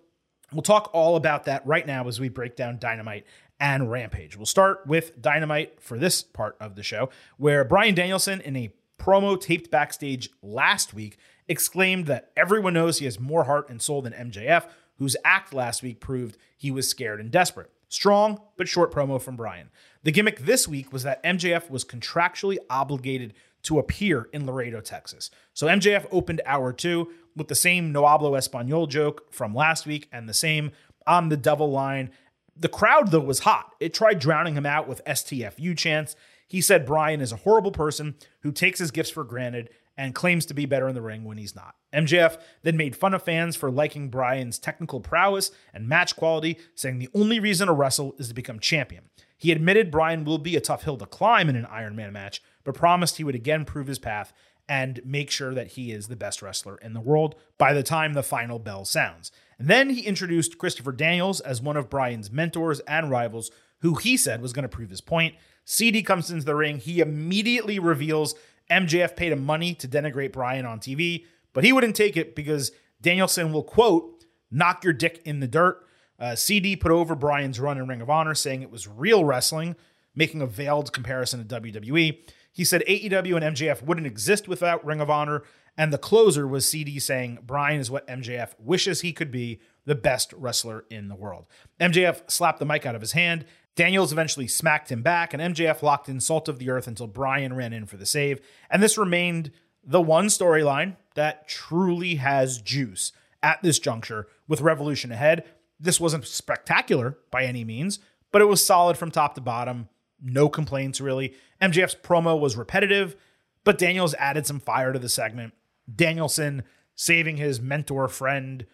we'll 0.52 0.62
talk 0.62 0.90
all 0.94 1.16
about 1.16 1.46
that 1.46 1.66
right 1.66 1.86
now 1.86 2.08
as 2.08 2.20
we 2.20 2.30
break 2.30 2.56
down 2.56 2.78
Dynamite 2.80 3.26
and 3.60 3.92
Rampage. 3.92 4.38
We'll 4.38 4.46
start 4.46 4.88
with 4.88 5.22
Dynamite 5.22 5.82
for 5.82 5.98
this 5.98 6.24
part 6.24 6.56
of 6.60 6.76
the 6.76 6.84
show, 6.84 7.10
where 7.38 7.64
Bryan 7.64 7.94
Danielson, 7.94 8.42
in 8.42 8.56
a 8.56 8.74
promo 9.00 9.40
taped 9.40 9.72
backstage 9.72 10.30
last 10.42 10.94
week, 10.94 11.18
exclaimed 11.48 12.06
that 12.06 12.32
everyone 12.38 12.74
knows 12.74 13.00
he 13.00 13.06
has 13.06 13.20
more 13.20 13.46
heart 13.46 13.70
and 13.70 13.82
soul 13.82 14.02
than 14.02 14.14
MJF, 14.14 14.68
whose 14.98 15.18
act 15.24 15.54
last 15.54 15.82
week 15.82 16.00
proved 16.00 16.38
he 16.56 16.70
was 16.70 16.88
scared 16.88 17.20
and 17.20 17.32
desperate. 17.32 17.72
Strong 17.88 18.40
but 18.56 18.68
short 18.68 18.94
promo 18.94 19.20
from 19.20 19.36
Bryan. 19.36 19.70
The 20.04 20.12
gimmick 20.12 20.42
this 20.42 20.68
week 20.68 20.94
was 20.94 21.04
that 21.04 21.24
MJF 21.24 21.70
was 21.70 21.84
contractually 21.84 22.58
obligated 22.70 23.34
to 23.64 23.80
appear 23.80 24.30
in 24.32 24.46
Laredo, 24.46 24.80
Texas. 24.80 25.32
So 25.54 25.68
MJF 25.68 26.06
opened 26.12 26.42
hour 26.46 26.72
two 26.72 27.12
with 27.36 27.48
the 27.48 27.56
same 27.56 27.92
No 27.92 28.04
Hablo 28.04 28.38
Espanol 28.38 28.88
joke 28.88 29.32
from 29.34 29.56
last 29.56 29.86
week 29.86 30.08
and 30.12 30.30
the 30.30 30.34
same 30.34 30.72
I'm 31.08 31.30
the 31.30 31.38
devil 31.38 31.72
line. 31.72 32.12
The 32.56 32.70
crowd, 32.70 33.12
though, 33.12 33.20
was 33.22 33.40
hot. 33.40 33.74
It 33.80 33.94
tried 33.94 34.20
drowning 34.20 34.56
him 34.56 34.66
out 34.66 34.88
with 34.88 35.04
STFU 35.06 35.78
chants. 35.78 36.16
He 36.50 36.62
said 36.62 36.86
Bryan 36.86 37.22
is 37.22 37.32
a 37.32 37.38
horrible 37.38 37.72
person 37.72 38.16
who 38.42 38.52
takes 38.52 38.80
his 38.80 38.92
gifts 38.92 39.12
for 39.12 39.24
granted 39.24 39.70
and 39.96 40.16
claims 40.16 40.46
to 40.48 40.54
be 40.54 40.66
better 40.66 40.88
in 40.88 40.96
the 40.96 41.02
ring 41.02 41.24
when 41.24 41.38
he's 41.38 41.56
not. 41.56 41.76
MJF 41.94 42.38
then 42.64 42.76
made 42.76 42.96
fun 42.96 43.14
of 43.14 43.22
fans 43.22 43.56
for 43.56 43.70
liking 43.70 44.10
Bryan's 44.10 44.58
technical 44.58 45.00
prowess 45.00 45.52
and 45.74 45.88
match 45.88 46.16
quality, 46.16 46.58
saying 46.74 47.00
the 47.00 47.10
only 47.14 47.40
reason 47.40 47.68
to 47.68 47.74
wrestle 47.74 48.16
is 48.18 48.30
to 48.30 48.34
become 48.34 48.60
champion. 48.60 49.06
He 49.38 49.52
admitted 49.52 49.92
Bryan 49.92 50.26
will 50.26 50.38
be 50.38 50.56
a 50.56 50.62
tough 50.62 50.84
hill 50.84 50.98
to 50.98 51.06
climb 51.06 51.50
in 51.50 51.56
an 51.56 51.66
Iron 51.66 51.96
Man 51.96 52.12
match, 52.12 52.42
but 52.64 52.76
promised 52.76 53.18
he 53.18 53.24
would 53.24 53.36
again 53.36 53.64
prove 53.64 53.88
his 53.88 54.00
path 54.00 54.34
and 54.68 55.02
make 55.04 55.32
sure 55.32 55.54
that 55.54 55.70
he 55.70 55.92
is 55.92 56.08
the 56.08 56.16
best 56.16 56.42
wrestler 56.42 56.78
in 56.78 56.94
the 56.94 57.02
world 57.02 57.36
by 57.58 57.74
the 57.74 57.84
time 57.84 58.14
the 58.14 58.24
final 58.24 58.60
bell 58.60 58.86
sounds. 58.86 59.32
And 59.58 59.68
then 59.68 59.90
he 59.90 60.02
introduced 60.02 60.58
Christopher 60.58 60.92
Daniels 60.92 61.42
as 61.42 61.62
one 61.62 61.76
of 61.76 61.90
Bryan's 61.90 62.32
mentors 62.32 62.80
and 62.82 63.10
rivals, 63.10 63.52
who 63.80 63.96
he 63.96 64.16
said 64.16 64.42
was 64.42 64.54
going 64.54 64.64
to 64.64 64.70
prove 64.70 64.92
his 64.92 65.02
point. 65.02 65.36
CD 65.70 66.02
comes 66.02 66.32
into 66.32 66.44
the 66.44 66.56
ring. 66.56 66.80
He 66.80 67.00
immediately 67.00 67.78
reveals 67.78 68.34
MJF 68.72 69.16
paid 69.16 69.32
him 69.32 69.46
money 69.46 69.76
to 69.76 69.88
denigrate 69.88 70.32
Bryan 70.32 70.66
on 70.66 70.80
TV, 70.80 71.26
but 71.54 71.64
he 71.64 71.72
wouldn't 71.72 71.96
take 71.96 72.18
it 72.18 72.36
because 72.36 72.72
Danielson 73.00 73.54
will, 73.54 73.62
quote, 73.62 74.26
knock 74.50 74.84
your 74.84 74.94
dick 74.94 75.22
in 75.26 75.42
the 75.42 75.48
dirt. 75.48 75.86
Uh, 76.18 76.36
CD 76.36 76.76
put 76.76 76.92
over 76.92 77.14
Bryan's 77.14 77.60
run 77.60 77.78
in 77.78 77.88
Ring 77.88 78.02
of 78.02 78.10
Honor, 78.10 78.34
saying 78.34 78.64
it 78.64 78.72
was 78.72 78.88
real 78.88 79.24
wrestling, 79.24 79.76
making 80.16 80.42
a 80.42 80.48
veiled 80.48 80.92
comparison 80.92 81.48
to 81.48 81.62
WWE. 81.62 82.18
He 82.52 82.66
said 82.66 82.84
AEW 82.88 83.36
and 83.40 83.56
MJF 83.56 83.84
wouldn't 83.84 84.08
exist 84.08 84.48
without 84.48 84.84
Ring 84.84 85.02
of 85.02 85.12
Honor, 85.12 85.44
and 85.78 85.94
the 85.94 86.00
closer 86.00 86.48
was 86.48 86.66
CD 86.66 86.98
saying 86.98 87.40
Bryan 87.44 87.80
is 87.80 87.92
what 87.92 88.08
MJF 88.08 88.56
wishes 88.60 89.02
he 89.02 89.14
could 89.14 89.30
be, 89.30 89.62
the 89.86 89.94
best 89.94 90.34
wrestler 90.34 90.86
in 90.90 91.10
the 91.10 91.16
world. 91.16 91.46
MJF 91.80 92.30
slapped 92.30 92.58
the 92.58 92.66
mic 92.66 92.88
out 92.88 92.96
of 92.96 93.02
his 93.02 93.12
hand. 93.12 93.46
Daniels 93.80 94.12
eventually 94.12 94.46
smacked 94.50 94.92
him 94.92 95.02
back, 95.02 95.34
and 95.34 95.42
MJF 95.42 95.82
locked 95.82 96.10
in 96.10 96.20
Salt 96.20 96.50
of 96.50 96.60
the 96.60 96.70
Earth 96.70 96.86
until 96.86 97.08
Bryan 97.08 97.54
ran 97.54 97.72
in 97.72 97.86
for 97.86 97.96
the 97.96 98.06
save. 98.06 98.42
And 98.70 98.84
this 98.84 98.98
remained 98.98 99.52
the 99.86 100.02
one 100.02 100.26
storyline 100.26 100.98
that 101.16 101.48
truly 101.48 102.16
has 102.16 102.62
juice 102.62 103.14
at 103.42 103.64
this 103.64 103.80
juncture 103.80 104.28
with 104.50 104.60
Revolution 104.60 105.14
ahead. 105.14 105.46
This 105.80 105.98
wasn't 105.98 106.28
spectacular 106.28 107.20
by 107.32 107.46
any 107.46 107.64
means, 107.64 108.00
but 108.34 108.42
it 108.42 108.50
was 108.50 108.66
solid 108.66 108.98
from 108.98 109.12
top 109.12 109.36
to 109.36 109.42
bottom. 109.42 109.88
No 110.22 110.50
complaints, 110.50 111.00
really. 111.00 111.34
MJF's 111.62 111.96
promo 111.96 112.38
was 112.38 112.58
repetitive, 112.58 113.16
but 113.64 113.78
Daniels 113.78 114.14
added 114.16 114.46
some 114.46 114.60
fire 114.60 114.92
to 114.92 115.00
the 115.00 115.08
segment. 115.08 115.54
Danielson 115.96 116.64
saving 116.96 117.38
his 117.38 117.62
mentor, 117.62 118.10
friend, 118.10 118.66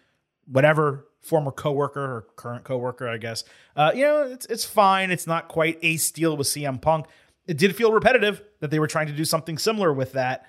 whatever, 0.46 1.06
former 1.26 1.50
coworker 1.50 2.00
or 2.00 2.26
current 2.36 2.64
coworker, 2.64 3.08
I 3.08 3.16
guess. 3.18 3.44
Uh, 3.74 3.92
you 3.94 4.02
know, 4.02 4.22
it's 4.22 4.46
it's 4.46 4.64
fine. 4.64 5.10
It's 5.10 5.26
not 5.26 5.48
quite 5.48 5.78
a 5.82 5.96
steal 5.96 6.36
with 6.36 6.46
CM 6.46 6.80
Punk. 6.80 7.06
It 7.46 7.58
did 7.58 7.76
feel 7.76 7.92
repetitive 7.92 8.42
that 8.60 8.70
they 8.70 8.78
were 8.78 8.86
trying 8.86 9.06
to 9.06 9.12
do 9.12 9.24
something 9.24 9.58
similar 9.58 9.92
with 9.92 10.12
that. 10.12 10.46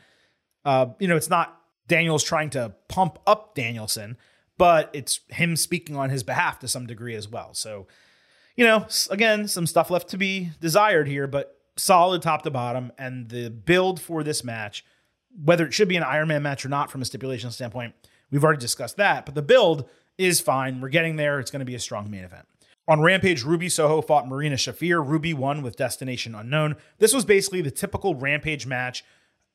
Uh, 0.65 0.87
you 0.99 1.07
know, 1.07 1.15
it's 1.15 1.29
not 1.29 1.61
Daniels 1.87 2.23
trying 2.23 2.49
to 2.51 2.73
pump 2.87 3.19
up 3.25 3.55
Danielson 3.55 4.17
but 4.57 4.89
it's 4.93 5.21
him 5.29 5.55
speaking 5.55 5.95
on 5.95 6.09
his 6.09 6.23
behalf 6.23 6.59
to 6.59 6.67
some 6.67 6.87
degree 6.87 7.15
as 7.15 7.27
well. 7.27 7.53
So, 7.53 7.87
you 8.55 8.65
know, 8.65 8.87
again, 9.09 9.47
some 9.47 9.67
stuff 9.67 9.89
left 9.89 10.09
to 10.09 10.17
be 10.17 10.49
desired 10.59 11.07
here, 11.07 11.27
but 11.27 11.59
solid 11.75 12.21
top 12.21 12.41
to 12.43 12.51
bottom. 12.51 12.91
And 12.97 13.29
the 13.29 13.49
build 13.49 14.01
for 14.01 14.23
this 14.23 14.43
match, 14.43 14.83
whether 15.43 15.65
it 15.65 15.73
should 15.73 15.87
be 15.87 15.95
an 15.95 16.03
Iron 16.03 16.27
Man 16.27 16.41
match 16.41 16.65
or 16.65 16.69
not 16.69 16.91
from 16.91 17.01
a 17.01 17.05
stipulation 17.05 17.51
standpoint, 17.51 17.93
we've 18.31 18.43
already 18.43 18.59
discussed 18.59 18.97
that. 18.97 19.25
But 19.25 19.35
the 19.35 19.43
build 19.43 19.87
is 20.17 20.39
fine. 20.39 20.81
We're 20.81 20.89
getting 20.89 21.15
there. 21.15 21.39
It's 21.39 21.51
going 21.51 21.59
to 21.59 21.65
be 21.65 21.75
a 21.75 21.79
strong 21.79 22.09
main 22.09 22.23
event. 22.23 22.47
On 22.87 23.01
Rampage, 23.01 23.43
Ruby 23.43 23.67
Soho 23.67 24.01
fought 24.01 24.27
Marina 24.27 24.55
Shafir. 24.55 25.05
Ruby 25.05 25.33
won 25.33 25.61
with 25.61 25.75
Destination 25.75 26.33
Unknown. 26.33 26.77
This 26.99 27.13
was 27.13 27.25
basically 27.25 27.61
the 27.61 27.71
typical 27.71 28.15
Rampage 28.15 28.65
match 28.65 29.03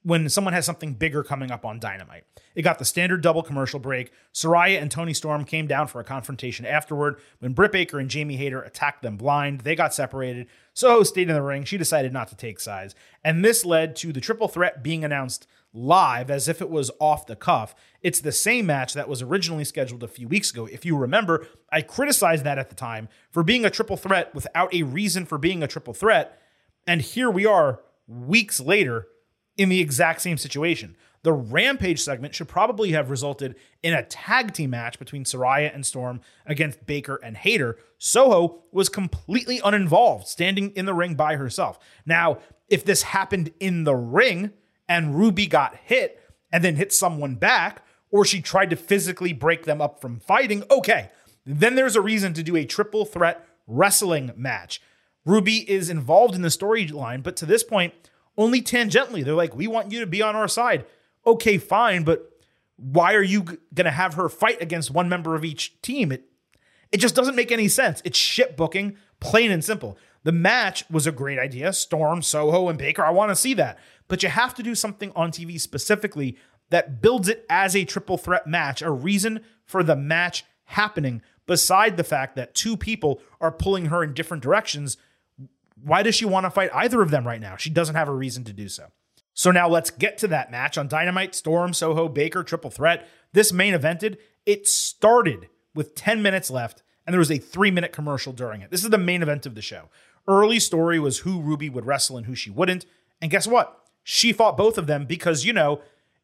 when 0.02 0.28
someone 0.28 0.52
has 0.52 0.66
something 0.66 0.94
bigger 0.94 1.22
coming 1.22 1.50
up 1.50 1.64
on 1.64 1.78
Dynamite. 1.78 2.24
It 2.54 2.62
got 2.62 2.78
the 2.78 2.84
standard 2.84 3.22
double 3.22 3.42
commercial 3.42 3.78
break. 3.78 4.10
Saraya 4.34 4.80
and 4.80 4.90
Toni 4.90 5.14
Storm 5.14 5.44
came 5.44 5.66
down 5.66 5.86
for 5.86 6.00
a 6.00 6.04
confrontation 6.04 6.66
afterward. 6.66 7.20
When 7.38 7.52
Britt 7.52 7.72
Baker 7.72 7.98
and 7.98 8.10
Jamie 8.10 8.36
Hayter 8.36 8.60
attacked 8.60 9.02
them 9.02 9.16
blind, 9.16 9.60
they 9.60 9.76
got 9.76 9.94
separated. 9.94 10.48
Soho 10.74 11.02
stayed 11.02 11.28
in 11.28 11.34
the 11.34 11.42
ring. 11.42 11.64
She 11.64 11.78
decided 11.78 12.12
not 12.12 12.28
to 12.28 12.36
take 12.36 12.60
sides. 12.60 12.94
And 13.24 13.44
this 13.44 13.64
led 13.64 13.96
to 13.96 14.12
the 14.12 14.20
triple 14.20 14.48
threat 14.48 14.82
being 14.82 15.04
announced 15.04 15.46
live 15.74 16.30
as 16.30 16.48
if 16.48 16.60
it 16.60 16.70
was 16.70 16.90
off 17.00 17.26
the 17.26 17.36
cuff. 17.36 17.74
It's 18.02 18.20
the 18.20 18.32
same 18.32 18.66
match 18.66 18.94
that 18.94 19.08
was 19.08 19.22
originally 19.22 19.64
scheduled 19.64 20.02
a 20.02 20.08
few 20.08 20.28
weeks 20.28 20.50
ago. 20.50 20.66
If 20.66 20.84
you 20.84 20.96
remember, 20.96 21.46
I 21.70 21.82
criticized 21.82 22.44
that 22.44 22.58
at 22.58 22.68
the 22.68 22.74
time 22.74 23.08
for 23.30 23.42
being 23.42 23.64
a 23.64 23.70
triple 23.70 23.96
threat 23.96 24.34
without 24.34 24.74
a 24.74 24.82
reason 24.82 25.24
for 25.24 25.38
being 25.38 25.62
a 25.62 25.68
triple 25.68 25.94
threat. 25.94 26.40
And 26.86 27.00
here 27.00 27.30
we 27.30 27.46
are 27.46 27.80
weeks 28.06 28.60
later 28.60 29.06
in 29.56 29.68
the 29.68 29.80
exact 29.80 30.20
same 30.20 30.36
situation. 30.36 30.96
The 31.22 31.32
Rampage 31.32 32.00
segment 32.00 32.34
should 32.34 32.48
probably 32.48 32.92
have 32.92 33.08
resulted 33.08 33.54
in 33.82 33.94
a 33.94 34.02
tag 34.02 34.52
team 34.52 34.70
match 34.70 34.98
between 34.98 35.24
Saraya 35.24 35.72
and 35.72 35.86
Storm 35.86 36.20
against 36.44 36.84
Baker 36.84 37.20
and 37.22 37.36
Hayter. 37.36 37.78
Soho 37.96 38.64
was 38.72 38.88
completely 38.88 39.60
uninvolved, 39.64 40.26
standing 40.26 40.70
in 40.70 40.84
the 40.84 40.94
ring 40.94 41.14
by 41.14 41.36
herself. 41.36 41.78
Now, 42.04 42.38
if 42.68 42.84
this 42.84 43.02
happened 43.02 43.52
in 43.60 43.84
the 43.84 43.94
ring 43.94 44.50
and 44.92 45.18
Ruby 45.18 45.46
got 45.46 45.74
hit 45.84 46.20
and 46.52 46.62
then 46.62 46.76
hit 46.76 46.92
someone 46.92 47.36
back, 47.36 47.82
or 48.10 48.24
she 48.24 48.42
tried 48.42 48.70
to 48.70 48.76
physically 48.76 49.32
break 49.32 49.64
them 49.64 49.80
up 49.80 50.00
from 50.00 50.20
fighting, 50.20 50.64
okay, 50.70 51.10
then 51.46 51.74
there's 51.76 51.96
a 51.96 52.02
reason 52.02 52.34
to 52.34 52.42
do 52.42 52.56
a 52.56 52.66
triple 52.66 53.06
threat 53.06 53.46
wrestling 53.66 54.32
match. 54.36 54.82
Ruby 55.24 55.68
is 55.70 55.88
involved 55.88 56.34
in 56.34 56.42
the 56.42 56.48
storyline, 56.48 57.22
but 57.22 57.36
to 57.36 57.46
this 57.46 57.64
point, 57.64 57.94
only 58.36 58.60
tangentially. 58.60 59.24
They're 59.24 59.34
like, 59.34 59.56
we 59.56 59.66
want 59.66 59.92
you 59.92 60.00
to 60.00 60.06
be 60.06 60.20
on 60.20 60.36
our 60.36 60.48
side 60.48 60.84
okay, 61.24 61.56
fine, 61.56 62.02
but 62.02 62.32
why 62.76 63.14
are 63.14 63.22
you 63.22 63.42
going 63.42 63.84
to 63.84 63.92
have 63.92 64.14
her 64.14 64.28
fight 64.28 64.60
against 64.60 64.90
one 64.90 65.08
member 65.08 65.36
of 65.36 65.44
each 65.44 65.80
team? 65.82 66.10
It 66.10 66.24
it 66.90 66.98
just 66.98 67.14
doesn't 67.14 67.36
make 67.36 67.50
any 67.50 67.68
sense. 67.68 68.02
It's 68.04 68.18
ship 68.18 68.56
booking, 68.56 68.98
plain 69.18 69.50
and 69.50 69.64
simple. 69.64 69.96
The 70.24 70.32
match 70.32 70.84
was 70.90 71.06
a 71.06 71.12
great 71.12 71.38
idea. 71.38 71.72
Storm, 71.72 72.22
Soho, 72.22 72.68
and 72.68 72.78
Baker. 72.78 73.04
I 73.04 73.10
want 73.10 73.30
to 73.30 73.36
see 73.36 73.54
that. 73.54 73.78
But 74.08 74.22
you 74.22 74.28
have 74.28 74.54
to 74.54 74.62
do 74.62 74.74
something 74.74 75.12
on 75.16 75.30
TV 75.30 75.60
specifically 75.60 76.36
that 76.70 77.02
builds 77.02 77.28
it 77.28 77.44
as 77.50 77.76
a 77.76 77.84
triple 77.84 78.16
threat 78.16 78.46
match, 78.46 78.82
a 78.82 78.90
reason 78.90 79.40
for 79.64 79.82
the 79.82 79.96
match 79.96 80.44
happening, 80.64 81.22
beside 81.46 81.96
the 81.96 82.04
fact 82.04 82.36
that 82.36 82.54
two 82.54 82.76
people 82.76 83.20
are 83.40 83.52
pulling 83.52 83.86
her 83.86 84.02
in 84.02 84.14
different 84.14 84.42
directions. 84.42 84.96
Why 85.82 86.02
does 86.02 86.14
she 86.14 86.24
want 86.24 86.46
to 86.46 86.50
fight 86.50 86.70
either 86.72 87.02
of 87.02 87.10
them 87.10 87.26
right 87.26 87.40
now? 87.40 87.56
She 87.56 87.70
doesn't 87.70 87.94
have 87.94 88.08
a 88.08 88.14
reason 88.14 88.44
to 88.44 88.52
do 88.52 88.68
so. 88.68 88.86
So 89.34 89.50
now 89.50 89.68
let's 89.68 89.90
get 89.90 90.18
to 90.18 90.28
that 90.28 90.50
match 90.50 90.76
on 90.76 90.88
Dynamite, 90.88 91.34
Storm, 91.34 91.72
Soho, 91.72 92.08
Baker, 92.08 92.42
triple 92.42 92.70
threat. 92.70 93.08
This 93.32 93.52
main 93.52 93.74
evented, 93.74 94.18
it 94.46 94.68
started 94.68 95.48
with 95.74 95.94
10 95.94 96.22
minutes 96.22 96.50
left, 96.50 96.82
and 97.06 97.14
there 97.14 97.18
was 97.18 97.30
a 97.30 97.38
three 97.38 97.70
minute 97.70 97.92
commercial 97.92 98.32
during 98.32 98.60
it. 98.60 98.70
This 98.70 98.84
is 98.84 98.90
the 98.90 98.98
main 98.98 99.22
event 99.22 99.46
of 99.46 99.54
the 99.54 99.62
show. 99.62 99.88
Early 100.28 100.60
story 100.60 100.98
was 100.98 101.18
who 101.18 101.40
Ruby 101.40 101.68
would 101.68 101.86
wrestle 101.86 102.16
and 102.16 102.26
who 102.26 102.34
she 102.34 102.50
wouldn't. 102.50 102.86
And 103.20 103.30
guess 103.30 103.46
what? 103.46 103.78
She 104.04 104.32
fought 104.32 104.56
both 104.56 104.78
of 104.78 104.86
them 104.86 105.06
because, 105.06 105.44
you 105.44 105.52
know, 105.52 105.80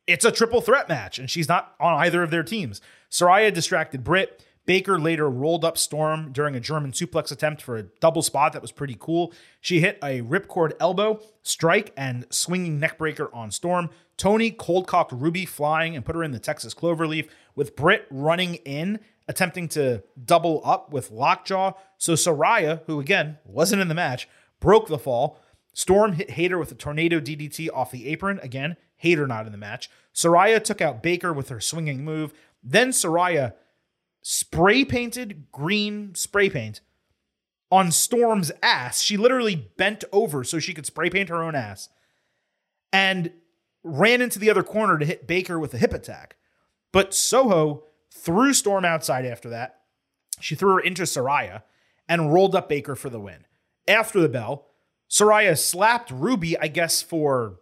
it's 0.07 0.25
a 0.25 0.33
triple 0.33 0.61
threat 0.61 0.89
match, 0.89 1.19
and 1.19 1.31
she's 1.31 1.49
not 1.49 1.75
on 1.79 1.95
either 1.95 2.23
of 2.23 2.31
their 2.31 2.43
teams. 2.43 2.81
Saraya 3.11 3.53
distracted 3.53 4.03
Britt. 4.05 4.45
Baker 4.65 4.99
later 4.99 5.31
rolled 5.31 5.65
up 5.65 5.79
Storm 5.79 6.31
during 6.31 6.55
a 6.55 6.61
German 6.61 6.93
suplex 6.93 7.33
attempt 7.33 7.63
for 7.63 7.79
a 7.79 7.85
double 8.01 8.21
spot 8.21 8.53
that 8.53 8.61
was 8.61 8.71
pretty 8.71 8.97
cool. 8.99 9.33
She 9.63 9.81
hit 9.81 9.99
a 10.03 10.21
ripcord 10.21 10.73
elbow, 10.79 11.21
strike, 11.43 11.93
and 11.97 12.27
swinging 12.29 12.79
neckbreaker 12.79 13.31
on 13.33 13.51
Storm. 13.51 13.89
Toni 14.19 14.51
cold 14.51 14.87
cocked 14.87 15.13
Ruby 15.13 15.47
flying 15.47 15.97
and 15.97 16.05
put 16.05 16.15
her 16.15 16.23
in 16.23 16.33
the 16.33 16.39
Texas 16.39 16.75
Cloverleaf, 16.75 17.29
with 17.55 17.77
Britt 17.77 18.07
running 18.11 18.57
in, 18.57 19.01
attempting 19.29 19.69
to 19.69 20.03
double 20.23 20.63
up 20.65 20.93
with 20.93 21.11
Lockjaw. 21.11 21.73
So 21.99 22.15
Saraya, 22.15 22.83
who 22.87 22.99
again 22.99 23.39
wasn't 23.45 23.83
in 23.83 23.89
the 23.89 23.95
match, 23.95 24.29
broke 24.61 24.89
the 24.89 24.99
fall. 24.99 25.39
Storm 25.75 26.15
hit 26.15 26.31
Hayter 26.31 26.59
with 26.59 26.73
a 26.73 26.75
tornado 26.75 27.21
DDT 27.21 27.69
off 27.73 27.91
the 27.91 28.09
apron. 28.09 28.41
Again, 28.43 28.77
Hayter 28.97 29.27
not 29.27 29.47
in 29.47 29.53
the 29.53 29.59
match. 29.59 29.91
Saraya 30.15 30.63
took 30.63 30.81
out 30.81 31.03
Baker 31.03 31.33
with 31.33 31.51
her 31.51 31.61
swinging 31.61 32.05
move. 32.05 32.33
Then 32.63 32.91
Saraya 32.91 33.53
spray 34.23 34.85
painted 34.85 35.53
green 35.53 36.15
spray 36.15 36.51
paint 36.51 36.81
on 37.71 37.93
Storm's 37.93 38.51
ass. 38.63 39.03
She 39.03 39.17
literally 39.17 39.71
bent 39.77 40.05
over 40.11 40.43
so 40.43 40.59
she 40.59 40.75
could 40.75 40.87
spray 40.87 41.11
paint 41.11 41.29
her 41.29 41.43
own 41.43 41.55
ass 41.55 41.89
and 42.93 43.31
ran 43.85 44.21
into 44.21 44.39
the 44.39 44.51
other 44.51 44.63
corner 44.63 44.99
to 44.99 45.07
hit 45.07 45.27
Baker 45.27 45.59
with 45.59 45.75
a 45.75 45.79
hip 45.79 45.93
attack. 45.93 46.37
But 46.93 47.15
Soho 47.15 47.85
threw 48.19 48.53
Storm 48.53 48.85
outside 48.85 49.25
after 49.25 49.49
that. 49.51 49.81
She 50.41 50.55
threw 50.55 50.75
her 50.75 50.81
into 50.81 51.03
Saraya 51.03 51.63
and 52.09 52.33
rolled 52.33 52.55
up 52.55 52.69
Baker 52.69 52.95
for 52.95 53.11
the 53.11 53.21
win. 53.21 53.45
After 53.87 54.21
the 54.21 54.29
bell, 54.29 54.67
Saraya 55.09 55.57
slapped 55.57 56.11
Ruby, 56.11 56.59
I 56.59 56.69
guess, 56.69 57.03
for 57.03 57.61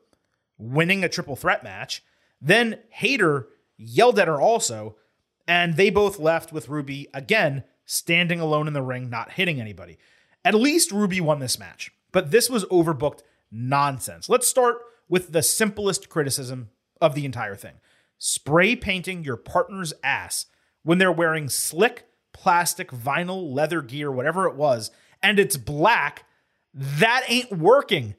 winning 0.59 1.05
a 1.05 1.09
triple 1.09 1.37
threat 1.37 1.63
match. 1.63 2.03
Then 2.41 2.81
Hayter 2.91 3.49
yelled 3.77 4.19
at 4.19 4.29
her 4.29 4.41
also, 4.41 4.97
and 5.47 5.77
they 5.77 5.91
both 5.91 6.19
left 6.19 6.53
with 6.53 6.69
Ruby 6.69 7.09
again 7.15 7.65
standing 7.85 8.41
alone 8.41 8.67
in 8.67 8.73
the 8.73 8.83
ring, 8.83 9.09
not 9.09 9.33
hitting 9.33 9.61
anybody. 9.61 9.99
At 10.45 10.55
least 10.55 10.93
Ruby 10.93 11.21
won 11.21 11.39
this 11.39 11.59
match, 11.59 11.93
but 12.13 12.31
this 12.31 12.51
was 12.51 12.65
overbooked 12.67 13.21
nonsense. 13.51 14.29
Let's 14.29 14.49
start 14.49 14.79
with 15.09 15.33
the 15.33 15.43
simplest 15.43 16.09
criticism 16.09 16.71
of 17.01 17.15
the 17.15 17.25
entire 17.25 17.55
thing 17.55 17.75
spray 18.19 18.77
painting 18.77 19.25
your 19.25 19.37
partner's 19.37 19.93
ass 20.03 20.47
when 20.83 20.99
they're 20.99 21.13
wearing 21.13 21.49
slick 21.49 22.07
plastic, 22.37 22.91
vinyl, 22.91 23.51
leather 23.55 23.81
gear, 23.81 24.13
whatever 24.13 24.47
it 24.47 24.55
was, 24.55 24.91
and 25.23 25.39
it's 25.39 25.57
black. 25.57 26.25
That 26.75 27.25
ain't 27.29 27.51
working. 27.51 28.15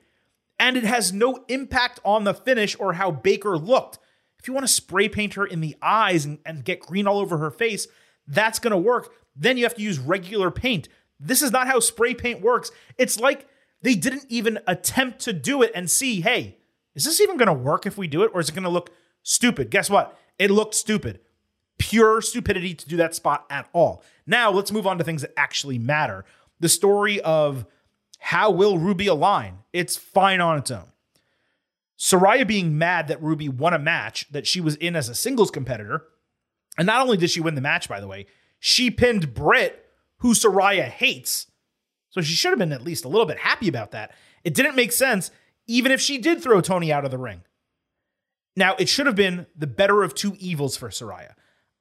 And 0.59 0.75
it 0.75 0.83
has 0.83 1.13
no 1.13 1.45
impact 1.47 1.99
on 2.03 2.23
the 2.23 2.33
finish 2.33 2.75
or 2.79 2.93
how 2.93 3.11
Baker 3.11 3.57
looked. 3.59 3.99
If 4.39 4.47
you 4.47 4.55
want 4.55 4.65
to 4.65 4.73
spray 4.73 5.07
paint 5.07 5.35
her 5.35 5.45
in 5.45 5.61
the 5.61 5.75
eyes 5.83 6.25
and, 6.25 6.39
and 6.43 6.65
get 6.65 6.79
green 6.79 7.05
all 7.05 7.19
over 7.19 7.37
her 7.37 7.51
face, 7.51 7.87
that's 8.27 8.57
going 8.57 8.71
to 8.71 8.77
work. 8.77 9.13
Then 9.35 9.55
you 9.55 9.63
have 9.65 9.75
to 9.75 9.83
use 9.83 9.99
regular 9.99 10.49
paint. 10.49 10.89
This 11.19 11.43
is 11.43 11.51
not 11.51 11.67
how 11.67 11.79
spray 11.79 12.15
paint 12.15 12.41
works. 12.41 12.71
It's 12.97 13.19
like 13.19 13.47
they 13.83 13.93
didn't 13.93 14.25
even 14.29 14.57
attempt 14.65 15.19
to 15.21 15.33
do 15.33 15.61
it 15.61 15.71
and 15.75 15.91
see, 15.91 16.21
hey, 16.21 16.57
is 16.95 17.05
this 17.05 17.21
even 17.21 17.37
going 17.37 17.47
to 17.47 17.53
work 17.53 17.85
if 17.85 17.99
we 17.99 18.07
do 18.07 18.23
it 18.23 18.31
or 18.33 18.39
is 18.39 18.49
it 18.49 18.55
going 18.55 18.63
to 18.63 18.69
look 18.69 18.89
stupid? 19.27 19.69
Guess 19.69 19.89
what? 19.89 20.17
It 20.39 20.51
looked 20.51 20.75
stupid. 20.75 21.19
Pure 21.77 22.21
stupidity 22.21 22.73
to 22.73 22.89
do 22.89 22.97
that 22.97 23.13
spot 23.13 23.45
at 23.49 23.69
all. 23.73 24.01
Now, 24.25 24.51
let's 24.51 24.71
move 24.71 24.87
on 24.87 24.97
to 24.97 25.03
things 25.03 25.21
that 25.21 25.33
actually 25.37 25.77
matter. 25.77 26.25
The 26.59 26.69
story 26.69 27.21
of 27.21 27.65
how 28.19 28.49
will 28.51 28.77
Ruby 28.77 29.07
align? 29.07 29.59
It's 29.73 29.95
fine 29.95 30.41
on 30.41 30.57
its 30.57 30.71
own. 30.71 30.87
Saraya 31.99 32.47
being 32.47 32.77
mad 32.77 33.07
that 33.07 33.21
Ruby 33.21 33.49
won 33.49 33.73
a 33.73 33.79
match 33.79 34.27
that 34.31 34.47
she 34.47 34.61
was 34.61 34.75
in 34.75 34.95
as 34.95 35.09
a 35.09 35.15
singles 35.15 35.51
competitor. 35.51 36.05
And 36.77 36.85
not 36.85 37.01
only 37.01 37.17
did 37.17 37.29
she 37.29 37.41
win 37.41 37.55
the 37.55 37.61
match, 37.61 37.89
by 37.89 37.99
the 37.99 38.07
way, 38.07 38.27
she 38.59 38.89
pinned 38.91 39.33
Britt, 39.33 39.85
who 40.19 40.33
Saraya 40.33 40.85
hates. 40.85 41.47
So 42.09 42.21
she 42.21 42.33
should 42.33 42.51
have 42.51 42.59
been 42.59 42.71
at 42.71 42.83
least 42.83 43.05
a 43.05 43.09
little 43.09 43.25
bit 43.25 43.39
happy 43.39 43.67
about 43.67 43.91
that. 43.91 44.13
It 44.43 44.53
didn't 44.53 44.75
make 44.75 44.91
sense, 44.91 45.31
even 45.67 45.91
if 45.91 45.99
she 45.99 46.17
did 46.17 46.41
throw 46.41 46.61
Toni 46.61 46.91
out 46.91 47.05
of 47.05 47.11
the 47.11 47.17
ring. 47.17 47.41
Now, 48.57 48.75
it 48.79 48.89
should 48.89 49.05
have 49.05 49.15
been 49.15 49.45
the 49.55 49.67
better 49.67 50.01
of 50.01 50.15
two 50.15 50.35
evils 50.39 50.75
for 50.75 50.89
Saraya. 50.89 51.35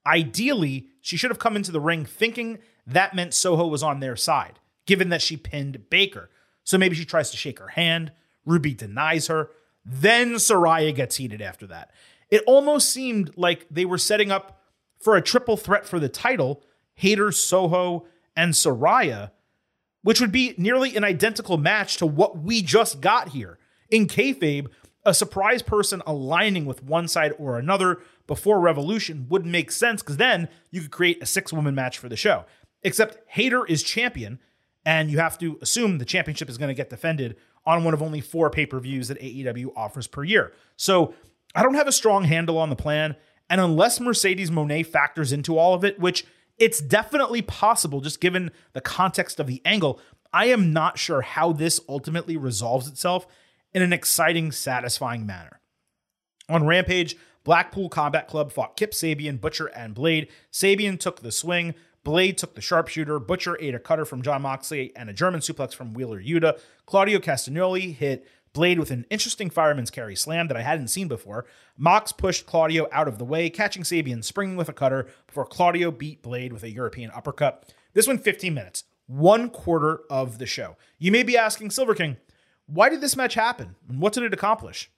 Ideally, 0.07 0.89
she 1.01 1.17
should 1.17 1.31
have 1.31 1.39
come 1.39 1.57
into 1.57 1.73
the 1.73 1.81
ring 1.81 2.05
thinking 2.05 2.59
that 2.87 3.15
meant 3.15 3.33
Soho 3.33 3.67
was 3.67 3.83
on 3.83 4.01
their 4.01 4.15
side, 4.15 4.61
given 4.85 5.09
that 5.09 5.23
she 5.23 5.39
pinned 5.39 5.89
Baker. 5.89 6.29
So 6.65 6.77
maybe 6.77 6.95
she 6.95 7.07
tries 7.07 7.31
to 7.31 7.39
shake 7.39 7.61
her 7.61 7.69
hand. 7.69 8.13
Ruby 8.45 8.75
denies 8.75 9.29
her. 9.29 9.49
Then 9.87 10.35
Saraya 10.35 10.95
gets 10.95 11.17
heated 11.17 11.41
after 11.41 11.67
that. 11.69 11.93
It 12.31 12.43
almost 12.47 12.91
seemed 12.91 13.33
like 13.39 13.67
they 13.71 13.87
were 13.87 13.97
setting 13.97 14.31
up 14.31 14.61
for 15.01 15.17
a 15.17 15.23
triple 15.23 15.57
threat 15.57 15.87
for 15.87 15.99
the 15.99 16.11
title 16.11 16.63
Hayter, 16.97 17.33
Soho, 17.33 18.07
and 18.37 18.53
Saraya, 18.53 19.31
which 20.03 20.21
would 20.21 20.33
be 20.33 20.55
nearly 20.59 20.95
an 20.95 21.05
identical 21.05 21.57
match 21.57 21.97
to 21.97 22.07
what 22.07 22.39
we 22.39 22.61
just 22.61 23.01
got 23.01 23.31
here. 23.31 23.59
In 23.89 24.07
kayfabe, 24.07 24.67
a 25.07 25.15
surprise 25.15 25.63
person 25.63 26.03
aligning 26.07 26.67
with 26.67 26.83
one 26.83 27.09
side 27.09 27.33
or 27.39 27.59
another 27.59 28.01
before 28.27 28.61
Revolution 28.61 29.27
would 29.31 29.47
make 29.47 29.71
sense 29.71 30.03
because 30.03 30.17
then 30.17 30.49
you 30.71 30.83
could 30.83 30.91
create 30.91 31.23
a 31.23 31.27
six 31.27 31.53
woman 31.53 31.75
match 31.75 31.97
for 31.97 32.09
the 32.09 32.17
show. 32.17 32.45
Except 32.83 33.19
Hayter 33.29 33.65
is 33.65 33.83
champion, 33.83 34.41
and 34.85 35.11
you 35.11 35.19
have 35.19 35.39
to 35.39 35.59
assume 35.63 35.99
the 35.99 36.05
championship 36.05 36.51
is 36.51 36.59
going 36.59 36.69
to 36.69 36.75
get 36.75 36.91
defended 36.91 37.37
on 37.65 37.85
one 37.85 37.95
of 37.95 38.03
only 38.03 38.21
four 38.21 38.51
pay 38.51 38.67
per 38.67 38.81
views 38.81 39.09
that 39.09 39.21
AEW 39.21 39.73
offers 39.77 40.09
per 40.09 40.25
year. 40.25 40.53
So 40.77 41.15
I 41.55 41.63
don't 41.63 41.75
have 41.75 41.89
a 41.89 41.93
strong 41.93 42.25
handle 42.25 42.59
on 42.59 42.69
the 42.69 42.77
plan. 42.77 43.17
And 43.49 43.61
unless 43.61 44.01
Mercedes 44.01 44.51
Moné 44.51 44.85
factors 44.85 45.33
into 45.33 45.57
all 45.57 45.73
of 45.73 45.85
it, 45.85 45.99
which 46.01 46.27
it's 46.59 46.81
definitely 46.81 47.43
possible 47.43 48.01
just 48.01 48.21
given 48.21 48.51
the 48.73 48.81
context 48.81 49.39
of 49.39 49.47
the 49.47 49.63
angle, 49.65 50.01
I 50.33 50.47
am 50.47 50.73
not 50.73 50.99
sure 50.99 51.23
how 51.23 51.53
this 51.53 51.81
ultimately 51.89 52.37
resolves 52.37 52.89
itself 52.89 53.27
in 53.77 53.83
an 53.83 53.93
exciting, 53.93 54.51
satisfying 54.51 55.27
manner. 55.27 55.61
On 56.49 56.65
Rampage, 56.65 57.15
Blackpool 57.45 57.91
Combat 57.91 58.27
Club 58.27 58.51
fought 58.51 58.75
Kip 58.75 58.93
Sabian, 58.93 59.39
Butcher, 59.39 59.67
and 59.67 59.95
Blade. 59.95 60.29
Sabian 60.51 60.99
took 60.99 61.21
the 61.21 61.31
swing. 61.31 61.75
Blade 62.03 62.39
took 62.39 62.55
the 62.55 62.63
sharpshooter. 62.63 63.21
Butcher 63.21 63.59
ate 63.61 63.75
a 63.75 63.79
cutter 63.79 64.07
from 64.07 64.23
John 64.23 64.41
Moxley 64.41 64.97
and 64.97 65.11
a 65.11 65.13
German 65.13 65.41
suplex 65.41 65.75
from 65.75 65.93
Wheeler 65.93 66.23
Yuta. 66.23 66.59
Claudio 66.87 67.19
Castagnoli 67.19 67.95
hit 67.95 68.27
Blade 68.55 68.79
with 68.79 68.91
an 68.91 69.05
interesting 69.11 69.51
fireman's 69.51 69.91
carry 69.91 70.17
slam 70.17 70.49
that 70.49 70.57
I 70.57 70.63
hadn't 70.63 70.89
seen 70.89 71.07
before. 71.07 71.45
Mox 71.77 72.13
pushed 72.13 72.47
Claudio 72.47 72.89
out 72.91 73.09
of 73.09 73.19
the 73.19 73.27
way, 73.27 73.51
catching 73.51 73.83
Sabian 73.83 74.25
springing 74.25 74.57
with 74.57 74.71
a 74.71 74.73
cutter 74.73 75.07
before 75.27 75.45
Claudio 75.45 75.91
beat 75.91 76.23
Blade 76.23 76.55
with 76.55 76.63
a 76.63 76.71
European 76.71 77.11
uppercut. 77.15 77.71
This 77.93 78.09
went 78.09 78.25
15 78.25 78.55
minutes, 78.55 78.85
one 79.07 79.51
quarter 79.51 80.01
of 80.09 80.39
the 80.39 80.47
show. 80.47 80.79
You 80.99 81.13
may 81.13 81.23
be 81.23 81.37
asking, 81.37 81.73
Silver 81.73 81.95
King, 81.95 82.17
Why 82.67 82.89
did 82.89 83.01
this 83.01 83.17
match 83.17 83.35
happen? 83.35 83.77
And 83.89 84.01
what 84.01 84.13
did 84.13 84.25
it 84.25 84.35
accomplish? 84.35 84.91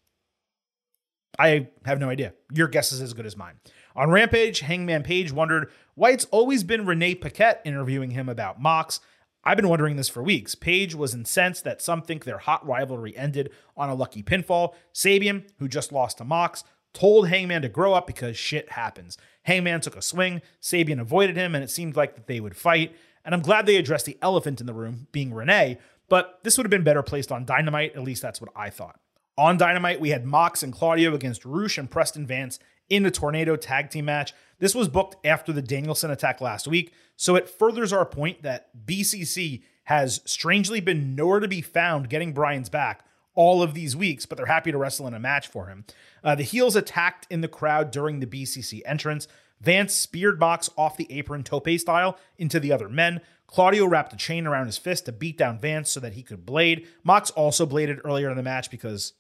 I 1.39 1.69
have 1.85 2.01
no 2.01 2.09
idea. 2.09 2.35
Your 2.53 2.69
guess 2.69 2.93
is 2.93 3.01
as 3.01 3.13
good 3.13 3.27
as 3.27 3.37
mine. 3.37 3.61
On 3.95 4.11
Rampage, 4.11 4.61
Hangman 4.61 5.03
Page 5.03 5.33
wondered 5.33 5.71
why 5.95 6.11
it's 6.11 6.25
always 6.27 6.65
been 6.65 6.87
Renee 6.87 7.15
Paquette 7.15 7.61
interviewing 7.65 8.13
him 8.13 8.29
about 8.29 8.61
Mox. 8.61 9.01
I've 9.45 9.57
been 9.57 9.69
wondering 9.69 9.97
this 9.97 10.09
for 10.09 10.23
weeks. 10.23 10.55
Page 10.55 10.95
was 10.95 11.15
incensed 11.15 11.65
that 11.65 11.81
some 11.81 12.03
think 12.03 12.25
their 12.25 12.39
hot 12.39 12.67
rivalry 12.67 13.17
ended 13.17 13.51
on 13.77 13.89
a 13.89 13.95
lucky 13.95 14.23
pinfall. 14.23 14.75
Sabian, 14.93 15.49
who 15.59 15.69
just 15.69 15.93
lost 15.93 16.19
to 16.19 16.25
Mox, 16.25 16.65
told 16.93 17.29
Hangman 17.29 17.63
to 17.63 17.69
grow 17.69 17.95
up 17.95 18.07
because 18.07 18.37
shit 18.37 18.73
happens. 18.73 19.17
Hangman 19.43 19.81
took 19.81 19.97
a 19.97 20.03
swing, 20.03 20.43
Sabian 20.61 21.01
avoided 21.01 21.37
him, 21.37 21.55
and 21.55 21.63
it 21.63 21.71
seemed 21.71 21.97
like 21.97 22.15
that 22.15 22.27
they 22.27 22.41
would 22.41 22.57
fight. 22.57 22.97
And 23.25 23.35
I'm 23.35 23.43
glad 23.43 23.67
they 23.67 23.77
addressed 23.77 24.07
the 24.07 24.19
elephant 24.23 24.61
in 24.61 24.67
the 24.67 24.75
room, 24.75 25.07
being 25.13 25.33
Renee, 25.33 25.79
but 26.09 26.41
this 26.43 26.57
would 26.57 26.65
have 26.65 26.71
been 26.71 26.85
better 26.85 27.03
placed 27.03 27.33
on 27.33 27.45
Dynamite. 27.45 27.95
At 27.95 28.03
least 28.03 28.23
that's 28.23 28.41
what 28.41 28.51
I 28.57 28.71
thought. 28.71 29.01
On 29.37 29.57
Dynamite, 29.57 30.01
we 30.01 30.11
had 30.11 30.25
Mox 30.25 30.63
and 30.63 30.73
Claudio 30.73 31.15
against 31.15 31.45
Rush 31.45 31.79
and 31.79 31.91
Preston 31.91 32.27
Vance 32.27 32.59
in 32.89 33.03
the 33.03 33.11
Tornado 33.11 33.57
tag 33.57 33.91
team 33.91 34.07
match. 34.07 34.33
This 34.59 34.75
was 34.75 34.89
booked 34.89 35.25
after 35.25 35.53
the 35.53 35.63
Danielson 35.63 36.11
attack 36.11 36.41
last 36.41 36.67
week, 36.67 36.93
so 37.17 37.37
it 37.37 37.49
furthers 37.49 37.93
our 37.93 38.05
point 38.05 38.43
that 38.43 38.71
BCC 38.87 39.63
has 39.85 40.21
strangely 40.25 40.81
been 40.81 41.15
nowhere 41.15 41.41
to 41.41 41.49
be 41.49 41.63
found 41.63 42.11
getting 42.11 42.33
Bryan's 42.33 42.69
back 42.69 43.05
all 43.35 43.63
of 43.63 43.73
these 43.73 43.95
weeks, 43.95 44.27
but 44.27 44.37
they're 44.37 44.47
happy 44.47 44.73
to 44.73 44.79
wrestle 44.79 45.07
in 45.07 45.15
a 45.15 45.21
match 45.21 45.47
for 45.47 45.67
him. 45.69 45.85
Uh, 46.25 46.35
the 46.35 46.43
heels 46.43 46.75
attacked 46.75 47.25
in 47.31 47.41
the 47.41 47.47
crowd 47.47 47.93
during 47.93 48.19
the 48.19 48.27
BCC 48.27 48.83
entrance. 48.85 49.29
Vance 49.61 49.95
speared 49.95 50.41
Mox 50.41 50.69
off 50.77 50.97
the 50.97 51.11
apron 51.11 51.45
tope 51.45 51.79
style 51.79 52.19
into 52.37 52.59
the 52.59 52.73
other 52.73 52.89
men. 52.89 53.21
Claudio 53.49 53.87
wrapped 53.87 54.13
a 54.13 54.17
chain 54.17 54.47
around 54.47 54.67
his 54.67 54.79
fist 54.79 55.07
to 55.07 55.13
beat 55.13 55.37
down 55.37 55.59
Vance 55.59 55.91
so 55.91 55.99
that 56.01 56.13
he 56.13 56.23
could 56.23 56.47
blade. 56.47 56.87
Mox 57.03 57.31
also 57.31 57.67
bladed 57.67 57.99
earlier 58.05 58.31
in 58.31 58.37
the 58.37 58.43
match 58.43 58.71
because 58.71 59.15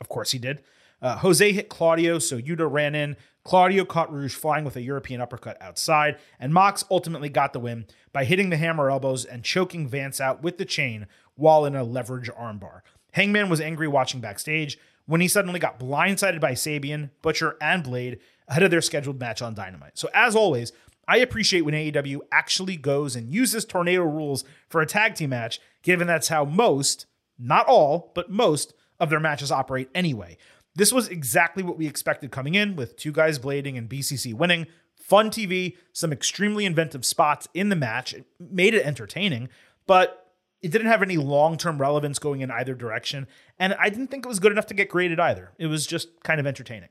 of 0.00 0.08
course 0.08 0.30
he 0.30 0.38
did. 0.38 0.62
Uh, 1.02 1.18
Jose 1.18 1.52
hit 1.52 1.68
Claudio, 1.68 2.20
so 2.20 2.38
Yuta 2.38 2.70
ran 2.70 2.94
in. 2.94 3.16
Claudio 3.44 3.84
caught 3.84 4.12
Rush 4.14 4.34
flying 4.34 4.64
with 4.64 4.76
a 4.76 4.82
European 4.82 5.20
uppercut 5.20 5.60
outside, 5.60 6.16
and 6.38 6.54
Mox 6.54 6.84
ultimately 6.92 7.28
got 7.28 7.52
the 7.52 7.58
win 7.58 7.86
by 8.12 8.24
hitting 8.24 8.50
the 8.50 8.56
hammer 8.56 8.88
elbows 8.88 9.24
and 9.24 9.42
choking 9.42 9.88
Vance 9.88 10.20
out 10.20 10.44
with 10.44 10.58
the 10.58 10.64
chain 10.64 11.08
while 11.34 11.64
in 11.64 11.74
a 11.74 11.82
leverage 11.82 12.30
armbar. 12.30 12.82
Hangman 13.14 13.48
was 13.48 13.60
angry 13.60 13.88
watching 13.88 14.20
backstage 14.20 14.78
when 15.06 15.20
he 15.20 15.26
suddenly 15.26 15.58
got 15.58 15.80
blindsided 15.80 16.40
by 16.40 16.52
Sabian, 16.52 17.10
Butcher, 17.20 17.56
and 17.60 17.82
Blade 17.82 18.20
ahead 18.46 18.62
of 18.62 18.70
their 18.70 18.80
scheduled 18.80 19.18
match 19.18 19.42
on 19.42 19.54
Dynamite. 19.54 19.98
So, 19.98 20.08
as 20.14 20.36
always, 20.36 20.72
I 21.12 21.18
appreciate 21.18 21.66
when 21.66 21.74
AEW 21.74 22.20
actually 22.32 22.78
goes 22.78 23.16
and 23.16 23.34
uses 23.34 23.66
tornado 23.66 24.00
rules 24.00 24.44
for 24.70 24.80
a 24.80 24.86
tag 24.86 25.14
team 25.14 25.28
match, 25.28 25.60
given 25.82 26.06
that's 26.06 26.28
how 26.28 26.46
most, 26.46 27.04
not 27.38 27.66
all, 27.66 28.12
but 28.14 28.30
most 28.30 28.72
of 28.98 29.10
their 29.10 29.20
matches 29.20 29.52
operate 29.52 29.90
anyway. 29.94 30.38
This 30.74 30.90
was 30.90 31.08
exactly 31.08 31.62
what 31.62 31.76
we 31.76 31.86
expected 31.86 32.30
coming 32.30 32.54
in 32.54 32.76
with 32.76 32.96
two 32.96 33.12
guys 33.12 33.38
blading 33.38 33.76
and 33.76 33.90
BCC 33.90 34.32
winning. 34.32 34.68
Fun 34.96 35.28
TV, 35.28 35.76
some 35.92 36.14
extremely 36.14 36.64
inventive 36.64 37.04
spots 37.04 37.46
in 37.52 37.68
the 37.68 37.76
match. 37.76 38.14
It 38.14 38.24
made 38.40 38.72
it 38.72 38.86
entertaining, 38.86 39.50
but 39.86 40.32
it 40.62 40.70
didn't 40.70 40.86
have 40.86 41.02
any 41.02 41.18
long 41.18 41.58
term 41.58 41.78
relevance 41.78 42.18
going 42.18 42.40
in 42.40 42.50
either 42.50 42.74
direction. 42.74 43.26
And 43.58 43.74
I 43.74 43.90
didn't 43.90 44.06
think 44.06 44.24
it 44.24 44.30
was 44.30 44.40
good 44.40 44.52
enough 44.52 44.66
to 44.68 44.74
get 44.74 44.88
graded 44.88 45.20
either. 45.20 45.52
It 45.58 45.66
was 45.66 45.86
just 45.86 46.22
kind 46.22 46.40
of 46.40 46.46
entertaining. 46.46 46.88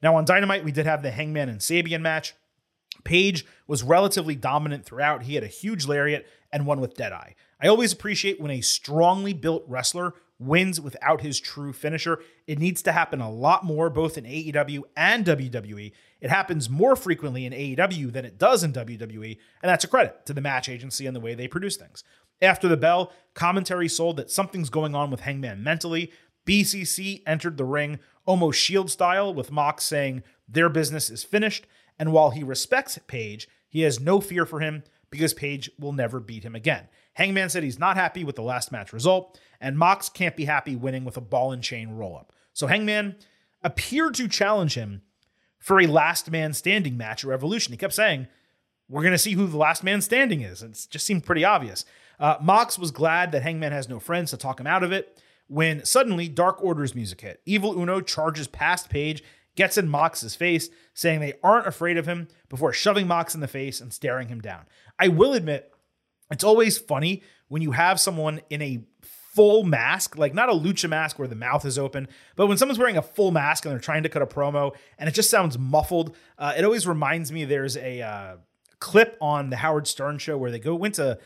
Now, 0.00 0.14
on 0.14 0.24
Dynamite, 0.24 0.64
we 0.64 0.70
did 0.70 0.86
have 0.86 1.02
the 1.02 1.10
Hangman 1.10 1.48
and 1.48 1.58
Sabian 1.58 2.02
match. 2.02 2.34
Page 3.04 3.46
was 3.66 3.82
relatively 3.82 4.34
dominant 4.34 4.84
throughout. 4.84 5.24
He 5.24 5.34
had 5.34 5.44
a 5.44 5.48
huge 5.48 5.86
lariat 5.86 6.26
and 6.52 6.66
one 6.66 6.80
with 6.80 6.96
Deadeye. 6.96 7.32
I 7.60 7.68
always 7.68 7.92
appreciate 7.92 8.40
when 8.40 8.50
a 8.50 8.60
strongly 8.60 9.32
built 9.32 9.64
wrestler 9.68 10.14
wins 10.38 10.80
without 10.80 11.20
his 11.20 11.40
true 11.40 11.72
finisher. 11.72 12.20
It 12.46 12.58
needs 12.58 12.82
to 12.82 12.92
happen 12.92 13.20
a 13.20 13.30
lot 13.30 13.64
more, 13.64 13.88
both 13.90 14.18
in 14.18 14.24
AEW 14.24 14.82
and 14.96 15.24
WWE. 15.24 15.92
It 16.20 16.30
happens 16.30 16.68
more 16.70 16.96
frequently 16.96 17.46
in 17.46 17.52
AEW 17.52 18.12
than 18.12 18.24
it 18.24 18.38
does 18.38 18.62
in 18.64 18.72
WWE, 18.72 19.38
and 19.62 19.70
that's 19.70 19.84
a 19.84 19.88
credit 19.88 20.26
to 20.26 20.32
the 20.32 20.40
match 20.40 20.68
agency 20.68 21.06
and 21.06 21.14
the 21.14 21.20
way 21.20 21.34
they 21.34 21.48
produce 21.48 21.76
things. 21.76 22.02
After 22.42 22.66
the 22.68 22.76
bell, 22.76 23.12
commentary 23.34 23.88
sold 23.88 24.16
that 24.16 24.30
something's 24.30 24.70
going 24.70 24.94
on 24.94 25.10
with 25.10 25.20
Hangman 25.20 25.62
mentally. 25.62 26.10
BCC 26.46 27.22
entered 27.26 27.56
the 27.56 27.64
ring 27.64 28.00
almost 28.26 28.58
shield 28.58 28.90
style, 28.90 29.32
with 29.32 29.52
Mox 29.52 29.84
saying 29.84 30.22
their 30.48 30.68
business 30.68 31.10
is 31.10 31.24
finished. 31.24 31.66
And 31.98 32.12
while 32.12 32.30
he 32.30 32.42
respects 32.42 32.98
Page, 33.06 33.48
he 33.68 33.82
has 33.82 34.00
no 34.00 34.20
fear 34.20 34.46
for 34.46 34.60
him 34.60 34.84
because 35.10 35.34
Page 35.34 35.70
will 35.78 35.92
never 35.92 36.20
beat 36.20 36.44
him 36.44 36.54
again. 36.54 36.88
Hangman 37.14 37.48
said 37.48 37.62
he's 37.62 37.78
not 37.78 37.96
happy 37.96 38.24
with 38.24 38.36
the 38.36 38.42
last 38.42 38.72
match 38.72 38.92
result, 38.92 39.38
and 39.60 39.78
Mox 39.78 40.08
can't 40.08 40.36
be 40.36 40.44
happy 40.44 40.74
winning 40.74 41.04
with 41.04 41.16
a 41.16 41.20
ball 41.20 41.52
and 41.52 41.62
chain 41.62 41.90
roll 41.90 42.16
up. 42.16 42.32
So 42.52 42.66
Hangman 42.66 43.16
appeared 43.62 44.14
to 44.14 44.28
challenge 44.28 44.74
him 44.74 45.02
for 45.58 45.80
a 45.80 45.86
last 45.86 46.30
man 46.30 46.52
standing 46.52 46.96
match 46.96 47.24
at 47.24 47.30
Revolution. 47.30 47.72
He 47.72 47.78
kept 47.78 47.94
saying, 47.94 48.26
We're 48.88 49.02
going 49.02 49.12
to 49.12 49.18
see 49.18 49.32
who 49.32 49.46
the 49.46 49.56
last 49.56 49.82
man 49.82 50.00
standing 50.00 50.40
is. 50.40 50.62
It 50.62 50.86
just 50.90 51.06
seemed 51.06 51.24
pretty 51.24 51.44
obvious. 51.44 51.84
Uh, 52.18 52.36
Mox 52.40 52.78
was 52.78 52.90
glad 52.90 53.32
that 53.32 53.42
Hangman 53.42 53.72
has 53.72 53.88
no 53.88 53.98
friends 53.98 54.30
to 54.30 54.36
talk 54.36 54.60
him 54.60 54.66
out 54.66 54.82
of 54.82 54.92
it 54.92 55.20
when 55.46 55.84
suddenly 55.84 56.28
Dark 56.28 56.62
Order's 56.62 56.94
music 56.94 57.20
hit. 57.20 57.40
Evil 57.44 57.78
Uno 57.78 58.00
charges 58.00 58.48
past 58.48 58.90
Page, 58.90 59.22
gets 59.56 59.78
in 59.78 59.88
Mox's 59.88 60.34
face, 60.34 60.68
saying 60.94 61.20
they 61.20 61.34
aren't 61.42 61.66
afraid 61.66 61.96
of 61.96 62.06
him 62.06 62.28
before 62.48 62.72
shoving 62.72 63.06
Mox 63.06 63.34
in 63.34 63.40
the 63.40 63.48
face 63.48 63.80
and 63.80 63.92
staring 63.92 64.28
him 64.28 64.40
down. 64.40 64.62
I 64.98 65.08
will 65.08 65.34
admit, 65.34 65.72
it's 66.30 66.44
always 66.44 66.78
funny 66.78 67.22
when 67.48 67.62
you 67.62 67.72
have 67.72 68.00
someone 68.00 68.40
in 68.48 68.62
a 68.62 68.84
full 69.02 69.64
mask, 69.64 70.16
like 70.16 70.32
not 70.32 70.48
a 70.48 70.52
lucha 70.52 70.88
mask 70.88 71.18
where 71.18 71.28
the 71.28 71.34
mouth 71.34 71.64
is 71.64 71.78
open, 71.78 72.08
but 72.36 72.46
when 72.46 72.56
someone's 72.56 72.78
wearing 72.78 72.96
a 72.96 73.02
full 73.02 73.32
mask 73.32 73.64
and 73.64 73.72
they're 73.72 73.80
trying 73.80 74.04
to 74.04 74.08
cut 74.08 74.22
a 74.22 74.26
promo 74.26 74.74
and 74.98 75.08
it 75.08 75.12
just 75.12 75.28
sounds 75.28 75.58
muffled, 75.58 76.16
uh, 76.38 76.54
it 76.56 76.64
always 76.64 76.86
reminds 76.86 77.32
me 77.32 77.44
there's 77.44 77.76
a 77.76 78.00
uh, 78.00 78.36
clip 78.78 79.18
on 79.20 79.50
the 79.50 79.56
Howard 79.56 79.88
Stern 79.88 80.18
show 80.18 80.38
where 80.38 80.52
they 80.52 80.60
go 80.60 80.74
went 80.74 80.94
to 80.94 81.18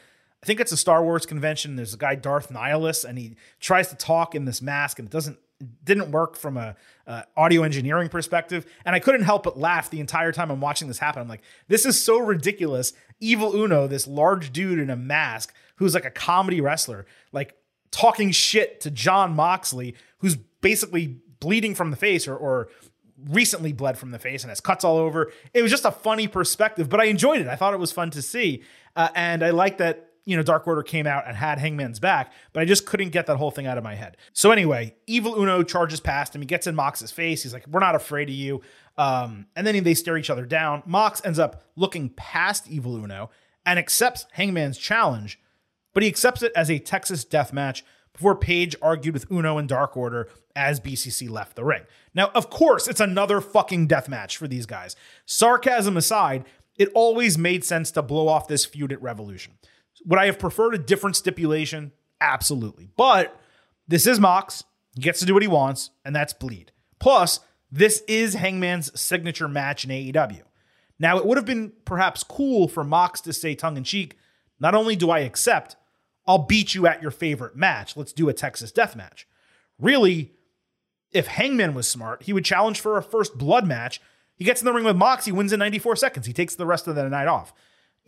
I 0.42 0.46
think 0.46 0.60
it's 0.60 0.72
a 0.72 0.76
Star 0.76 1.02
Wars 1.02 1.26
convention. 1.26 1.76
There's 1.76 1.94
a 1.94 1.98
guy 1.98 2.14
Darth 2.14 2.50
Nihilus, 2.50 3.04
and 3.04 3.18
he 3.18 3.34
tries 3.60 3.88
to 3.88 3.96
talk 3.96 4.34
in 4.34 4.44
this 4.44 4.62
mask, 4.62 4.98
and 4.98 5.08
it 5.08 5.10
doesn't 5.10 5.38
didn't 5.82 6.12
work 6.12 6.36
from 6.36 6.56
a 6.56 6.76
uh, 7.08 7.22
audio 7.36 7.62
engineering 7.62 8.08
perspective. 8.10 8.66
And 8.84 8.94
I 8.94 9.00
couldn't 9.00 9.22
help 9.22 9.42
but 9.42 9.58
laugh 9.58 9.90
the 9.90 9.98
entire 9.98 10.30
time 10.30 10.50
I'm 10.50 10.60
watching 10.60 10.86
this 10.86 10.98
happen. 10.98 11.22
I'm 11.22 11.28
like, 11.28 11.42
this 11.66 11.86
is 11.86 12.00
so 12.00 12.18
ridiculous. 12.18 12.92
Evil 13.18 13.56
Uno, 13.56 13.88
this 13.88 14.06
large 14.06 14.52
dude 14.52 14.78
in 14.78 14.90
a 14.90 14.96
mask 14.96 15.52
who's 15.76 15.94
like 15.94 16.04
a 16.04 16.10
comedy 16.10 16.60
wrestler, 16.60 17.06
like 17.32 17.56
talking 17.90 18.30
shit 18.30 18.80
to 18.82 18.90
John 18.90 19.34
Moxley, 19.34 19.96
who's 20.18 20.36
basically 20.36 21.18
bleeding 21.40 21.74
from 21.74 21.90
the 21.90 21.96
face 21.96 22.28
or, 22.28 22.36
or 22.36 22.68
recently 23.28 23.72
bled 23.72 23.96
from 23.96 24.10
the 24.10 24.18
face 24.18 24.44
and 24.44 24.50
has 24.50 24.60
cuts 24.60 24.84
all 24.84 24.98
over. 24.98 25.32
It 25.54 25.62
was 25.62 25.70
just 25.70 25.86
a 25.86 25.90
funny 25.90 26.28
perspective, 26.28 26.88
but 26.88 27.00
I 27.00 27.04
enjoyed 27.04 27.40
it. 27.40 27.48
I 27.48 27.56
thought 27.56 27.72
it 27.72 27.80
was 27.80 27.90
fun 27.90 28.10
to 28.10 28.22
see. 28.22 28.62
Uh, 28.94 29.08
and 29.14 29.42
I 29.42 29.50
like 29.50 29.78
that 29.78 30.07
you 30.28 30.36
know, 30.36 30.42
Dark 30.42 30.66
Order 30.66 30.82
came 30.82 31.06
out 31.06 31.26
and 31.26 31.34
had 31.34 31.58
Hangman's 31.58 31.98
back, 31.98 32.34
but 32.52 32.60
I 32.60 32.66
just 32.66 32.84
couldn't 32.84 33.12
get 33.12 33.24
that 33.28 33.38
whole 33.38 33.50
thing 33.50 33.66
out 33.66 33.78
of 33.78 33.82
my 33.82 33.94
head. 33.94 34.18
So 34.34 34.50
anyway, 34.50 34.94
Evil 35.06 35.34
Uno 35.40 35.62
charges 35.62 36.00
past 36.00 36.34
him. 36.34 36.42
He 36.42 36.46
gets 36.46 36.66
in 36.66 36.74
Mox's 36.74 37.10
face. 37.10 37.44
He's 37.44 37.54
like, 37.54 37.66
"We're 37.66 37.80
not 37.80 37.94
afraid 37.94 38.28
of 38.28 38.34
you." 38.34 38.60
Um, 38.98 39.46
and 39.56 39.66
then 39.66 39.82
they 39.82 39.94
stare 39.94 40.18
each 40.18 40.28
other 40.28 40.44
down. 40.44 40.82
Mox 40.84 41.22
ends 41.24 41.38
up 41.38 41.62
looking 41.76 42.10
past 42.10 42.68
Evil 42.68 42.94
Uno 42.94 43.30
and 43.64 43.78
accepts 43.78 44.26
Hangman's 44.32 44.76
challenge, 44.76 45.40
but 45.94 46.02
he 46.02 46.10
accepts 46.10 46.42
it 46.42 46.52
as 46.54 46.70
a 46.70 46.78
Texas 46.78 47.24
death 47.24 47.54
match 47.54 47.82
before 48.12 48.36
Page 48.36 48.76
argued 48.82 49.14
with 49.14 49.32
Uno 49.32 49.56
and 49.56 49.66
Dark 49.66 49.96
Order 49.96 50.28
as 50.54 50.78
BCC 50.78 51.30
left 51.30 51.56
the 51.56 51.64
ring. 51.64 51.84
Now, 52.12 52.30
of 52.34 52.50
course, 52.50 52.86
it's 52.86 53.00
another 53.00 53.40
fucking 53.40 53.86
death 53.86 54.10
match 54.10 54.36
for 54.36 54.46
these 54.46 54.66
guys. 54.66 54.94
Sarcasm 55.24 55.96
aside, 55.96 56.44
it 56.76 56.90
always 56.94 57.38
made 57.38 57.64
sense 57.64 57.90
to 57.92 58.02
blow 58.02 58.28
off 58.28 58.46
this 58.46 58.66
feud 58.66 58.92
at 58.92 59.00
Revolution. 59.00 59.54
Would 60.06 60.18
I 60.18 60.26
have 60.26 60.38
preferred 60.38 60.74
a 60.74 60.78
different 60.78 61.16
stipulation? 61.16 61.92
Absolutely. 62.20 62.90
But 62.96 63.38
this 63.86 64.06
is 64.06 64.20
Mox. 64.20 64.64
He 64.94 65.02
gets 65.02 65.20
to 65.20 65.26
do 65.26 65.34
what 65.34 65.42
he 65.42 65.48
wants, 65.48 65.90
and 66.04 66.14
that's 66.14 66.32
bleed. 66.32 66.72
Plus, 66.98 67.40
this 67.70 68.02
is 68.08 68.34
Hangman's 68.34 68.98
signature 68.98 69.48
match 69.48 69.84
in 69.84 69.90
AEW. 69.90 70.42
Now, 70.98 71.18
it 71.18 71.26
would 71.26 71.36
have 71.36 71.46
been 71.46 71.72
perhaps 71.84 72.24
cool 72.24 72.66
for 72.66 72.82
Mox 72.82 73.20
to 73.22 73.32
say 73.32 73.54
tongue 73.54 73.76
in 73.76 73.84
cheek, 73.84 74.16
not 74.60 74.74
only 74.74 74.96
do 74.96 75.10
I 75.10 75.20
accept, 75.20 75.76
I'll 76.26 76.38
beat 76.38 76.74
you 76.74 76.86
at 76.86 77.00
your 77.00 77.10
favorite 77.10 77.56
match. 77.56 77.96
Let's 77.96 78.12
do 78.12 78.28
a 78.28 78.34
Texas 78.34 78.72
death 78.72 78.96
match. 78.96 79.26
Really, 79.78 80.32
if 81.12 81.28
Hangman 81.28 81.74
was 81.74 81.88
smart, 81.88 82.24
he 82.24 82.32
would 82.32 82.44
challenge 82.44 82.80
for 82.80 82.98
a 82.98 83.02
first 83.02 83.38
blood 83.38 83.66
match. 83.66 84.00
He 84.36 84.44
gets 84.44 84.60
in 84.60 84.66
the 84.66 84.72
ring 84.72 84.84
with 84.84 84.96
Mox, 84.96 85.24
he 85.24 85.32
wins 85.32 85.52
in 85.52 85.58
94 85.60 85.96
seconds. 85.96 86.26
He 86.26 86.32
takes 86.32 86.54
the 86.54 86.66
rest 86.66 86.86
of 86.86 86.96
the 86.96 87.08
night 87.08 87.28
off. 87.28 87.52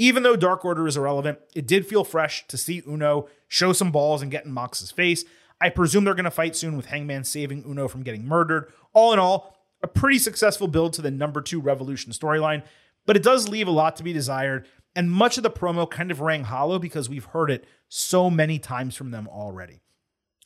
Even 0.00 0.22
though 0.22 0.34
Dark 0.34 0.64
Order 0.64 0.88
is 0.88 0.96
irrelevant, 0.96 1.40
it 1.54 1.66
did 1.66 1.86
feel 1.86 2.04
fresh 2.04 2.46
to 2.46 2.56
see 2.56 2.82
Uno 2.88 3.28
show 3.48 3.74
some 3.74 3.92
balls 3.92 4.22
and 4.22 4.30
get 4.30 4.46
in 4.46 4.50
Mox's 4.50 4.90
face. 4.90 5.26
I 5.60 5.68
presume 5.68 6.04
they're 6.04 6.14
going 6.14 6.24
to 6.24 6.30
fight 6.30 6.56
soon 6.56 6.74
with 6.78 6.86
Hangman 6.86 7.22
saving 7.24 7.64
Uno 7.68 7.86
from 7.86 8.02
getting 8.02 8.26
murdered. 8.26 8.72
All 8.94 9.12
in 9.12 9.18
all, 9.18 9.58
a 9.82 9.86
pretty 9.86 10.18
successful 10.18 10.68
build 10.68 10.94
to 10.94 11.02
the 11.02 11.10
number 11.10 11.42
two 11.42 11.60
Revolution 11.60 12.12
storyline, 12.12 12.62
but 13.04 13.14
it 13.14 13.22
does 13.22 13.50
leave 13.50 13.68
a 13.68 13.72
lot 13.72 13.94
to 13.96 14.02
be 14.02 14.14
desired. 14.14 14.66
And 14.96 15.10
much 15.10 15.36
of 15.36 15.42
the 15.42 15.50
promo 15.50 15.88
kind 15.88 16.10
of 16.10 16.22
rang 16.22 16.44
hollow 16.44 16.78
because 16.78 17.10
we've 17.10 17.26
heard 17.26 17.50
it 17.50 17.66
so 17.90 18.30
many 18.30 18.58
times 18.58 18.96
from 18.96 19.10
them 19.10 19.28
already. 19.28 19.82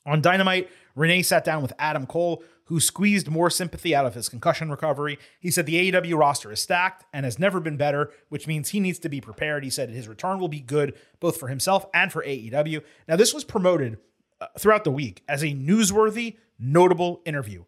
On 0.04 0.20
Dynamite, 0.20 0.68
Renee 0.96 1.22
sat 1.22 1.44
down 1.44 1.62
with 1.62 1.72
Adam 1.78 2.06
Cole, 2.06 2.42
who 2.66 2.80
squeezed 2.80 3.28
more 3.30 3.50
sympathy 3.50 3.94
out 3.94 4.06
of 4.06 4.14
his 4.14 4.28
concussion 4.28 4.70
recovery. 4.70 5.18
He 5.38 5.50
said 5.50 5.66
the 5.66 5.92
AEW 5.92 6.18
roster 6.18 6.50
is 6.50 6.60
stacked 6.60 7.04
and 7.12 7.24
has 7.24 7.38
never 7.38 7.60
been 7.60 7.76
better, 7.76 8.10
which 8.28 8.46
means 8.46 8.70
he 8.70 8.80
needs 8.80 8.98
to 9.00 9.08
be 9.08 9.20
prepared. 9.20 9.64
He 9.64 9.70
said 9.70 9.90
his 9.90 10.08
return 10.08 10.38
will 10.38 10.48
be 10.48 10.60
good 10.60 10.94
both 11.20 11.36
for 11.36 11.48
himself 11.48 11.86
and 11.92 12.10
for 12.10 12.24
AEW. 12.24 12.82
Now, 13.06 13.16
this 13.16 13.34
was 13.34 13.44
promoted 13.44 13.98
uh, 14.40 14.46
throughout 14.58 14.84
the 14.84 14.90
week 14.90 15.22
as 15.28 15.42
a 15.42 15.48
newsworthy, 15.48 16.36
notable 16.58 17.20
interview. 17.24 17.64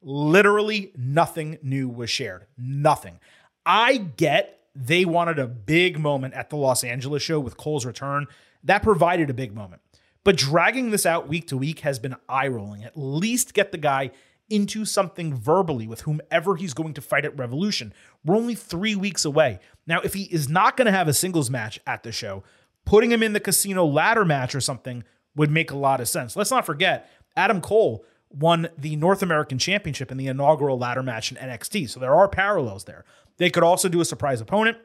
Literally 0.00 0.92
nothing 0.96 1.58
new 1.62 1.88
was 1.88 2.08
shared. 2.08 2.46
Nothing. 2.56 3.18
I 3.66 3.98
get 3.98 4.54
they 4.74 5.04
wanted 5.04 5.38
a 5.38 5.46
big 5.46 5.98
moment 5.98 6.34
at 6.34 6.50
the 6.50 6.56
Los 6.56 6.84
Angeles 6.84 7.22
show 7.22 7.40
with 7.40 7.56
Cole's 7.56 7.84
return. 7.84 8.26
That 8.62 8.82
provided 8.82 9.28
a 9.28 9.34
big 9.34 9.54
moment. 9.54 9.82
But 10.24 10.36
dragging 10.36 10.90
this 10.90 11.06
out 11.06 11.28
week 11.28 11.48
to 11.48 11.56
week 11.56 11.80
has 11.80 11.98
been 11.98 12.16
eye 12.28 12.48
rolling. 12.48 12.84
At 12.84 12.96
least 12.96 13.54
get 13.54 13.72
the 13.72 13.78
guy 13.78 14.10
into 14.50 14.84
something 14.84 15.34
verbally 15.34 15.86
with 15.86 16.02
whomever 16.02 16.56
he's 16.56 16.74
going 16.74 16.94
to 16.94 17.00
fight 17.00 17.24
at 17.24 17.38
Revolution. 17.38 17.92
We're 18.24 18.36
only 18.36 18.54
three 18.54 18.94
weeks 18.94 19.24
away. 19.24 19.60
Now, 19.86 20.00
if 20.00 20.14
he 20.14 20.24
is 20.24 20.48
not 20.48 20.76
going 20.76 20.86
to 20.86 20.92
have 20.92 21.08
a 21.08 21.12
singles 21.12 21.50
match 21.50 21.78
at 21.86 22.02
the 22.02 22.12
show, 22.12 22.42
putting 22.84 23.12
him 23.12 23.22
in 23.22 23.34
the 23.34 23.40
casino 23.40 23.84
ladder 23.84 24.24
match 24.24 24.54
or 24.54 24.60
something 24.60 25.04
would 25.36 25.50
make 25.50 25.70
a 25.70 25.76
lot 25.76 26.00
of 26.00 26.08
sense. 26.08 26.36
Let's 26.36 26.50
not 26.50 26.66
forget, 26.66 27.10
Adam 27.36 27.60
Cole 27.60 28.04
won 28.30 28.68
the 28.76 28.96
North 28.96 29.22
American 29.22 29.58
Championship 29.58 30.10
in 30.10 30.18
the 30.18 30.26
inaugural 30.26 30.78
ladder 30.78 31.02
match 31.02 31.30
in 31.30 31.38
NXT. 31.38 31.88
So 31.90 32.00
there 32.00 32.14
are 32.14 32.28
parallels 32.28 32.84
there. 32.84 33.04
They 33.36 33.50
could 33.50 33.62
also 33.62 33.88
do 33.88 34.00
a 34.00 34.04
surprise 34.04 34.40
opponent, 34.40 34.78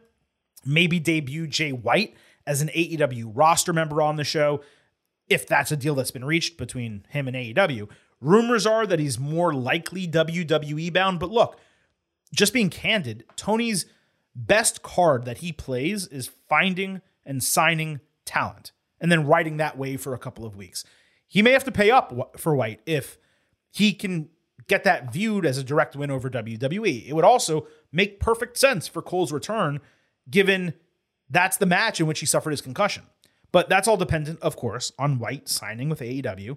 maybe 0.66 1.00
debut 1.00 1.48
Jay 1.48 1.72
White 1.72 2.16
as 2.46 2.62
an 2.62 2.70
AEW 2.70 3.32
roster 3.34 3.74
member 3.74 4.02
on 4.02 4.16
the 4.16 4.24
show, 4.24 4.62
if 5.30 5.48
that's 5.48 5.72
a 5.72 5.78
deal 5.78 5.96
that's 5.96 6.12
been 6.12 6.26
reached 6.26 6.58
between 6.58 7.06
him 7.10 7.28
and 7.28 7.36
AEW. 7.36 7.90
Rumors 8.24 8.66
are 8.66 8.88
that 8.88 9.00
he's 9.00 9.20
more 9.20 9.54
likely 9.54 10.08
WWE 10.08 10.94
bound, 10.94 11.20
but 11.20 11.30
look, 11.30 11.60
just 12.34 12.54
being 12.54 12.70
candid, 12.70 13.26
Tony's 13.36 13.86
best 14.34 14.82
card 14.82 15.26
that 15.26 15.40
he 15.40 15.52
plays 15.52 16.08
is 16.08 16.32
finding 16.48 17.02
and 17.26 17.44
signing 17.44 18.00
talent 18.26 18.72
and 19.02 19.12
then 19.12 19.28
riding 19.28 19.58
that 19.58 19.78
wave 19.78 20.00
for 20.00 20.14
a 20.14 20.18
couple 20.18 20.46
of 20.46 20.56
weeks. 20.56 20.86
He 21.28 21.42
may 21.42 21.52
have 21.52 21.66
to 21.66 21.72
pay 21.72 21.92
up 21.92 22.40
for 22.40 22.56
White 22.56 22.80
if 22.86 23.18
he 23.70 23.92
can 23.92 24.30
get 24.68 24.86
that 24.86 25.12
viewed 25.12 25.46
as 25.46 25.58
a 25.58 25.64
direct 25.64 25.96
win 25.96 26.10
over 26.10 26.30
WWE. 26.30 27.08
It 27.08 27.14
would 27.14 27.26
also 27.26 27.68
make 27.92 28.22
perfect 28.22 28.58
sense 28.58 28.88
for 28.88 29.02
Cole's 29.02 29.34
return, 29.34 29.82
given 30.30 30.76
that's 31.30 31.58
the 31.58 31.66
match 31.66 32.00
in 32.00 32.08
which 32.08 32.22
he 32.22 32.26
suffered 32.26 32.52
his 32.52 32.62
concussion. 32.62 33.04
But 33.52 33.68
that's 33.68 33.88
all 33.88 33.98
dependent, 33.98 34.40
of 34.42 34.56
course, 34.56 34.94
on 34.98 35.20
White 35.20 35.50
signing 35.50 35.90
with 35.90 36.00
AEW 36.00 36.56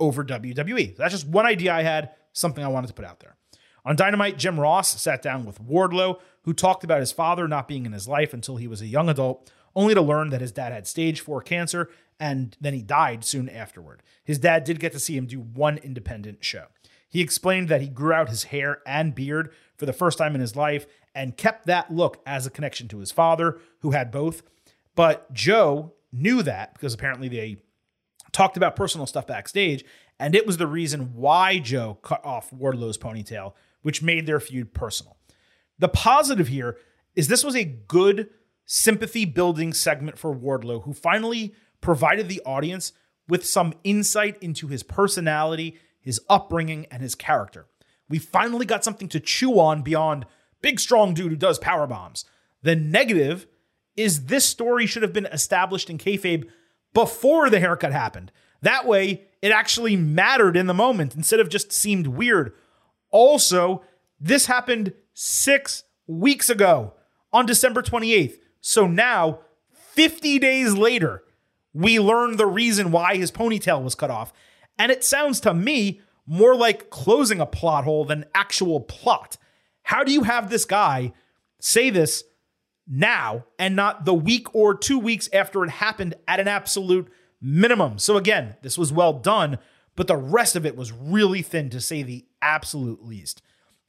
over 0.00 0.24
WWE. 0.24 0.96
That's 0.96 1.14
just 1.14 1.26
one 1.26 1.46
idea 1.46 1.74
I 1.74 1.82
had, 1.82 2.10
something 2.32 2.62
I 2.64 2.68
wanted 2.68 2.88
to 2.88 2.94
put 2.94 3.04
out 3.04 3.20
there. 3.20 3.36
On 3.84 3.96
Dynamite, 3.96 4.38
Jim 4.38 4.60
Ross 4.60 5.00
sat 5.00 5.22
down 5.22 5.44
with 5.44 5.64
Wardlow, 5.64 6.18
who 6.42 6.52
talked 6.52 6.84
about 6.84 7.00
his 7.00 7.12
father 7.12 7.48
not 7.48 7.68
being 7.68 7.86
in 7.86 7.92
his 7.92 8.08
life 8.08 8.34
until 8.34 8.56
he 8.56 8.66
was 8.66 8.82
a 8.82 8.86
young 8.86 9.08
adult, 9.08 9.50
only 9.74 9.94
to 9.94 10.02
learn 10.02 10.30
that 10.30 10.40
his 10.40 10.52
dad 10.52 10.72
had 10.72 10.86
stage 10.86 11.20
four 11.20 11.40
cancer 11.40 11.88
and 12.20 12.56
then 12.60 12.74
he 12.74 12.82
died 12.82 13.24
soon 13.24 13.48
afterward. 13.48 14.02
His 14.24 14.38
dad 14.38 14.64
did 14.64 14.80
get 14.80 14.92
to 14.92 14.98
see 14.98 15.16
him 15.16 15.26
do 15.26 15.40
one 15.40 15.78
independent 15.78 16.44
show. 16.44 16.66
He 17.08 17.20
explained 17.20 17.68
that 17.68 17.80
he 17.80 17.88
grew 17.88 18.12
out 18.12 18.28
his 18.28 18.44
hair 18.44 18.82
and 18.86 19.14
beard 19.14 19.52
for 19.76 19.86
the 19.86 19.92
first 19.92 20.18
time 20.18 20.34
in 20.34 20.40
his 20.40 20.56
life 20.56 20.86
and 21.14 21.36
kept 21.36 21.66
that 21.66 21.92
look 21.92 22.20
as 22.26 22.46
a 22.46 22.50
connection 22.50 22.88
to 22.88 22.98
his 22.98 23.12
father, 23.12 23.58
who 23.80 23.92
had 23.92 24.10
both. 24.10 24.42
But 24.94 25.32
Joe 25.32 25.94
knew 26.12 26.42
that 26.42 26.74
because 26.74 26.92
apparently 26.92 27.28
they 27.28 27.58
talked 28.32 28.56
about 28.56 28.76
personal 28.76 29.06
stuff 29.06 29.26
backstage, 29.26 29.84
and 30.18 30.34
it 30.34 30.46
was 30.46 30.56
the 30.56 30.66
reason 30.66 31.14
why 31.14 31.58
Joe 31.58 31.98
cut 32.02 32.24
off 32.24 32.52
Wardlow's 32.52 32.98
ponytail, 32.98 33.54
which 33.82 34.02
made 34.02 34.26
their 34.26 34.40
feud 34.40 34.74
personal. 34.74 35.16
The 35.78 35.88
positive 35.88 36.48
here 36.48 36.76
is 37.14 37.28
this 37.28 37.44
was 37.44 37.56
a 37.56 37.64
good 37.64 38.30
sympathy 38.64 39.24
building 39.24 39.72
segment 39.72 40.18
for 40.18 40.34
Wardlow, 40.34 40.84
who 40.84 40.92
finally 40.92 41.54
provided 41.80 42.28
the 42.28 42.42
audience 42.44 42.92
with 43.28 43.46
some 43.46 43.74
insight 43.84 44.36
into 44.42 44.68
his 44.68 44.82
personality, 44.82 45.78
his 46.00 46.20
upbringing, 46.28 46.86
and 46.90 47.02
his 47.02 47.14
character. 47.14 47.66
We 48.08 48.18
finally 48.18 48.66
got 48.66 48.84
something 48.84 49.08
to 49.10 49.20
chew 49.20 49.58
on 49.58 49.82
beyond 49.82 50.26
big 50.62 50.80
strong 50.80 51.14
dude 51.14 51.30
who 51.30 51.36
does 51.36 51.58
power 51.58 51.86
bombs. 51.86 52.24
The 52.62 52.74
negative 52.74 53.46
is 53.96 54.26
this 54.26 54.44
story 54.44 54.86
should 54.86 55.02
have 55.02 55.12
been 55.12 55.26
established 55.26 55.90
in 55.90 55.98
kayfabe 55.98 56.48
before 56.98 57.48
the 57.48 57.60
haircut 57.60 57.92
happened. 57.92 58.32
That 58.60 58.84
way, 58.84 59.22
it 59.40 59.52
actually 59.52 59.94
mattered 59.94 60.56
in 60.56 60.66
the 60.66 60.74
moment 60.74 61.14
instead 61.14 61.38
of 61.38 61.48
just 61.48 61.70
seemed 61.70 62.08
weird. 62.08 62.52
Also, 63.12 63.84
this 64.18 64.46
happened 64.46 64.92
six 65.14 65.84
weeks 66.08 66.50
ago 66.50 66.94
on 67.32 67.46
December 67.46 67.82
28th. 67.82 68.40
So 68.60 68.88
now, 68.88 69.38
50 69.92 70.40
days 70.40 70.74
later, 70.74 71.22
we 71.72 72.00
learn 72.00 72.36
the 72.36 72.46
reason 72.46 72.90
why 72.90 73.14
his 73.14 73.30
ponytail 73.30 73.80
was 73.84 73.94
cut 73.94 74.10
off. 74.10 74.32
And 74.76 74.90
it 74.90 75.04
sounds 75.04 75.38
to 75.42 75.54
me 75.54 76.00
more 76.26 76.56
like 76.56 76.90
closing 76.90 77.40
a 77.40 77.46
plot 77.46 77.84
hole 77.84 78.06
than 78.06 78.24
actual 78.34 78.80
plot. 78.80 79.36
How 79.84 80.02
do 80.02 80.10
you 80.10 80.24
have 80.24 80.50
this 80.50 80.64
guy 80.64 81.12
say 81.60 81.90
this 81.90 82.24
now 82.88 83.44
and 83.58 83.76
not 83.76 84.04
the 84.04 84.14
week 84.14 84.54
or 84.54 84.74
two 84.74 84.98
weeks 84.98 85.28
after 85.32 85.62
it 85.64 85.70
happened 85.70 86.14
at 86.26 86.40
an 86.40 86.48
absolute 86.48 87.08
minimum. 87.40 87.98
So 87.98 88.16
again, 88.16 88.56
this 88.62 88.78
was 88.78 88.92
well 88.92 89.12
done, 89.12 89.58
but 89.94 90.06
the 90.06 90.16
rest 90.16 90.56
of 90.56 90.64
it 90.64 90.76
was 90.76 90.92
really 90.92 91.42
thin 91.42 91.70
to 91.70 91.80
say 91.80 92.02
the 92.02 92.24
absolute 92.40 93.04
least. 93.04 93.42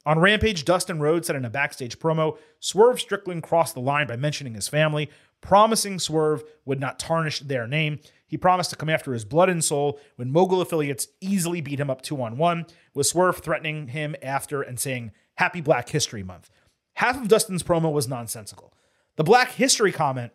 On 0.06 0.18
Rampage, 0.18 0.64
Dustin 0.64 1.00
Rhodes 1.00 1.26
said 1.26 1.36
in 1.36 1.44
a 1.44 1.50
backstage 1.50 1.98
promo, 1.98 2.38
Swerve 2.58 3.00
Strickland 3.00 3.42
crossed 3.42 3.74
the 3.74 3.80
line 3.80 4.06
by 4.06 4.16
mentioning 4.16 4.54
his 4.54 4.68
family, 4.68 5.10
promising 5.40 5.98
Swerve 5.98 6.42
would 6.64 6.80
not 6.80 6.98
tarnish 6.98 7.40
their 7.40 7.66
name. 7.66 7.98
He 8.26 8.38
promised 8.38 8.70
to 8.70 8.76
come 8.76 8.88
after 8.88 9.12
his 9.12 9.24
blood 9.24 9.50
and 9.50 9.62
soul 9.62 10.00
when 10.16 10.32
mogul 10.32 10.60
affiliates 10.60 11.08
easily 11.20 11.60
beat 11.60 11.80
him 11.80 11.90
up 11.90 12.00
two 12.00 12.20
on 12.22 12.38
one, 12.38 12.66
with 12.94 13.06
Swerve 13.08 13.38
threatening 13.38 13.88
him 13.88 14.16
after 14.22 14.62
and 14.62 14.80
saying, 14.80 15.12
Happy 15.34 15.60
Black 15.60 15.88
History 15.90 16.22
Month. 16.22 16.50
Half 16.94 17.20
of 17.20 17.28
Dustin's 17.28 17.62
promo 17.62 17.92
was 17.92 18.08
nonsensical. 18.08 18.72
The 19.20 19.24
Black 19.24 19.50
History 19.50 19.92
comment 19.92 20.32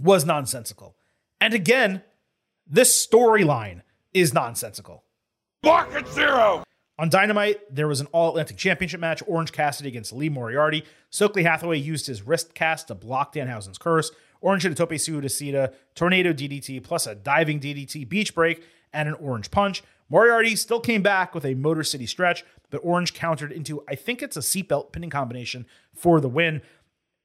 was 0.00 0.24
nonsensical. 0.24 0.94
And 1.40 1.52
again, 1.52 2.04
this 2.64 3.04
storyline 3.04 3.80
is 4.12 4.32
nonsensical. 4.32 5.02
Market 5.64 6.06
zero! 6.06 6.62
On 6.96 7.08
Dynamite, 7.08 7.74
there 7.74 7.88
was 7.88 8.00
an 8.00 8.06
All 8.12 8.28
Atlantic 8.28 8.56
Championship 8.56 9.00
match 9.00 9.20
Orange 9.26 9.50
Cassidy 9.50 9.88
against 9.88 10.12
Lee 10.12 10.28
Moriarty. 10.28 10.84
Stokely 11.10 11.42
Hathaway 11.42 11.78
used 11.78 12.06
his 12.06 12.22
wrist 12.22 12.54
cast 12.54 12.86
to 12.86 12.94
block 12.94 13.34
Danhausen's 13.34 13.78
curse. 13.78 14.12
Orange 14.40 14.62
hit 14.62 14.70
a 14.70 14.76
tope 14.76 14.90
suicida, 14.90 15.74
tornado 15.96 16.32
DDT, 16.32 16.84
plus 16.84 17.08
a 17.08 17.16
diving 17.16 17.58
DDT, 17.58 18.08
beach 18.08 18.32
break, 18.32 18.62
and 18.92 19.08
an 19.08 19.14
orange 19.14 19.50
punch. 19.50 19.82
Moriarty 20.08 20.54
still 20.54 20.78
came 20.78 21.02
back 21.02 21.34
with 21.34 21.44
a 21.44 21.54
Motor 21.54 21.82
City 21.82 22.06
stretch, 22.06 22.44
but 22.70 22.78
Orange 22.84 23.12
countered 23.12 23.50
into, 23.50 23.82
I 23.88 23.96
think 23.96 24.22
it's 24.22 24.36
a 24.36 24.40
seatbelt 24.40 24.92
pinning 24.92 25.10
combination 25.10 25.66
for 25.92 26.20
the 26.20 26.28
win 26.28 26.62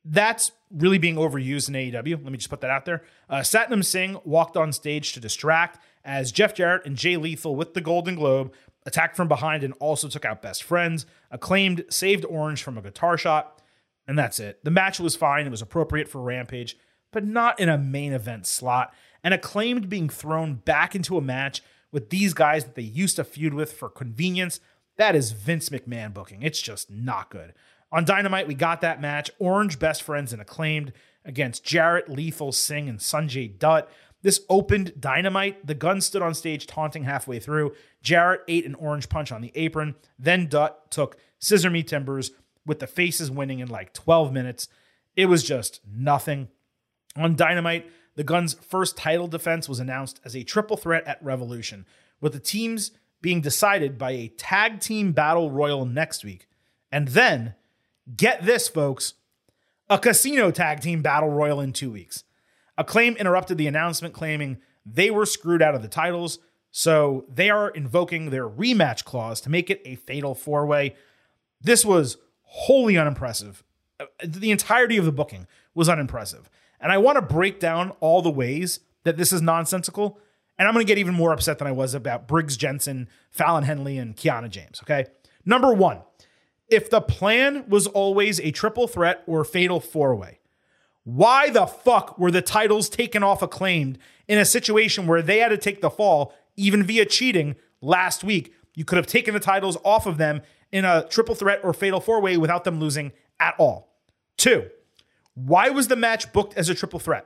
that's 0.05 0.51
really 0.71 0.97
being 0.97 1.15
overused 1.15 1.67
in 1.67 1.75
AEW. 1.75 2.23
Let 2.23 2.31
me 2.31 2.37
just 2.37 2.49
put 2.49 2.61
that 2.61 2.69
out 2.69 2.85
there. 2.85 3.03
Uh, 3.29 3.37
Satnam 3.37 3.83
Singh 3.83 4.17
walked 4.23 4.55
on 4.55 4.71
stage 4.71 5.13
to 5.13 5.19
distract 5.19 5.79
as 6.03 6.31
Jeff 6.31 6.53
Jarrett 6.53 6.85
and 6.85 6.95
Jay 6.95 7.17
Lethal 7.17 7.55
with 7.55 7.73
the 7.73 7.81
Golden 7.81 8.15
Globe 8.15 8.53
attacked 8.85 9.15
from 9.15 9.27
behind 9.27 9.63
and 9.63 9.73
also 9.79 10.07
took 10.07 10.25
out 10.25 10.41
best 10.41 10.63
friends. 10.63 11.05
Acclaimed 11.31 11.85
saved 11.89 12.25
Orange 12.25 12.63
from 12.63 12.77
a 12.77 12.81
guitar 12.81 13.17
shot, 13.17 13.61
and 14.07 14.17
that's 14.17 14.39
it. 14.39 14.63
The 14.63 14.71
match 14.71 14.99
was 14.99 15.15
fine. 15.15 15.45
It 15.45 15.51
was 15.51 15.61
appropriate 15.61 16.07
for 16.07 16.21
Rampage, 16.21 16.77
but 17.11 17.25
not 17.25 17.59
in 17.59 17.69
a 17.69 17.77
main 17.77 18.13
event 18.13 18.45
slot. 18.45 18.93
And 19.23 19.33
Acclaimed 19.33 19.89
being 19.89 20.09
thrown 20.09 20.55
back 20.55 20.95
into 20.95 21.17
a 21.17 21.21
match 21.21 21.61
with 21.91 22.09
these 22.09 22.33
guys 22.33 22.63
that 22.63 22.75
they 22.75 22.81
used 22.81 23.17
to 23.17 23.23
feud 23.23 23.53
with 23.53 23.73
for 23.73 23.89
convenience. 23.89 24.59
That 24.97 25.15
is 25.15 25.31
Vince 25.31 25.69
McMahon 25.69 26.13
booking. 26.13 26.43
It's 26.43 26.61
just 26.61 26.89
not 26.89 27.29
good. 27.29 27.53
On 27.91 28.05
Dynamite, 28.05 28.47
we 28.47 28.53
got 28.53 28.81
that 28.81 29.01
match. 29.01 29.31
Orange 29.39 29.79
best 29.79 30.03
friends 30.03 30.31
and 30.31 30.41
acclaimed 30.41 30.93
against 31.25 31.63
Jarrett, 31.63 32.09
Lethal, 32.09 32.51
Singh, 32.51 32.87
and 32.87 32.99
Sanjay 32.99 33.57
Dutt. 33.57 33.89
This 34.21 34.41
opened 34.49 34.99
Dynamite. 34.99 35.65
The 35.65 35.73
gun 35.73 36.01
stood 36.01 36.21
on 36.21 36.33
stage 36.33 36.67
taunting 36.67 37.03
halfway 37.03 37.39
through. 37.39 37.73
Jarrett 38.01 38.41
ate 38.47 38.65
an 38.65 38.75
orange 38.75 39.09
punch 39.09 39.31
on 39.31 39.41
the 39.41 39.51
apron. 39.55 39.95
Then 40.17 40.47
Dutt 40.47 40.91
took 40.91 41.17
Scissor 41.39 41.69
Me 41.69 41.83
Timbers 41.83 42.31
with 42.65 42.79
the 42.79 42.87
faces 42.87 43.31
winning 43.31 43.59
in 43.59 43.69
like 43.69 43.93
12 43.93 44.31
minutes. 44.31 44.67
It 45.15 45.25
was 45.25 45.43
just 45.43 45.81
nothing. 45.89 46.49
On 47.15 47.35
Dynamite, 47.35 47.89
the 48.15 48.23
Gun's 48.23 48.53
first 48.53 48.97
title 48.97 49.27
defense 49.27 49.67
was 49.69 49.79
announced 49.79 50.19
as 50.23 50.35
a 50.35 50.43
triple 50.43 50.77
threat 50.77 51.07
at 51.07 51.23
Revolution, 51.23 51.85
with 52.21 52.33
the 52.33 52.39
teams 52.39 52.91
being 53.21 53.41
decided 53.41 53.97
by 53.97 54.11
a 54.11 54.27
tag 54.27 54.79
team 54.79 55.11
battle 55.11 55.49
royal 55.49 55.85
next 55.85 56.23
week. 56.23 56.47
And 56.91 57.09
then 57.09 57.55
Get 58.15 58.43
this, 58.43 58.67
folks 58.67 59.13
a 59.89 59.97
casino 59.97 60.51
tag 60.51 60.81
team 60.81 61.01
battle 61.01 61.29
royal 61.29 61.59
in 61.59 61.73
two 61.73 61.91
weeks. 61.91 62.23
Acclaim 62.77 63.15
interrupted 63.17 63.57
the 63.57 63.67
announcement, 63.67 64.13
claiming 64.13 64.59
they 64.85 65.09
were 65.09 65.25
screwed 65.25 65.61
out 65.61 65.75
of 65.75 65.81
the 65.81 65.87
titles. 65.87 66.39
So 66.71 67.25
they 67.27 67.49
are 67.49 67.69
invoking 67.69 68.29
their 68.29 68.47
rematch 68.47 69.03
clause 69.03 69.41
to 69.41 69.49
make 69.49 69.69
it 69.69 69.81
a 69.85 69.95
fatal 69.95 70.35
four 70.35 70.65
way. 70.65 70.95
This 71.59 71.83
was 71.83 72.17
wholly 72.43 72.97
unimpressive. 72.97 73.63
The 74.23 74.51
entirety 74.51 74.97
of 74.97 75.05
the 75.05 75.11
booking 75.11 75.47
was 75.73 75.89
unimpressive. 75.89 76.49
And 76.79 76.91
I 76.91 76.99
want 76.99 77.17
to 77.17 77.21
break 77.21 77.59
down 77.59 77.91
all 77.99 78.21
the 78.21 78.29
ways 78.29 78.79
that 79.03 79.17
this 79.17 79.33
is 79.33 79.41
nonsensical. 79.41 80.19
And 80.57 80.67
I'm 80.67 80.73
going 80.73 80.85
to 80.85 80.87
get 80.87 80.99
even 80.99 81.15
more 81.15 81.33
upset 81.33 81.57
than 81.57 81.67
I 81.67 81.71
was 81.71 81.93
about 81.93 82.27
Briggs 82.27 82.55
Jensen, 82.55 83.09
Fallon 83.31 83.63
Henley, 83.63 83.97
and 83.97 84.15
Kiana 84.15 84.49
James. 84.49 84.79
Okay. 84.83 85.07
Number 85.45 85.73
one, 85.73 86.01
if 86.69 86.89
the 86.89 87.01
plan 87.01 87.65
was 87.67 87.87
always 87.87 88.39
a 88.39 88.51
triple 88.51 88.87
threat 88.87 89.23
or 89.25 89.43
fatal 89.43 89.79
four 89.79 90.15
way, 90.15 90.39
why 91.03 91.49
the 91.49 91.65
fuck 91.65 92.17
were 92.19 92.31
the 92.31 92.41
titles 92.41 92.89
taken 92.89 93.23
off 93.23 93.41
acclaimed 93.41 93.97
in 94.27 94.37
a 94.37 94.45
situation 94.45 95.07
where 95.07 95.21
they 95.21 95.39
had 95.39 95.49
to 95.49 95.57
take 95.57 95.81
the 95.81 95.89
fall, 95.89 96.33
even 96.55 96.83
via 96.83 97.05
cheating, 97.05 97.55
last 97.81 98.23
week? 98.23 98.53
You 98.75 98.85
could 98.85 98.97
have 98.97 99.07
taken 99.07 99.33
the 99.33 99.39
titles 99.39 99.77
off 99.83 100.05
of 100.05 100.17
them 100.17 100.41
in 100.71 100.85
a 100.85 101.07
triple 101.09 101.35
threat 101.35 101.61
or 101.63 101.73
fatal 101.73 101.99
four 101.99 102.21
way 102.21 102.37
without 102.37 102.63
them 102.63 102.79
losing 102.79 103.11
at 103.39 103.55
all. 103.57 103.95
Two, 104.37 104.69
why 105.33 105.69
was 105.69 105.87
the 105.87 105.95
match 105.95 106.31
booked 106.31 106.55
as 106.55 106.69
a 106.69 106.75
triple 106.75 106.99
threat? 106.99 107.25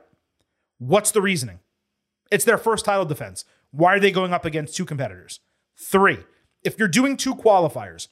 What's 0.78 1.10
the 1.10 1.22
reasoning? 1.22 1.60
It's 2.30 2.44
their 2.44 2.58
first 2.58 2.84
title 2.84 3.04
defense. 3.04 3.44
Why 3.70 3.94
are 3.94 4.00
they 4.00 4.10
going 4.10 4.32
up 4.32 4.44
against 4.44 4.76
two 4.76 4.84
competitors? 4.84 5.40
Three, 5.76 6.18
if 6.62 6.78
you're 6.78 6.88
doing 6.88 7.16
two 7.16 7.34
qualifiers, 7.34 8.08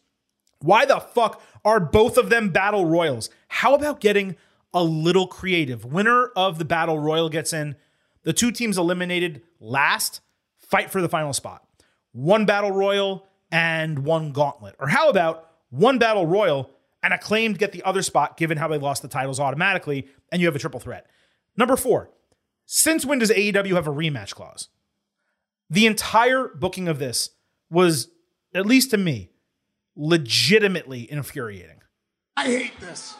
why 0.63 0.85
the 0.87 1.01
fuck 1.01 1.43
are 1.65 1.81
both 1.81 2.17
of 2.17 2.31
them 2.31 2.51
battle 2.51 2.85
royals? 2.85 3.31
How 3.49 3.75
about 3.75 4.01
getting 4.01 4.37
a 4.75 4.83
little 4.83 5.27
creative? 5.27 5.85
Winner 5.85 6.27
of 6.37 6.59
the 6.59 6.65
battle 6.65 6.99
royal 6.99 7.29
gets 7.29 7.53
in. 7.53 7.77
The 8.25 8.33
two 8.33 8.51
teams 8.53 8.79
eliminated 8.79 9.43
last 9.61 10.21
fight 10.59 10.91
for 10.91 11.03
the 11.03 11.09
final 11.09 11.33
spot. 11.33 11.65
One 12.13 12.47
battle 12.47 12.71
royal 12.71 13.27
and 13.51 14.01
one 14.01 14.33
gauntlet. 14.33 14.77
Or 14.79 14.89
how 14.89 15.09
about 15.09 15.51
one 15.71 15.99
battle 15.99 16.27
royal 16.27 16.71
and 17.03 17.13
acclaimed 17.13 17.59
get 17.59 17.73
the 17.73 17.83
other 17.83 18.03
spot 18.03 18.37
given 18.37 18.59
how 18.59 18.69
they 18.69 18.79
lost 18.79 19.03
the 19.03 19.09
titles 19.09 19.41
automatically 19.41 20.09
and 20.31 20.41
you 20.41 20.47
have 20.47 20.57
a 20.57 20.59
triple 20.59 20.81
threat. 20.81 21.07
Number 21.57 21.77
4. 21.77 22.11
Since 22.65 23.05
when 23.05 23.19
does 23.19 23.31
AEW 23.31 23.75
have 23.75 23.89
a 23.89 23.93
rematch 23.93 24.35
clause? 24.35 24.69
The 25.69 25.87
entire 25.87 26.49
booking 26.49 26.89
of 26.89 26.99
this 26.99 27.31
was 27.71 28.09
at 28.55 28.67
least 28.67 28.91
to 28.91 28.99
me 28.99 29.32
legitimately 29.97 31.11
infuriating. 31.11 31.81
I 32.37 32.45
hate 32.45 32.81
this. 32.81 33.15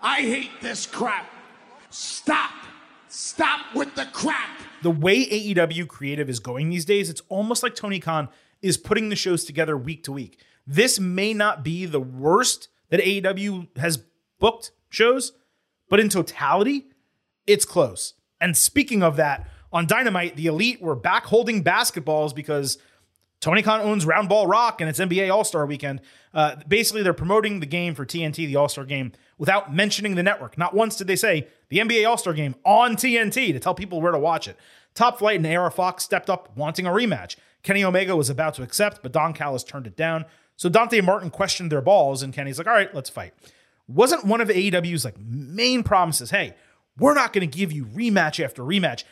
I 0.00 0.20
hate 0.20 0.50
this 0.60 0.86
crap. 0.86 1.30
Stop. 1.90 2.50
Stop 3.08 3.74
with 3.74 3.94
the 3.94 4.06
crap. 4.06 4.58
the 4.82 4.90
way 4.90 5.26
AEW 5.26 5.86
creative 5.86 6.28
is 6.28 6.40
going 6.40 6.68
these 6.70 6.84
days, 6.84 7.08
it's 7.08 7.22
almost 7.28 7.62
like 7.62 7.74
Tony 7.74 8.00
Khan 8.00 8.28
is 8.60 8.76
putting 8.76 9.08
the 9.08 9.16
shows 9.16 9.44
together 9.44 9.76
week 9.76 10.04
to 10.04 10.12
week. 10.12 10.40
This 10.66 10.98
may 11.00 11.34
not 11.34 11.62
be 11.64 11.86
the 11.86 12.00
worst 12.00 12.68
that 12.90 13.00
AEW 13.00 13.76
has 13.78 14.02
booked 14.38 14.72
shows, 14.90 15.32
but 15.88 16.00
in 16.00 16.08
totality, 16.08 16.86
it's 17.46 17.64
close. 17.64 18.14
And 18.40 18.56
speaking 18.56 19.02
of 19.02 19.16
that, 19.16 19.48
on 19.72 19.86
Dynamite, 19.86 20.36
the 20.36 20.46
Elite 20.46 20.82
were 20.82 20.94
back 20.94 21.24
holding 21.24 21.64
basketballs 21.64 22.34
because 22.34 22.78
Tony 23.42 23.60
Khan 23.60 23.80
owns 23.80 24.06
Round 24.06 24.28
Ball 24.28 24.46
Rock 24.46 24.80
and 24.80 24.88
it's 24.88 25.00
NBA 25.00 25.30
All 25.30 25.42
Star 25.44 25.66
Weekend. 25.66 26.00
Uh, 26.32 26.56
basically, 26.66 27.02
they're 27.02 27.12
promoting 27.12 27.58
the 27.60 27.66
game 27.66 27.94
for 27.94 28.06
TNT, 28.06 28.46
the 28.46 28.56
All 28.56 28.68
Star 28.68 28.84
Game, 28.84 29.12
without 29.36 29.74
mentioning 29.74 30.14
the 30.14 30.22
network. 30.22 30.56
Not 30.56 30.74
once 30.74 30.96
did 30.96 31.08
they 31.08 31.16
say 31.16 31.48
the 31.68 31.78
NBA 31.78 32.08
All 32.08 32.16
Star 32.16 32.32
Game 32.32 32.54
on 32.64 32.94
TNT 32.94 33.52
to 33.52 33.58
tell 33.58 33.74
people 33.74 34.00
where 34.00 34.12
to 34.12 34.18
watch 34.18 34.46
it. 34.46 34.56
Top 34.94 35.18
Flight 35.18 35.36
and 35.36 35.46
AR 35.46 35.70
Fox 35.70 36.04
stepped 36.04 36.30
up 36.30 36.56
wanting 36.56 36.86
a 36.86 36.90
rematch. 36.90 37.36
Kenny 37.64 37.82
Omega 37.82 38.14
was 38.14 38.30
about 38.30 38.54
to 38.54 38.62
accept, 38.62 39.02
but 39.02 39.12
Don 39.12 39.32
Callis 39.32 39.64
turned 39.64 39.86
it 39.86 39.96
down. 39.96 40.24
So 40.56 40.68
Dante 40.68 41.00
Martin 41.00 41.30
questioned 41.30 41.72
their 41.72 41.80
balls, 41.80 42.22
and 42.22 42.32
Kenny's 42.32 42.58
like, 42.58 42.68
all 42.68 42.74
right, 42.74 42.94
let's 42.94 43.10
fight. 43.10 43.34
Wasn't 43.88 44.24
one 44.24 44.40
of 44.40 44.48
AEW's 44.48 45.04
like 45.04 45.18
main 45.18 45.82
promises, 45.82 46.30
hey, 46.30 46.54
we're 46.96 47.14
not 47.14 47.32
going 47.32 47.48
to 47.48 47.58
give 47.58 47.72
you 47.72 47.86
rematch 47.86 48.42
after 48.42 48.62
rematch 48.62 49.02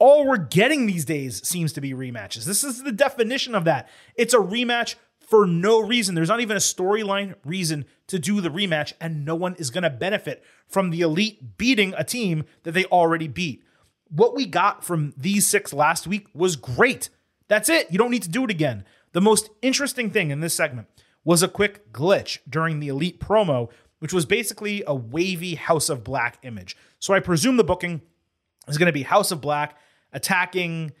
all 0.00 0.26
we're 0.26 0.38
getting 0.38 0.86
these 0.86 1.04
days 1.04 1.46
seems 1.46 1.72
to 1.74 1.80
be 1.80 1.92
rematches. 1.92 2.44
This 2.44 2.64
is 2.64 2.82
the 2.82 2.90
definition 2.90 3.54
of 3.54 3.64
that. 3.64 3.88
It's 4.16 4.34
a 4.34 4.38
rematch 4.38 4.96
for 5.20 5.46
no 5.46 5.78
reason. 5.78 6.16
There's 6.16 6.30
not 6.30 6.40
even 6.40 6.56
a 6.56 6.60
storyline 6.60 7.34
reason 7.44 7.84
to 8.08 8.18
do 8.18 8.40
the 8.40 8.48
rematch, 8.48 8.94
and 9.00 9.24
no 9.24 9.36
one 9.36 9.54
is 9.56 9.70
going 9.70 9.84
to 9.84 9.90
benefit 9.90 10.42
from 10.66 10.90
the 10.90 11.02
elite 11.02 11.56
beating 11.58 11.94
a 11.96 12.02
team 12.02 12.44
that 12.64 12.72
they 12.72 12.86
already 12.86 13.28
beat. 13.28 13.62
What 14.08 14.34
we 14.34 14.46
got 14.46 14.82
from 14.82 15.14
these 15.16 15.46
six 15.46 15.72
last 15.72 16.06
week 16.06 16.26
was 16.34 16.56
great. 16.56 17.10
That's 17.46 17.68
it. 17.68 17.92
You 17.92 17.98
don't 17.98 18.10
need 18.10 18.24
to 18.24 18.28
do 18.28 18.44
it 18.44 18.50
again. 18.50 18.84
The 19.12 19.20
most 19.20 19.50
interesting 19.60 20.10
thing 20.10 20.30
in 20.30 20.40
this 20.40 20.54
segment 20.54 20.88
was 21.24 21.42
a 21.42 21.48
quick 21.48 21.92
glitch 21.92 22.38
during 22.48 22.80
the 22.80 22.88
elite 22.88 23.20
promo, 23.20 23.68
which 23.98 24.14
was 24.14 24.24
basically 24.24 24.82
a 24.86 24.94
wavy 24.94 25.56
House 25.56 25.90
of 25.90 26.02
Black 26.02 26.38
image. 26.42 26.74
So 26.98 27.12
I 27.12 27.20
presume 27.20 27.56
the 27.56 27.64
booking 27.64 28.00
is 28.66 28.78
going 28.78 28.86
to 28.86 28.92
be 28.92 29.02
House 29.02 29.30
of 29.30 29.40
Black 29.40 29.76
attacking 30.12 30.92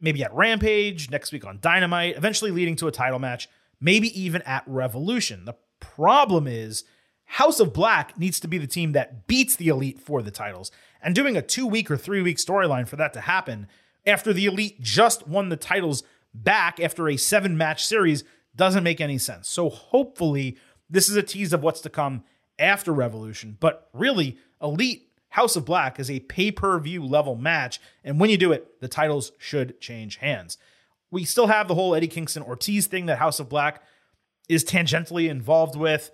maybe 0.00 0.22
at 0.22 0.32
Rampage, 0.32 1.10
next 1.10 1.32
week 1.32 1.44
on 1.44 1.58
Dynamite, 1.60 2.16
eventually 2.16 2.50
leading 2.50 2.76
to 2.76 2.86
a 2.86 2.92
title 2.92 3.18
match, 3.18 3.48
maybe 3.80 4.08
even 4.20 4.42
at 4.42 4.62
Revolution. 4.66 5.44
The 5.44 5.56
problem 5.80 6.46
is 6.46 6.84
House 7.24 7.60
of 7.60 7.72
Black 7.72 8.18
needs 8.18 8.40
to 8.40 8.48
be 8.48 8.58
the 8.58 8.66
team 8.66 8.92
that 8.92 9.26
beats 9.26 9.56
the 9.56 9.68
Elite 9.68 10.00
for 10.00 10.22
the 10.22 10.30
titles. 10.30 10.70
And 11.02 11.14
doing 11.14 11.36
a 11.36 11.42
two 11.42 11.66
week 11.66 11.90
or 11.90 11.96
three 11.96 12.22
week 12.22 12.38
storyline 12.38 12.88
for 12.88 12.96
that 12.96 13.12
to 13.14 13.20
happen 13.20 13.68
after 14.06 14.32
the 14.32 14.46
Elite 14.46 14.80
just 14.80 15.28
won 15.28 15.48
the 15.48 15.56
titles 15.56 16.02
back 16.32 16.80
after 16.80 17.08
a 17.08 17.16
seven 17.16 17.56
match 17.56 17.84
series 17.84 18.24
doesn't 18.56 18.84
make 18.84 19.00
any 19.00 19.18
sense. 19.18 19.48
So 19.48 19.68
hopefully, 19.68 20.56
this 20.90 21.08
is 21.08 21.16
a 21.16 21.22
tease 21.22 21.52
of 21.52 21.62
what's 21.62 21.80
to 21.82 21.90
come 21.90 22.24
after 22.58 22.92
Revolution. 22.92 23.56
But 23.60 23.88
really, 23.92 24.38
Elite 24.60 25.07
House 25.38 25.54
of 25.54 25.64
Black 25.64 26.00
is 26.00 26.10
a 26.10 26.18
pay 26.18 26.50
per 26.50 26.80
view 26.80 27.04
level 27.04 27.36
match. 27.36 27.80
And 28.02 28.18
when 28.18 28.28
you 28.28 28.36
do 28.36 28.50
it, 28.50 28.80
the 28.80 28.88
titles 28.88 29.30
should 29.38 29.80
change 29.80 30.16
hands. 30.16 30.58
We 31.12 31.24
still 31.24 31.46
have 31.46 31.68
the 31.68 31.76
whole 31.76 31.94
Eddie 31.94 32.08
Kingston 32.08 32.42
Ortiz 32.42 32.88
thing 32.88 33.06
that 33.06 33.18
House 33.18 33.38
of 33.38 33.48
Black 33.48 33.84
is 34.48 34.64
tangentially 34.64 35.28
involved 35.28 35.76
with. 35.76 36.10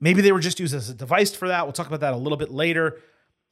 Maybe 0.00 0.20
they 0.20 0.32
were 0.32 0.40
just 0.40 0.58
used 0.58 0.74
as 0.74 0.90
a 0.90 0.94
device 0.94 1.32
for 1.32 1.46
that. 1.46 1.64
We'll 1.64 1.72
talk 1.72 1.86
about 1.86 2.00
that 2.00 2.12
a 2.12 2.16
little 2.16 2.36
bit 2.36 2.50
later. 2.50 2.98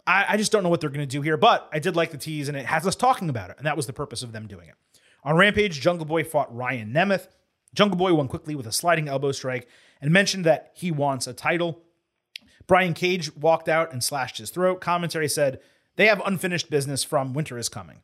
I, 0.05 0.25
I 0.31 0.37
just 0.37 0.51
don't 0.51 0.65
know 0.65 0.69
what 0.69 0.81
they're 0.81 0.91
going 0.91 0.99
to 0.99 1.07
do 1.07 1.23
here, 1.23 1.37
but 1.37 1.69
I 1.73 1.79
did 1.79 1.95
like 1.95 2.11
the 2.11 2.19
tease 2.19 2.49
and 2.49 2.57
it 2.57 2.67
has 2.67 2.85
us 2.85 2.97
talking 2.97 3.29
about 3.29 3.51
it. 3.51 3.57
And 3.57 3.67
that 3.69 3.77
was 3.77 3.87
the 3.87 3.93
purpose 3.93 4.25
of 4.25 4.33
them 4.33 4.49
doing 4.49 4.69
it. 4.69 4.75
On 5.23 5.37
Rampage, 5.37 5.81
Jungle 5.81 6.07
Boy 6.07 6.25
fought 6.25 6.53
Ryan 6.53 6.93
Nemeth. 6.93 7.29
Jungle 7.73 7.97
Boy 7.97 8.15
won 8.15 8.27
quickly 8.27 8.57
with 8.57 8.67
a 8.67 8.73
sliding 8.73 9.07
elbow 9.07 9.31
strike 9.31 9.69
and 10.01 10.11
mentioned 10.11 10.45
that 10.45 10.73
he 10.75 10.91
wants 10.91 11.29
a 11.29 11.33
title. 11.33 11.85
Brian 12.69 12.95
Cage 12.95 13.35
walked 13.35 13.69
out 13.69 13.93
and 13.93 14.05
slashed 14.05 14.39
his 14.39 14.51
throat. 14.51 14.81
Commentary 14.81 15.29
said, 15.29 15.59
they 15.97 16.07
have 16.07 16.23
unfinished 16.25 16.71
business 16.71 17.03
from 17.03 17.33
Winter 17.35 17.59
is 17.59 17.69
Coming. 17.69 18.03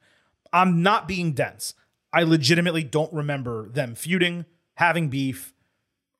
I'm 0.52 0.82
not 0.82 1.06
being 1.06 1.32
dense. 1.32 1.74
I 2.12 2.24
legitimately 2.24 2.82
don't 2.82 3.12
remember 3.12 3.68
them 3.68 3.94
feuding, 3.94 4.46
having 4.74 5.08
beef, 5.08 5.52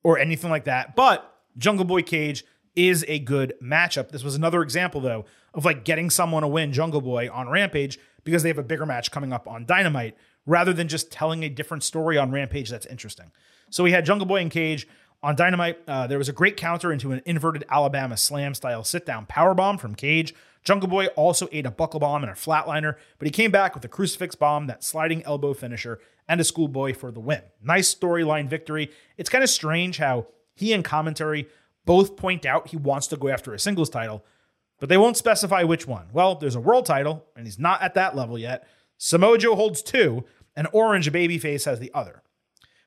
or 0.04 0.18
anything 0.18 0.50
like 0.50 0.64
that. 0.64 0.94
But 0.94 1.34
Jungle 1.58 1.84
Boy 1.84 2.02
Cage 2.02 2.44
is 2.76 3.04
a 3.08 3.18
good 3.18 3.54
matchup. 3.62 4.10
This 4.10 4.22
was 4.22 4.34
another 4.34 4.62
example, 4.62 5.00
though, 5.00 5.24
of 5.52 5.64
like 5.64 5.84
getting 5.84 6.10
someone 6.10 6.42
to 6.42 6.48
win 6.48 6.72
Jungle 6.72 7.00
Boy 7.00 7.30
on 7.32 7.48
Rampage 7.48 7.98
because 8.24 8.42
they 8.42 8.48
have 8.50 8.58
a 8.58 8.62
bigger 8.62 8.86
match 8.86 9.10
coming 9.10 9.32
up 9.32 9.48
on 9.48 9.66
Dynamite 9.66 10.16
rather 10.46 10.72
than 10.72 10.88
just 10.88 11.10
telling 11.10 11.42
a 11.42 11.48
different 11.48 11.82
story 11.82 12.18
on 12.18 12.30
Rampage 12.30 12.70
that's 12.70 12.86
interesting. 12.86 13.32
So 13.70 13.82
we 13.82 13.92
had 13.92 14.04
Jungle 14.04 14.26
Boy 14.26 14.40
and 14.40 14.50
Cage 14.50 14.86
on 15.24 15.34
Dynamite. 15.34 15.78
Uh, 15.88 16.06
there 16.06 16.18
was 16.18 16.28
a 16.28 16.34
great 16.34 16.56
counter 16.58 16.92
into 16.92 17.10
an 17.10 17.22
inverted 17.24 17.64
Alabama 17.70 18.16
slam 18.16 18.52
style 18.52 18.84
sit 18.84 19.06
down 19.06 19.24
power 19.24 19.54
bomb 19.54 19.78
from 19.78 19.94
Cage. 19.94 20.34
Jungle 20.62 20.88
Boy 20.88 21.06
also 21.08 21.48
ate 21.50 21.64
a 21.64 21.70
buckle 21.70 21.98
bomb 21.98 22.22
and 22.22 22.30
a 22.30 22.34
flatliner, 22.34 22.96
but 23.18 23.26
he 23.26 23.32
came 23.32 23.50
back 23.50 23.74
with 23.74 23.84
a 23.84 23.88
crucifix 23.88 24.34
bomb, 24.34 24.66
that 24.66 24.84
sliding 24.84 25.24
elbow 25.24 25.54
finisher, 25.54 25.98
and 26.28 26.40
a 26.40 26.44
schoolboy 26.44 26.94
for 26.94 27.10
the 27.10 27.20
win. 27.20 27.40
Nice 27.62 27.94
storyline 27.94 28.48
victory. 28.48 28.90
It's 29.16 29.30
kind 29.30 29.42
of 29.42 29.50
strange 29.50 29.96
how 29.96 30.26
he 30.54 30.72
and 30.74 30.84
commentary 30.84 31.48
both 31.86 32.16
point 32.16 32.44
out 32.44 32.68
he 32.68 32.76
wants 32.76 33.06
to 33.08 33.16
go 33.16 33.28
after 33.28 33.54
a 33.54 33.58
singles 33.58 33.90
title, 33.90 34.24
but 34.78 34.90
they 34.90 34.96
won't 34.98 35.16
specify 35.16 35.62
which 35.62 35.86
one. 35.86 36.06
Well, 36.12 36.34
there's 36.34 36.54
a 36.54 36.60
world 36.60 36.84
title, 36.84 37.24
and 37.34 37.46
he's 37.46 37.58
not 37.58 37.82
at 37.82 37.94
that 37.94 38.14
level 38.14 38.38
yet. 38.38 38.66
Samoa 38.98 39.38
Joe 39.38 39.56
holds 39.56 39.82
two, 39.82 40.24
and 40.54 40.68
Orange 40.72 41.10
Babyface 41.10 41.64
has 41.64 41.78
the 41.78 41.90
other. 41.94 42.22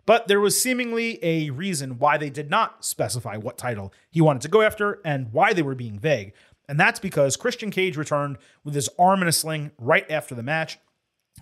But 0.07 0.29
there 0.29 0.39
was 0.39 0.59
seemingly 0.59 1.19
a 1.21 1.49
reason 1.49 1.99
why 1.99 2.17
they 2.17 2.29
did 2.29 2.49
not 2.49 2.85
specify 2.85 3.35
what 3.35 3.57
title 3.57 3.93
he 4.09 4.21
wanted 4.21 4.41
to 4.43 4.47
go 4.47 4.61
after 4.61 5.01
and 5.03 5.33
why 5.33 5.51
they 5.51 5.61
were 5.61 5.75
being 5.75 5.99
vague. 5.99 6.33
And 6.69 6.79
that's 6.79 6.99
because 6.99 7.35
Christian 7.35 7.71
Cage 7.71 7.97
returned 7.97 8.37
with 8.63 8.73
his 8.73 8.89
arm 8.97 9.21
in 9.21 9.27
a 9.27 9.33
sling 9.33 9.71
right 9.77 10.09
after 10.09 10.33
the 10.33 10.41
match. 10.41 10.79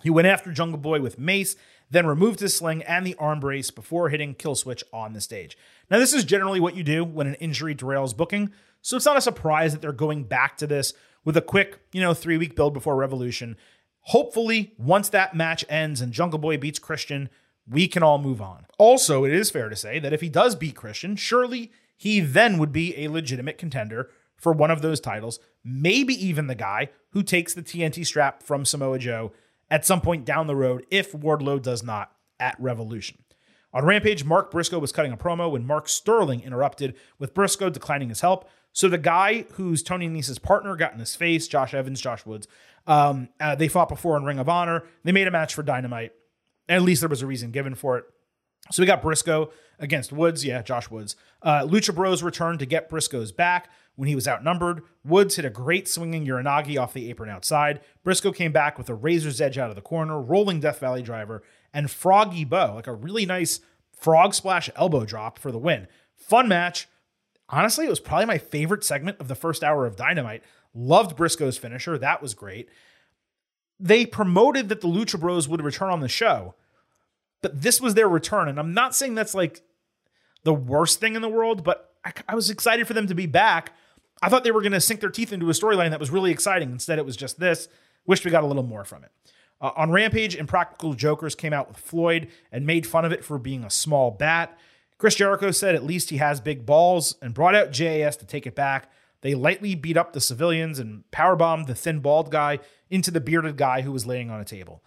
He 0.02 0.10
went 0.10 0.26
after 0.26 0.52
Jungle 0.52 0.78
Boy 0.78 1.00
with 1.00 1.18
mace, 1.18 1.54
then 1.90 2.06
removed 2.06 2.40
his 2.40 2.56
sling 2.56 2.82
and 2.82 3.06
the 3.06 3.14
arm 3.20 3.38
brace 3.38 3.70
before 3.70 4.08
hitting 4.08 4.34
kill 4.34 4.56
switch 4.56 4.82
on 4.92 5.12
the 5.12 5.20
stage. 5.20 5.56
Now, 5.88 5.98
this 5.98 6.12
is 6.12 6.24
generally 6.24 6.58
what 6.58 6.76
you 6.76 6.82
do 6.82 7.04
when 7.04 7.28
an 7.28 7.34
injury 7.34 7.74
derails 7.74 8.16
booking, 8.16 8.50
so 8.82 8.96
it's 8.96 9.06
not 9.06 9.16
a 9.16 9.22
surprise 9.22 9.72
that 9.72 9.80
they're 9.80 9.92
going 9.92 10.24
back 10.24 10.56
to 10.58 10.66
this 10.66 10.92
with 11.24 11.36
a 11.36 11.42
quick, 11.42 11.78
you 11.92 12.00
know, 12.00 12.14
three 12.14 12.36
week 12.36 12.56
build 12.56 12.74
before 12.74 12.96
Revolution. 12.96 13.56
Hopefully, 14.00 14.74
once 14.76 15.08
that 15.08 15.36
match 15.36 15.64
ends 15.68 16.00
and 16.00 16.12
Jungle 16.12 16.38
Boy 16.40 16.56
beats 16.56 16.80
Christian, 16.80 17.30
we 17.68 17.88
can 17.88 18.02
all 18.02 18.18
move 18.18 18.40
on. 18.40 18.66
Also, 18.78 19.24
it 19.24 19.32
is 19.32 19.50
fair 19.50 19.68
to 19.68 19.76
say 19.76 19.98
that 19.98 20.12
if 20.12 20.20
he 20.20 20.28
does 20.28 20.54
beat 20.54 20.76
Christian, 20.76 21.16
surely 21.16 21.72
he 21.96 22.20
then 22.20 22.58
would 22.58 22.72
be 22.72 22.96
a 22.96 23.08
legitimate 23.08 23.58
contender 23.58 24.10
for 24.36 24.52
one 24.52 24.70
of 24.70 24.82
those 24.82 25.00
titles, 25.00 25.40
maybe 25.64 26.14
even 26.14 26.46
the 26.46 26.54
guy 26.54 26.90
who 27.10 27.22
takes 27.22 27.54
the 27.54 27.62
TNT 27.62 28.04
strap 28.06 28.42
from 28.42 28.64
Samoa 28.64 28.98
Joe 28.98 29.32
at 29.70 29.86
some 29.86 30.00
point 30.00 30.24
down 30.24 30.46
the 30.46 30.56
road 30.56 30.84
if 30.90 31.12
Wardlow 31.12 31.60
does 31.60 31.82
not 31.82 32.12
at 32.38 32.56
Revolution. 32.60 33.18
On 33.72 33.84
Rampage, 33.84 34.24
Mark 34.24 34.50
Briscoe 34.50 34.78
was 34.78 34.92
cutting 34.92 35.12
a 35.12 35.16
promo 35.16 35.50
when 35.50 35.66
Mark 35.66 35.88
Sterling 35.88 36.42
interrupted, 36.42 36.94
with 37.18 37.34
Briscoe 37.34 37.70
declining 37.70 38.08
his 38.08 38.20
help. 38.20 38.48
So 38.72 38.88
the 38.88 38.98
guy 38.98 39.46
who's 39.52 39.82
Tony 39.82 40.08
Nese's 40.08 40.38
partner 40.38 40.76
got 40.76 40.92
in 40.92 40.98
his 40.98 41.14
face, 41.14 41.48
Josh 41.48 41.74
Evans, 41.74 42.00
Josh 42.00 42.24
Woods. 42.24 42.46
Um, 42.86 43.28
uh, 43.40 43.54
they 43.54 43.68
fought 43.68 43.88
before 43.88 44.16
in 44.16 44.24
Ring 44.24 44.38
of 44.38 44.48
Honor. 44.48 44.84
They 45.02 45.12
made 45.12 45.26
a 45.26 45.30
match 45.30 45.54
for 45.54 45.62
Dynamite. 45.62 46.12
At 46.68 46.82
least 46.82 47.00
there 47.00 47.08
was 47.08 47.22
a 47.22 47.26
reason 47.26 47.50
given 47.50 47.74
for 47.74 47.98
it. 47.98 48.04
So 48.70 48.82
we 48.82 48.86
got 48.86 49.02
Briscoe 49.02 49.50
against 49.78 50.12
Woods. 50.12 50.44
Yeah, 50.44 50.62
Josh 50.62 50.90
Woods. 50.90 51.16
Uh, 51.42 51.62
Lucha 51.62 51.94
Bros 51.94 52.22
returned 52.22 52.58
to 52.58 52.66
get 52.66 52.88
Briscoe's 52.88 53.30
back 53.32 53.68
when 53.94 54.08
he 54.08 54.14
was 54.14 54.26
outnumbered. 54.26 54.82
Woods 55.04 55.36
hit 55.36 55.44
a 55.44 55.50
great 55.50 55.88
swinging 55.88 56.26
Uranage 56.26 56.78
off 56.80 56.92
the 56.92 57.08
apron 57.10 57.30
outside. 57.30 57.80
Briscoe 58.02 58.32
came 58.32 58.52
back 58.52 58.78
with 58.78 58.88
a 58.88 58.94
razor's 58.94 59.40
edge 59.40 59.58
out 59.58 59.70
of 59.70 59.76
the 59.76 59.82
corner, 59.82 60.20
rolling 60.20 60.60
Death 60.60 60.80
Valley 60.80 61.02
driver, 61.02 61.42
and 61.72 61.90
Froggy 61.90 62.44
Bow, 62.44 62.74
like 62.74 62.86
a 62.86 62.94
really 62.94 63.26
nice 63.26 63.60
frog 63.98 64.34
splash 64.34 64.68
elbow 64.76 65.04
drop 65.04 65.38
for 65.38 65.52
the 65.52 65.58
win. 65.58 65.86
Fun 66.14 66.48
match. 66.48 66.88
Honestly, 67.48 67.86
it 67.86 67.90
was 67.90 68.00
probably 68.00 68.26
my 68.26 68.38
favorite 68.38 68.84
segment 68.84 69.20
of 69.20 69.28
the 69.28 69.34
first 69.34 69.62
hour 69.62 69.86
of 69.86 69.96
Dynamite. 69.96 70.42
Loved 70.74 71.16
Briscoe's 71.16 71.56
finisher. 71.56 71.96
That 71.96 72.20
was 72.20 72.34
great. 72.34 72.68
They 73.78 74.06
promoted 74.06 74.68
that 74.68 74.80
the 74.80 74.88
Lucha 74.88 75.20
Bros 75.20 75.48
would 75.48 75.62
return 75.62 75.90
on 75.90 76.00
the 76.00 76.08
show, 76.08 76.54
but 77.42 77.62
this 77.62 77.80
was 77.80 77.94
their 77.94 78.08
return. 78.08 78.48
And 78.48 78.58
I'm 78.58 78.72
not 78.72 78.94
saying 78.94 79.14
that's 79.14 79.34
like 79.34 79.62
the 80.44 80.54
worst 80.54 81.00
thing 81.00 81.14
in 81.14 81.22
the 81.22 81.28
world, 81.28 81.62
but 81.62 81.92
I, 82.04 82.12
I 82.28 82.34
was 82.34 82.50
excited 82.50 82.86
for 82.86 82.94
them 82.94 83.06
to 83.08 83.14
be 83.14 83.26
back. 83.26 83.72
I 84.22 84.28
thought 84.28 84.44
they 84.44 84.50
were 84.50 84.62
going 84.62 84.72
to 84.72 84.80
sink 84.80 85.00
their 85.00 85.10
teeth 85.10 85.32
into 85.32 85.50
a 85.50 85.52
storyline 85.52 85.90
that 85.90 86.00
was 86.00 86.10
really 86.10 86.30
exciting. 86.30 86.70
Instead, 86.70 86.98
it 86.98 87.04
was 87.04 87.16
just 87.16 87.38
this. 87.38 87.68
Wished 88.06 88.24
we 88.24 88.30
got 88.30 88.44
a 88.44 88.46
little 88.46 88.62
more 88.62 88.84
from 88.84 89.04
it. 89.04 89.10
Uh, 89.60 89.72
on 89.76 89.90
Rampage, 89.90 90.36
Impractical 90.36 90.94
Jokers 90.94 91.34
came 91.34 91.52
out 91.52 91.68
with 91.68 91.76
Floyd 91.76 92.28
and 92.52 92.66
made 92.66 92.86
fun 92.86 93.04
of 93.04 93.12
it 93.12 93.24
for 93.24 93.38
being 93.38 93.64
a 93.64 93.70
small 93.70 94.10
bat. 94.10 94.56
Chris 94.98 95.14
Jericho 95.14 95.50
said 95.50 95.74
at 95.74 95.84
least 95.84 96.10
he 96.10 96.18
has 96.18 96.40
big 96.40 96.64
balls 96.64 97.16
and 97.20 97.34
brought 97.34 97.54
out 97.54 97.72
JAS 97.72 98.16
to 98.18 98.26
take 98.26 98.46
it 98.46 98.54
back. 98.54 98.90
They 99.22 99.34
lightly 99.34 99.74
beat 99.74 99.96
up 99.96 100.12
the 100.12 100.20
civilians 100.20 100.78
and 100.78 101.04
powerbombed 101.10 101.66
the 101.66 101.74
thin 101.74 102.00
bald 102.00 102.30
guy 102.30 102.60
into 102.90 103.10
the 103.10 103.20
bearded 103.20 103.56
guy 103.56 103.82
who 103.82 103.92
was 103.92 104.06
laying 104.06 104.30
on 104.30 104.40
a 104.40 104.44
table. 104.44 104.82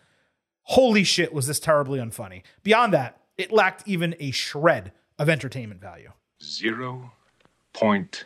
Holy 0.63 1.03
shit, 1.03 1.33
was 1.33 1.47
this 1.47 1.59
terribly 1.59 1.99
unfunny. 1.99 2.43
Beyond 2.63 2.93
that, 2.93 3.19
it 3.37 3.51
lacked 3.51 3.87
even 3.87 4.15
a 4.19 4.31
shred 4.31 4.91
of 5.17 5.29
entertainment 5.29 5.81
value. 5.81 6.11
Zero 6.41 7.11
point 7.73 8.25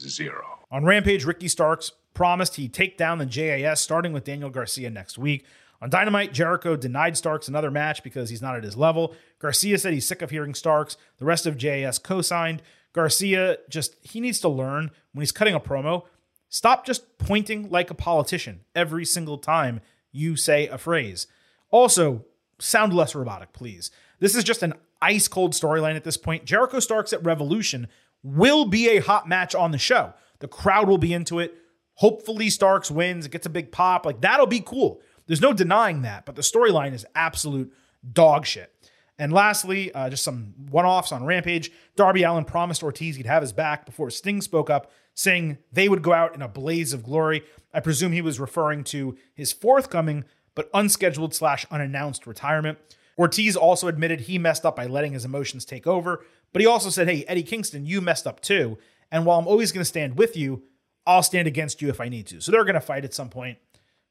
zero. 0.00 0.60
On 0.70 0.84
Rampage, 0.84 1.24
Ricky 1.24 1.48
Starks 1.48 1.92
promised 2.14 2.56
he'd 2.56 2.74
take 2.74 2.98
down 2.98 3.18
the 3.18 3.26
JAS 3.26 3.80
starting 3.80 4.12
with 4.12 4.24
Daniel 4.24 4.50
Garcia 4.50 4.90
next 4.90 5.18
week. 5.18 5.44
On 5.80 5.90
Dynamite, 5.90 6.32
Jericho 6.32 6.76
denied 6.76 7.16
Starks 7.16 7.48
another 7.48 7.70
match 7.70 8.02
because 8.02 8.30
he's 8.30 8.42
not 8.42 8.54
at 8.54 8.64
his 8.64 8.76
level. 8.76 9.14
Garcia 9.38 9.78
said 9.78 9.92
he's 9.92 10.06
sick 10.06 10.22
of 10.22 10.30
hearing 10.30 10.54
Starks. 10.54 10.96
The 11.18 11.24
rest 11.24 11.46
of 11.46 11.56
JAS 11.56 11.98
co 11.98 12.22
signed. 12.22 12.62
Garcia 12.92 13.56
just, 13.68 13.96
he 14.02 14.20
needs 14.20 14.38
to 14.40 14.48
learn 14.48 14.90
when 15.12 15.22
he's 15.22 15.32
cutting 15.32 15.54
a 15.54 15.60
promo, 15.60 16.04
stop 16.52 16.84
just 16.84 17.16
pointing 17.16 17.70
like 17.70 17.90
a 17.90 17.94
politician 17.94 18.60
every 18.76 19.06
single 19.06 19.38
time 19.38 19.80
you 20.12 20.36
say 20.36 20.68
a 20.68 20.76
phrase. 20.76 21.26
Also, 21.70 22.26
sound 22.60 22.92
less 22.92 23.14
robotic, 23.14 23.52
please. 23.54 23.90
This 24.20 24.36
is 24.36 24.44
just 24.44 24.62
an 24.62 24.74
ice 25.00 25.26
cold 25.26 25.54
storyline 25.54 25.96
at 25.96 26.04
this 26.04 26.18
point. 26.18 26.44
Jericho 26.44 26.78
Starks 26.78 27.12
at 27.14 27.24
Revolution 27.24 27.88
will 28.22 28.66
be 28.66 28.90
a 28.90 29.00
hot 29.00 29.26
match 29.26 29.54
on 29.54 29.72
the 29.72 29.78
show. 29.78 30.12
The 30.40 30.46
crowd 30.46 30.88
will 30.88 30.98
be 30.98 31.14
into 31.14 31.40
it. 31.40 31.54
Hopefully, 31.94 32.50
Starks 32.50 32.90
wins, 32.90 33.26
gets 33.28 33.46
a 33.46 33.50
big 33.50 33.72
pop. 33.72 34.04
Like, 34.04 34.20
that'll 34.20 34.46
be 34.46 34.60
cool. 34.60 35.00
There's 35.26 35.40
no 35.40 35.54
denying 35.54 36.02
that, 36.02 36.26
but 36.26 36.36
the 36.36 36.42
storyline 36.42 36.92
is 36.92 37.06
absolute 37.14 37.72
dog 38.12 38.44
shit. 38.44 38.72
And 39.18 39.32
lastly, 39.32 39.92
uh, 39.94 40.10
just 40.10 40.24
some 40.24 40.54
one 40.70 40.84
offs 40.84 41.12
on 41.12 41.24
Rampage. 41.24 41.70
Darby 41.96 42.24
Allin 42.24 42.44
promised 42.44 42.82
Ortiz 42.82 43.16
he'd 43.16 43.26
have 43.26 43.42
his 43.42 43.52
back 43.52 43.86
before 43.86 44.10
Sting 44.10 44.40
spoke 44.40 44.68
up, 44.68 44.90
saying 45.14 45.58
they 45.72 45.88
would 45.88 46.02
go 46.02 46.12
out 46.12 46.34
in 46.34 46.42
a 46.42 46.48
blaze 46.48 46.92
of 46.92 47.04
glory. 47.04 47.44
I 47.72 47.80
presume 47.80 48.12
he 48.12 48.22
was 48.22 48.40
referring 48.40 48.84
to 48.84 49.16
his 49.34 49.52
forthcoming 49.52 50.24
but 50.54 50.70
unscheduled 50.74 51.34
slash 51.34 51.66
unannounced 51.70 52.26
retirement. 52.26 52.78
Ortiz 53.18 53.56
also 53.56 53.88
admitted 53.88 54.22
he 54.22 54.38
messed 54.38 54.64
up 54.64 54.76
by 54.76 54.86
letting 54.86 55.12
his 55.12 55.24
emotions 55.24 55.64
take 55.64 55.86
over, 55.86 56.24
but 56.52 56.60
he 56.60 56.66
also 56.66 56.90
said, 56.90 57.08
Hey, 57.08 57.24
Eddie 57.26 57.42
Kingston, 57.42 57.86
you 57.86 58.00
messed 58.00 58.26
up 58.26 58.40
too. 58.40 58.78
And 59.10 59.26
while 59.26 59.38
I'm 59.38 59.46
always 59.46 59.72
going 59.72 59.82
to 59.82 59.86
stand 59.86 60.16
with 60.16 60.36
you, 60.36 60.62
I'll 61.06 61.22
stand 61.22 61.48
against 61.48 61.82
you 61.82 61.88
if 61.88 62.00
I 62.00 62.08
need 62.08 62.26
to. 62.28 62.40
So 62.40 62.52
they're 62.52 62.64
going 62.64 62.74
to 62.74 62.80
fight 62.80 63.04
at 63.04 63.14
some 63.14 63.28
point. 63.28 63.58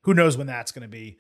Who 0.02 0.14
knows 0.14 0.38
when 0.38 0.48
that's 0.48 0.72
going 0.72 0.84
to 0.84 0.88
be? 0.88 1.18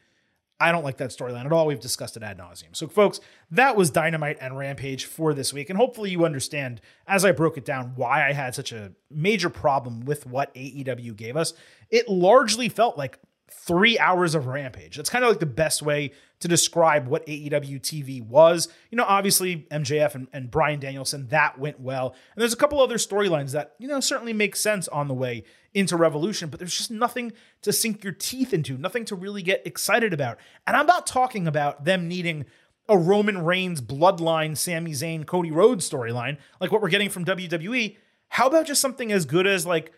I 0.62 0.72
don't 0.72 0.84
like 0.84 0.98
that 0.98 1.10
storyline 1.10 1.46
at 1.46 1.52
all. 1.52 1.66
We've 1.66 1.80
discussed 1.80 2.16
it 2.16 2.24
ad 2.24 2.38
nauseum. 2.38 2.76
So, 2.76 2.88
folks, 2.88 3.20
that 3.50 3.76
was 3.76 3.90
Dynamite 3.90 4.38
and 4.40 4.58
Rampage 4.58 5.06
for 5.06 5.34
this 5.34 5.52
week. 5.52 5.70
And 5.70 5.78
hopefully, 5.78 6.12
you 6.12 6.24
understand 6.24 6.82
as 7.08 7.26
I 7.26 7.32
broke 7.32 7.58
it 7.58 7.66
down 7.66 7.94
why 7.96 8.28
I 8.28 8.34
had 8.34 8.54
such 8.54 8.72
a 8.72 8.92
major 9.10 9.50
problem 9.50 10.06
with 10.06 10.26
what 10.28 10.54
AEW 10.54 11.16
gave 11.16 11.36
us. 11.36 11.54
It 11.90 12.08
largely 12.08 12.70
felt 12.70 12.98
like 12.98 13.20
three 13.52 14.00
hours 14.00 14.36
of 14.36 14.48
Rampage. 14.48 14.96
That's 14.96 15.10
kind 15.10 15.24
of 15.24 15.30
like 15.30 15.40
the 15.40 15.46
best 15.46 15.82
way 15.82 16.12
to 16.40 16.48
describe 16.48 17.08
what 17.08 17.26
AEW 17.28 17.80
TV 17.82 18.26
was. 18.26 18.68
You 18.90 18.98
know, 18.98 19.06
obviously 19.08 19.68
MJF 19.72 20.16
and, 20.16 20.28
and 20.34 20.50
Bryan 20.50 20.80
Danielson, 20.80 21.28
that 21.28 21.60
went 21.60 21.80
well. 21.80 22.16
And 22.36 22.42
there's 22.42 22.54
a 22.54 22.58
couple 22.58 22.82
other 22.82 22.98
storylines 22.98 23.52
that, 23.52 23.76
you 23.78 23.88
know, 23.88 24.00
certainly 24.00 24.34
make 24.34 24.56
sense 24.56 24.88
on 24.88 25.08
the 25.08 25.14
way 25.14 25.44
into 25.74 25.96
Revolution, 25.96 26.50
but 26.50 26.60
there's 26.60 26.78
just 26.78 26.92
nothing 26.92 27.32
to 27.62 27.72
sink 27.72 28.04
your 28.04 28.14
teeth 28.14 28.54
into, 28.54 28.78
nothing 28.78 29.06
to 29.06 29.16
really 29.16 29.42
get 29.42 29.66
excited 29.66 30.14
about. 30.14 30.38
And 30.68 30.76
I'm 30.76 30.86
not 30.86 31.08
talking 31.08 31.48
about 31.48 31.86
them 31.86 32.08
needing 32.08 32.46
a 32.90 32.98
Roman 32.98 33.44
Reigns 33.44 33.82
bloodline, 33.82 34.58
Sami 34.58 34.92
Zayn, 34.92 35.26
Cody 35.26 35.52
Rhodes 35.52 35.90
storyline, 35.90 36.38
like 36.60 36.72
what 36.72 36.82
we're 36.82 36.90
getting 36.90 37.10
from 37.10 37.24
WWE. 37.26 37.98
How 38.30 38.48
about 38.48 38.66
just 38.66 38.82
something 38.82 39.12
as 39.12 39.26
good 39.26 39.48
as 39.48 39.66
like 39.66 39.94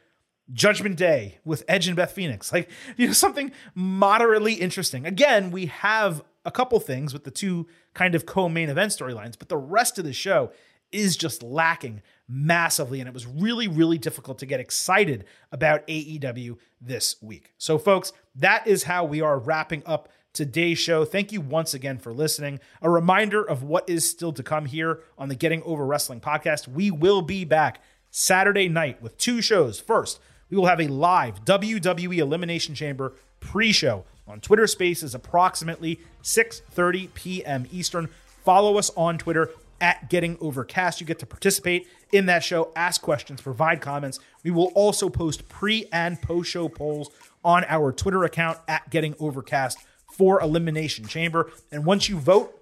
Judgment 0.52 0.98
Day 0.98 1.40
with 1.46 1.64
Edge 1.68 1.88
and 1.88 1.96
Beth 1.96 2.12
Phoenix. 2.12 2.52
Like, 2.52 2.70
you 2.98 3.08
know, 3.08 3.14
something 3.14 3.52
moderately 3.76 4.54
interesting. 4.54 5.06
Again, 5.06 5.52
we 5.52 5.68
have 5.68 6.24
a 6.46 6.52
couple 6.52 6.80
things 6.80 7.14
with 7.14 7.24
the 7.24 7.32
two 7.32 7.68
kind 7.94 8.16
of 8.16 8.26
co 8.26 8.50
main 8.50 8.70
event 8.70 8.92
storylines, 8.92 9.38
but 9.38 9.50
the 9.50 9.58
rest 9.58 9.98
of 9.98 10.06
the 10.06 10.14
show 10.14 10.52
is 10.94 11.18
just 11.18 11.44
lacking 11.44 12.02
massively. 12.28 13.00
And 13.00 13.08
it 13.08 13.14
was 13.14 13.28
really, 13.28 13.68
really 13.68 13.98
difficult 13.98 14.40
to 14.40 14.46
get 14.46 14.60
excited 14.60 15.26
about 15.52 15.86
AEW 15.88 16.58
this 16.82 17.16
week. 17.22 17.54
So, 17.58 17.78
folks, 17.78 18.14
that 18.36 18.68
is 18.68 18.84
how 18.84 19.06
we 19.06 19.22
are 19.22 19.38
wrapping 19.38 19.84
up 19.86 20.10
today's 20.34 20.80
show. 20.80 21.06
Thank 21.06 21.32
you 21.32 21.42
once 21.42 21.74
again 21.74 22.00
for 22.00 22.12
listening. 22.12 22.60
A 22.82 22.90
reminder 22.90 23.44
of 23.44 23.64
what 23.64 23.88
is 23.88 24.10
still 24.10 24.34
to 24.34 24.44
come 24.44 24.66
here 24.66 25.02
on 25.18 25.30
the 25.30 25.36
Getting 25.36 25.62
Over 25.64 25.86
Wrestling 25.86 26.22
podcast. 26.22 26.68
We 26.68 26.90
will 26.90 27.22
be 27.22 27.46
back 27.46 27.82
Saturday 28.10 28.68
night 28.68 29.02
with 29.02 29.18
two 29.18 29.42
shows. 29.42 29.80
First, 29.80 30.20
we 30.50 30.58
will 30.58 30.66
have 30.66 30.82
a 30.82 30.88
live 30.88 31.46
WWE 31.46 32.18
Elimination 32.18 32.76
Chamber 32.76 33.14
pre-show 33.40 34.06
on 34.28 34.40
Twitter 34.40 34.68
Spaces 34.68 35.14
approximately 35.14 36.00
6:30 36.24 37.14
p.m. 37.14 37.68
Eastern. 37.72 38.10
Follow 38.44 38.78
us 38.78 38.90
on 38.96 39.18
Twitter 39.18 39.52
at 39.84 40.10
Getting 40.10 40.38
Overcast. 40.40 41.02
You 41.02 41.06
get 41.06 41.20
to 41.20 41.26
participate 41.26 41.88
in 42.14 42.26
that 42.28 42.42
show, 42.44 42.72
ask 42.76 43.02
questions, 43.02 43.42
provide 43.42 43.82
comments. 43.82 44.18
We 44.44 44.50
will 44.50 44.72
also 44.74 45.10
post 45.10 45.48
pre 45.50 45.88
and 45.92 46.20
post 46.22 46.50
show 46.50 46.70
polls 46.70 47.12
on 47.44 47.66
our 47.68 47.92
Twitter 47.92 48.24
account 48.24 48.58
at 48.68 48.90
Getting 48.90 49.14
Overcast 49.20 49.78
for 50.14 50.42
Elimination 50.42 51.06
Chamber. 51.06 51.52
And 51.72 51.86
once 51.86 52.08
you 52.08 52.18
vote 52.18 52.58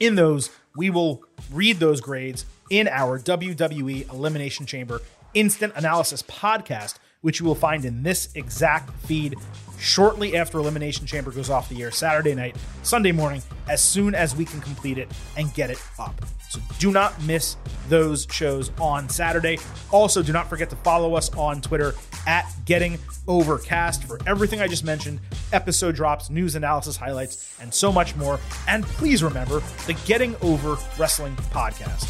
in 0.00 0.16
those, 0.16 0.50
we 0.76 0.90
will 0.90 1.22
read 1.52 1.78
those 1.78 2.00
grades 2.00 2.44
in 2.68 2.88
our 2.88 3.20
WWE 3.20 4.12
Elimination 4.12 4.66
Chamber 4.66 5.00
Instant 5.34 5.72
Analysis 5.76 6.22
podcast, 6.22 6.94
which 7.20 7.40
you 7.40 7.46
will 7.46 7.54
find 7.54 7.84
in 7.84 8.02
this 8.02 8.28
exact 8.34 8.90
feed 9.00 9.36
shortly 9.78 10.36
after 10.36 10.58
Elimination 10.58 11.06
Chamber 11.06 11.30
goes 11.30 11.50
off 11.50 11.68
the 11.68 11.82
air 11.82 11.90
Saturday 11.90 12.34
night, 12.34 12.56
Sunday 12.82 13.12
morning, 13.12 13.42
as 13.68 13.82
soon 13.82 14.14
as 14.14 14.34
we 14.34 14.44
can 14.44 14.60
complete 14.60 14.98
it 14.98 15.10
and 15.36 15.52
get 15.54 15.70
it 15.70 15.82
up. 15.98 16.14
So 16.48 16.60
do 16.78 16.90
not 16.90 17.20
miss 17.24 17.56
those 17.88 18.26
shows 18.30 18.70
on 18.80 19.08
Saturday. 19.08 19.58
Also, 19.90 20.22
do 20.22 20.32
not 20.32 20.48
forget 20.48 20.70
to 20.70 20.76
follow 20.76 21.14
us 21.14 21.32
on 21.34 21.60
Twitter 21.60 21.94
at 22.26 22.46
Getting 22.64 22.98
Overcast 23.28 24.04
for 24.04 24.18
everything 24.26 24.60
I 24.60 24.68
just 24.68 24.84
mentioned, 24.84 25.20
episode 25.52 25.94
drops, 25.94 26.30
news 26.30 26.54
analysis 26.54 26.96
highlights, 26.96 27.56
and 27.60 27.72
so 27.72 27.92
much 27.92 28.16
more. 28.16 28.40
And 28.68 28.84
please 28.84 29.22
remember 29.22 29.60
the 29.86 29.94
Getting 30.06 30.36
Over 30.42 30.76
Wrestling 30.98 31.36
podcast. 31.36 32.08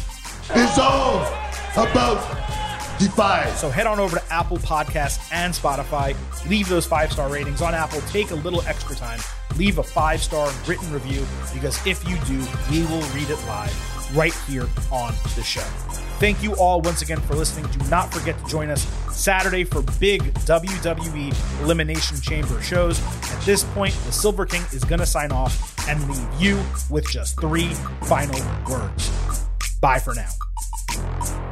It's 0.51 0.79
all 0.79 1.21
about 1.73 2.76
Defy. 2.99 3.47
So 3.51 3.69
head 3.69 3.85
on 3.85 3.99
over 3.99 4.17
to 4.17 4.33
Apple 4.33 4.57
Podcasts 4.57 5.31
and 5.31 5.53
Spotify. 5.53 6.15
Leave 6.49 6.67
those 6.67 6.85
five 6.85 7.11
star 7.11 7.29
ratings 7.29 7.61
on 7.61 7.75
Apple. 7.75 8.01
Take 8.01 8.31
a 8.31 8.35
little 8.35 8.61
extra 8.63 8.95
time. 8.95 9.19
Leave 9.55 9.77
a 9.77 9.83
five 9.83 10.21
star 10.21 10.51
written 10.67 10.91
review 10.91 11.25
because 11.53 11.85
if 11.85 12.07
you 12.07 12.17
do, 12.25 12.43
we 12.71 12.81
will 12.87 13.01
read 13.13 13.29
it 13.29 13.39
live 13.47 14.15
right 14.15 14.33
here 14.47 14.67
on 14.91 15.13
the 15.35 15.43
show. 15.43 15.61
Thank 16.19 16.41
you 16.41 16.55
all 16.55 16.81
once 16.81 17.03
again 17.03 17.19
for 17.21 17.35
listening. 17.35 17.69
Do 17.71 17.87
not 17.89 18.11
forget 18.11 18.39
to 18.39 18.45
join 18.45 18.71
us 18.71 18.87
Saturday 19.15 19.63
for 19.63 19.83
big 19.99 20.33
WWE 20.33 21.61
Elimination 21.61 22.19
Chamber 22.19 22.59
shows. 22.63 22.99
At 23.31 23.41
this 23.41 23.63
point, 23.63 23.93
the 24.05 24.11
Silver 24.11 24.47
King 24.47 24.63
is 24.73 24.83
going 24.83 24.99
to 24.99 25.05
sign 25.05 25.31
off 25.31 25.87
and 25.87 26.09
leave 26.09 26.41
you 26.41 26.63
with 26.89 27.07
just 27.07 27.39
three 27.39 27.69
final 28.03 28.39
words. 28.67 29.11
Bye 29.79 29.99
for 29.99 30.15
now. 30.15 31.46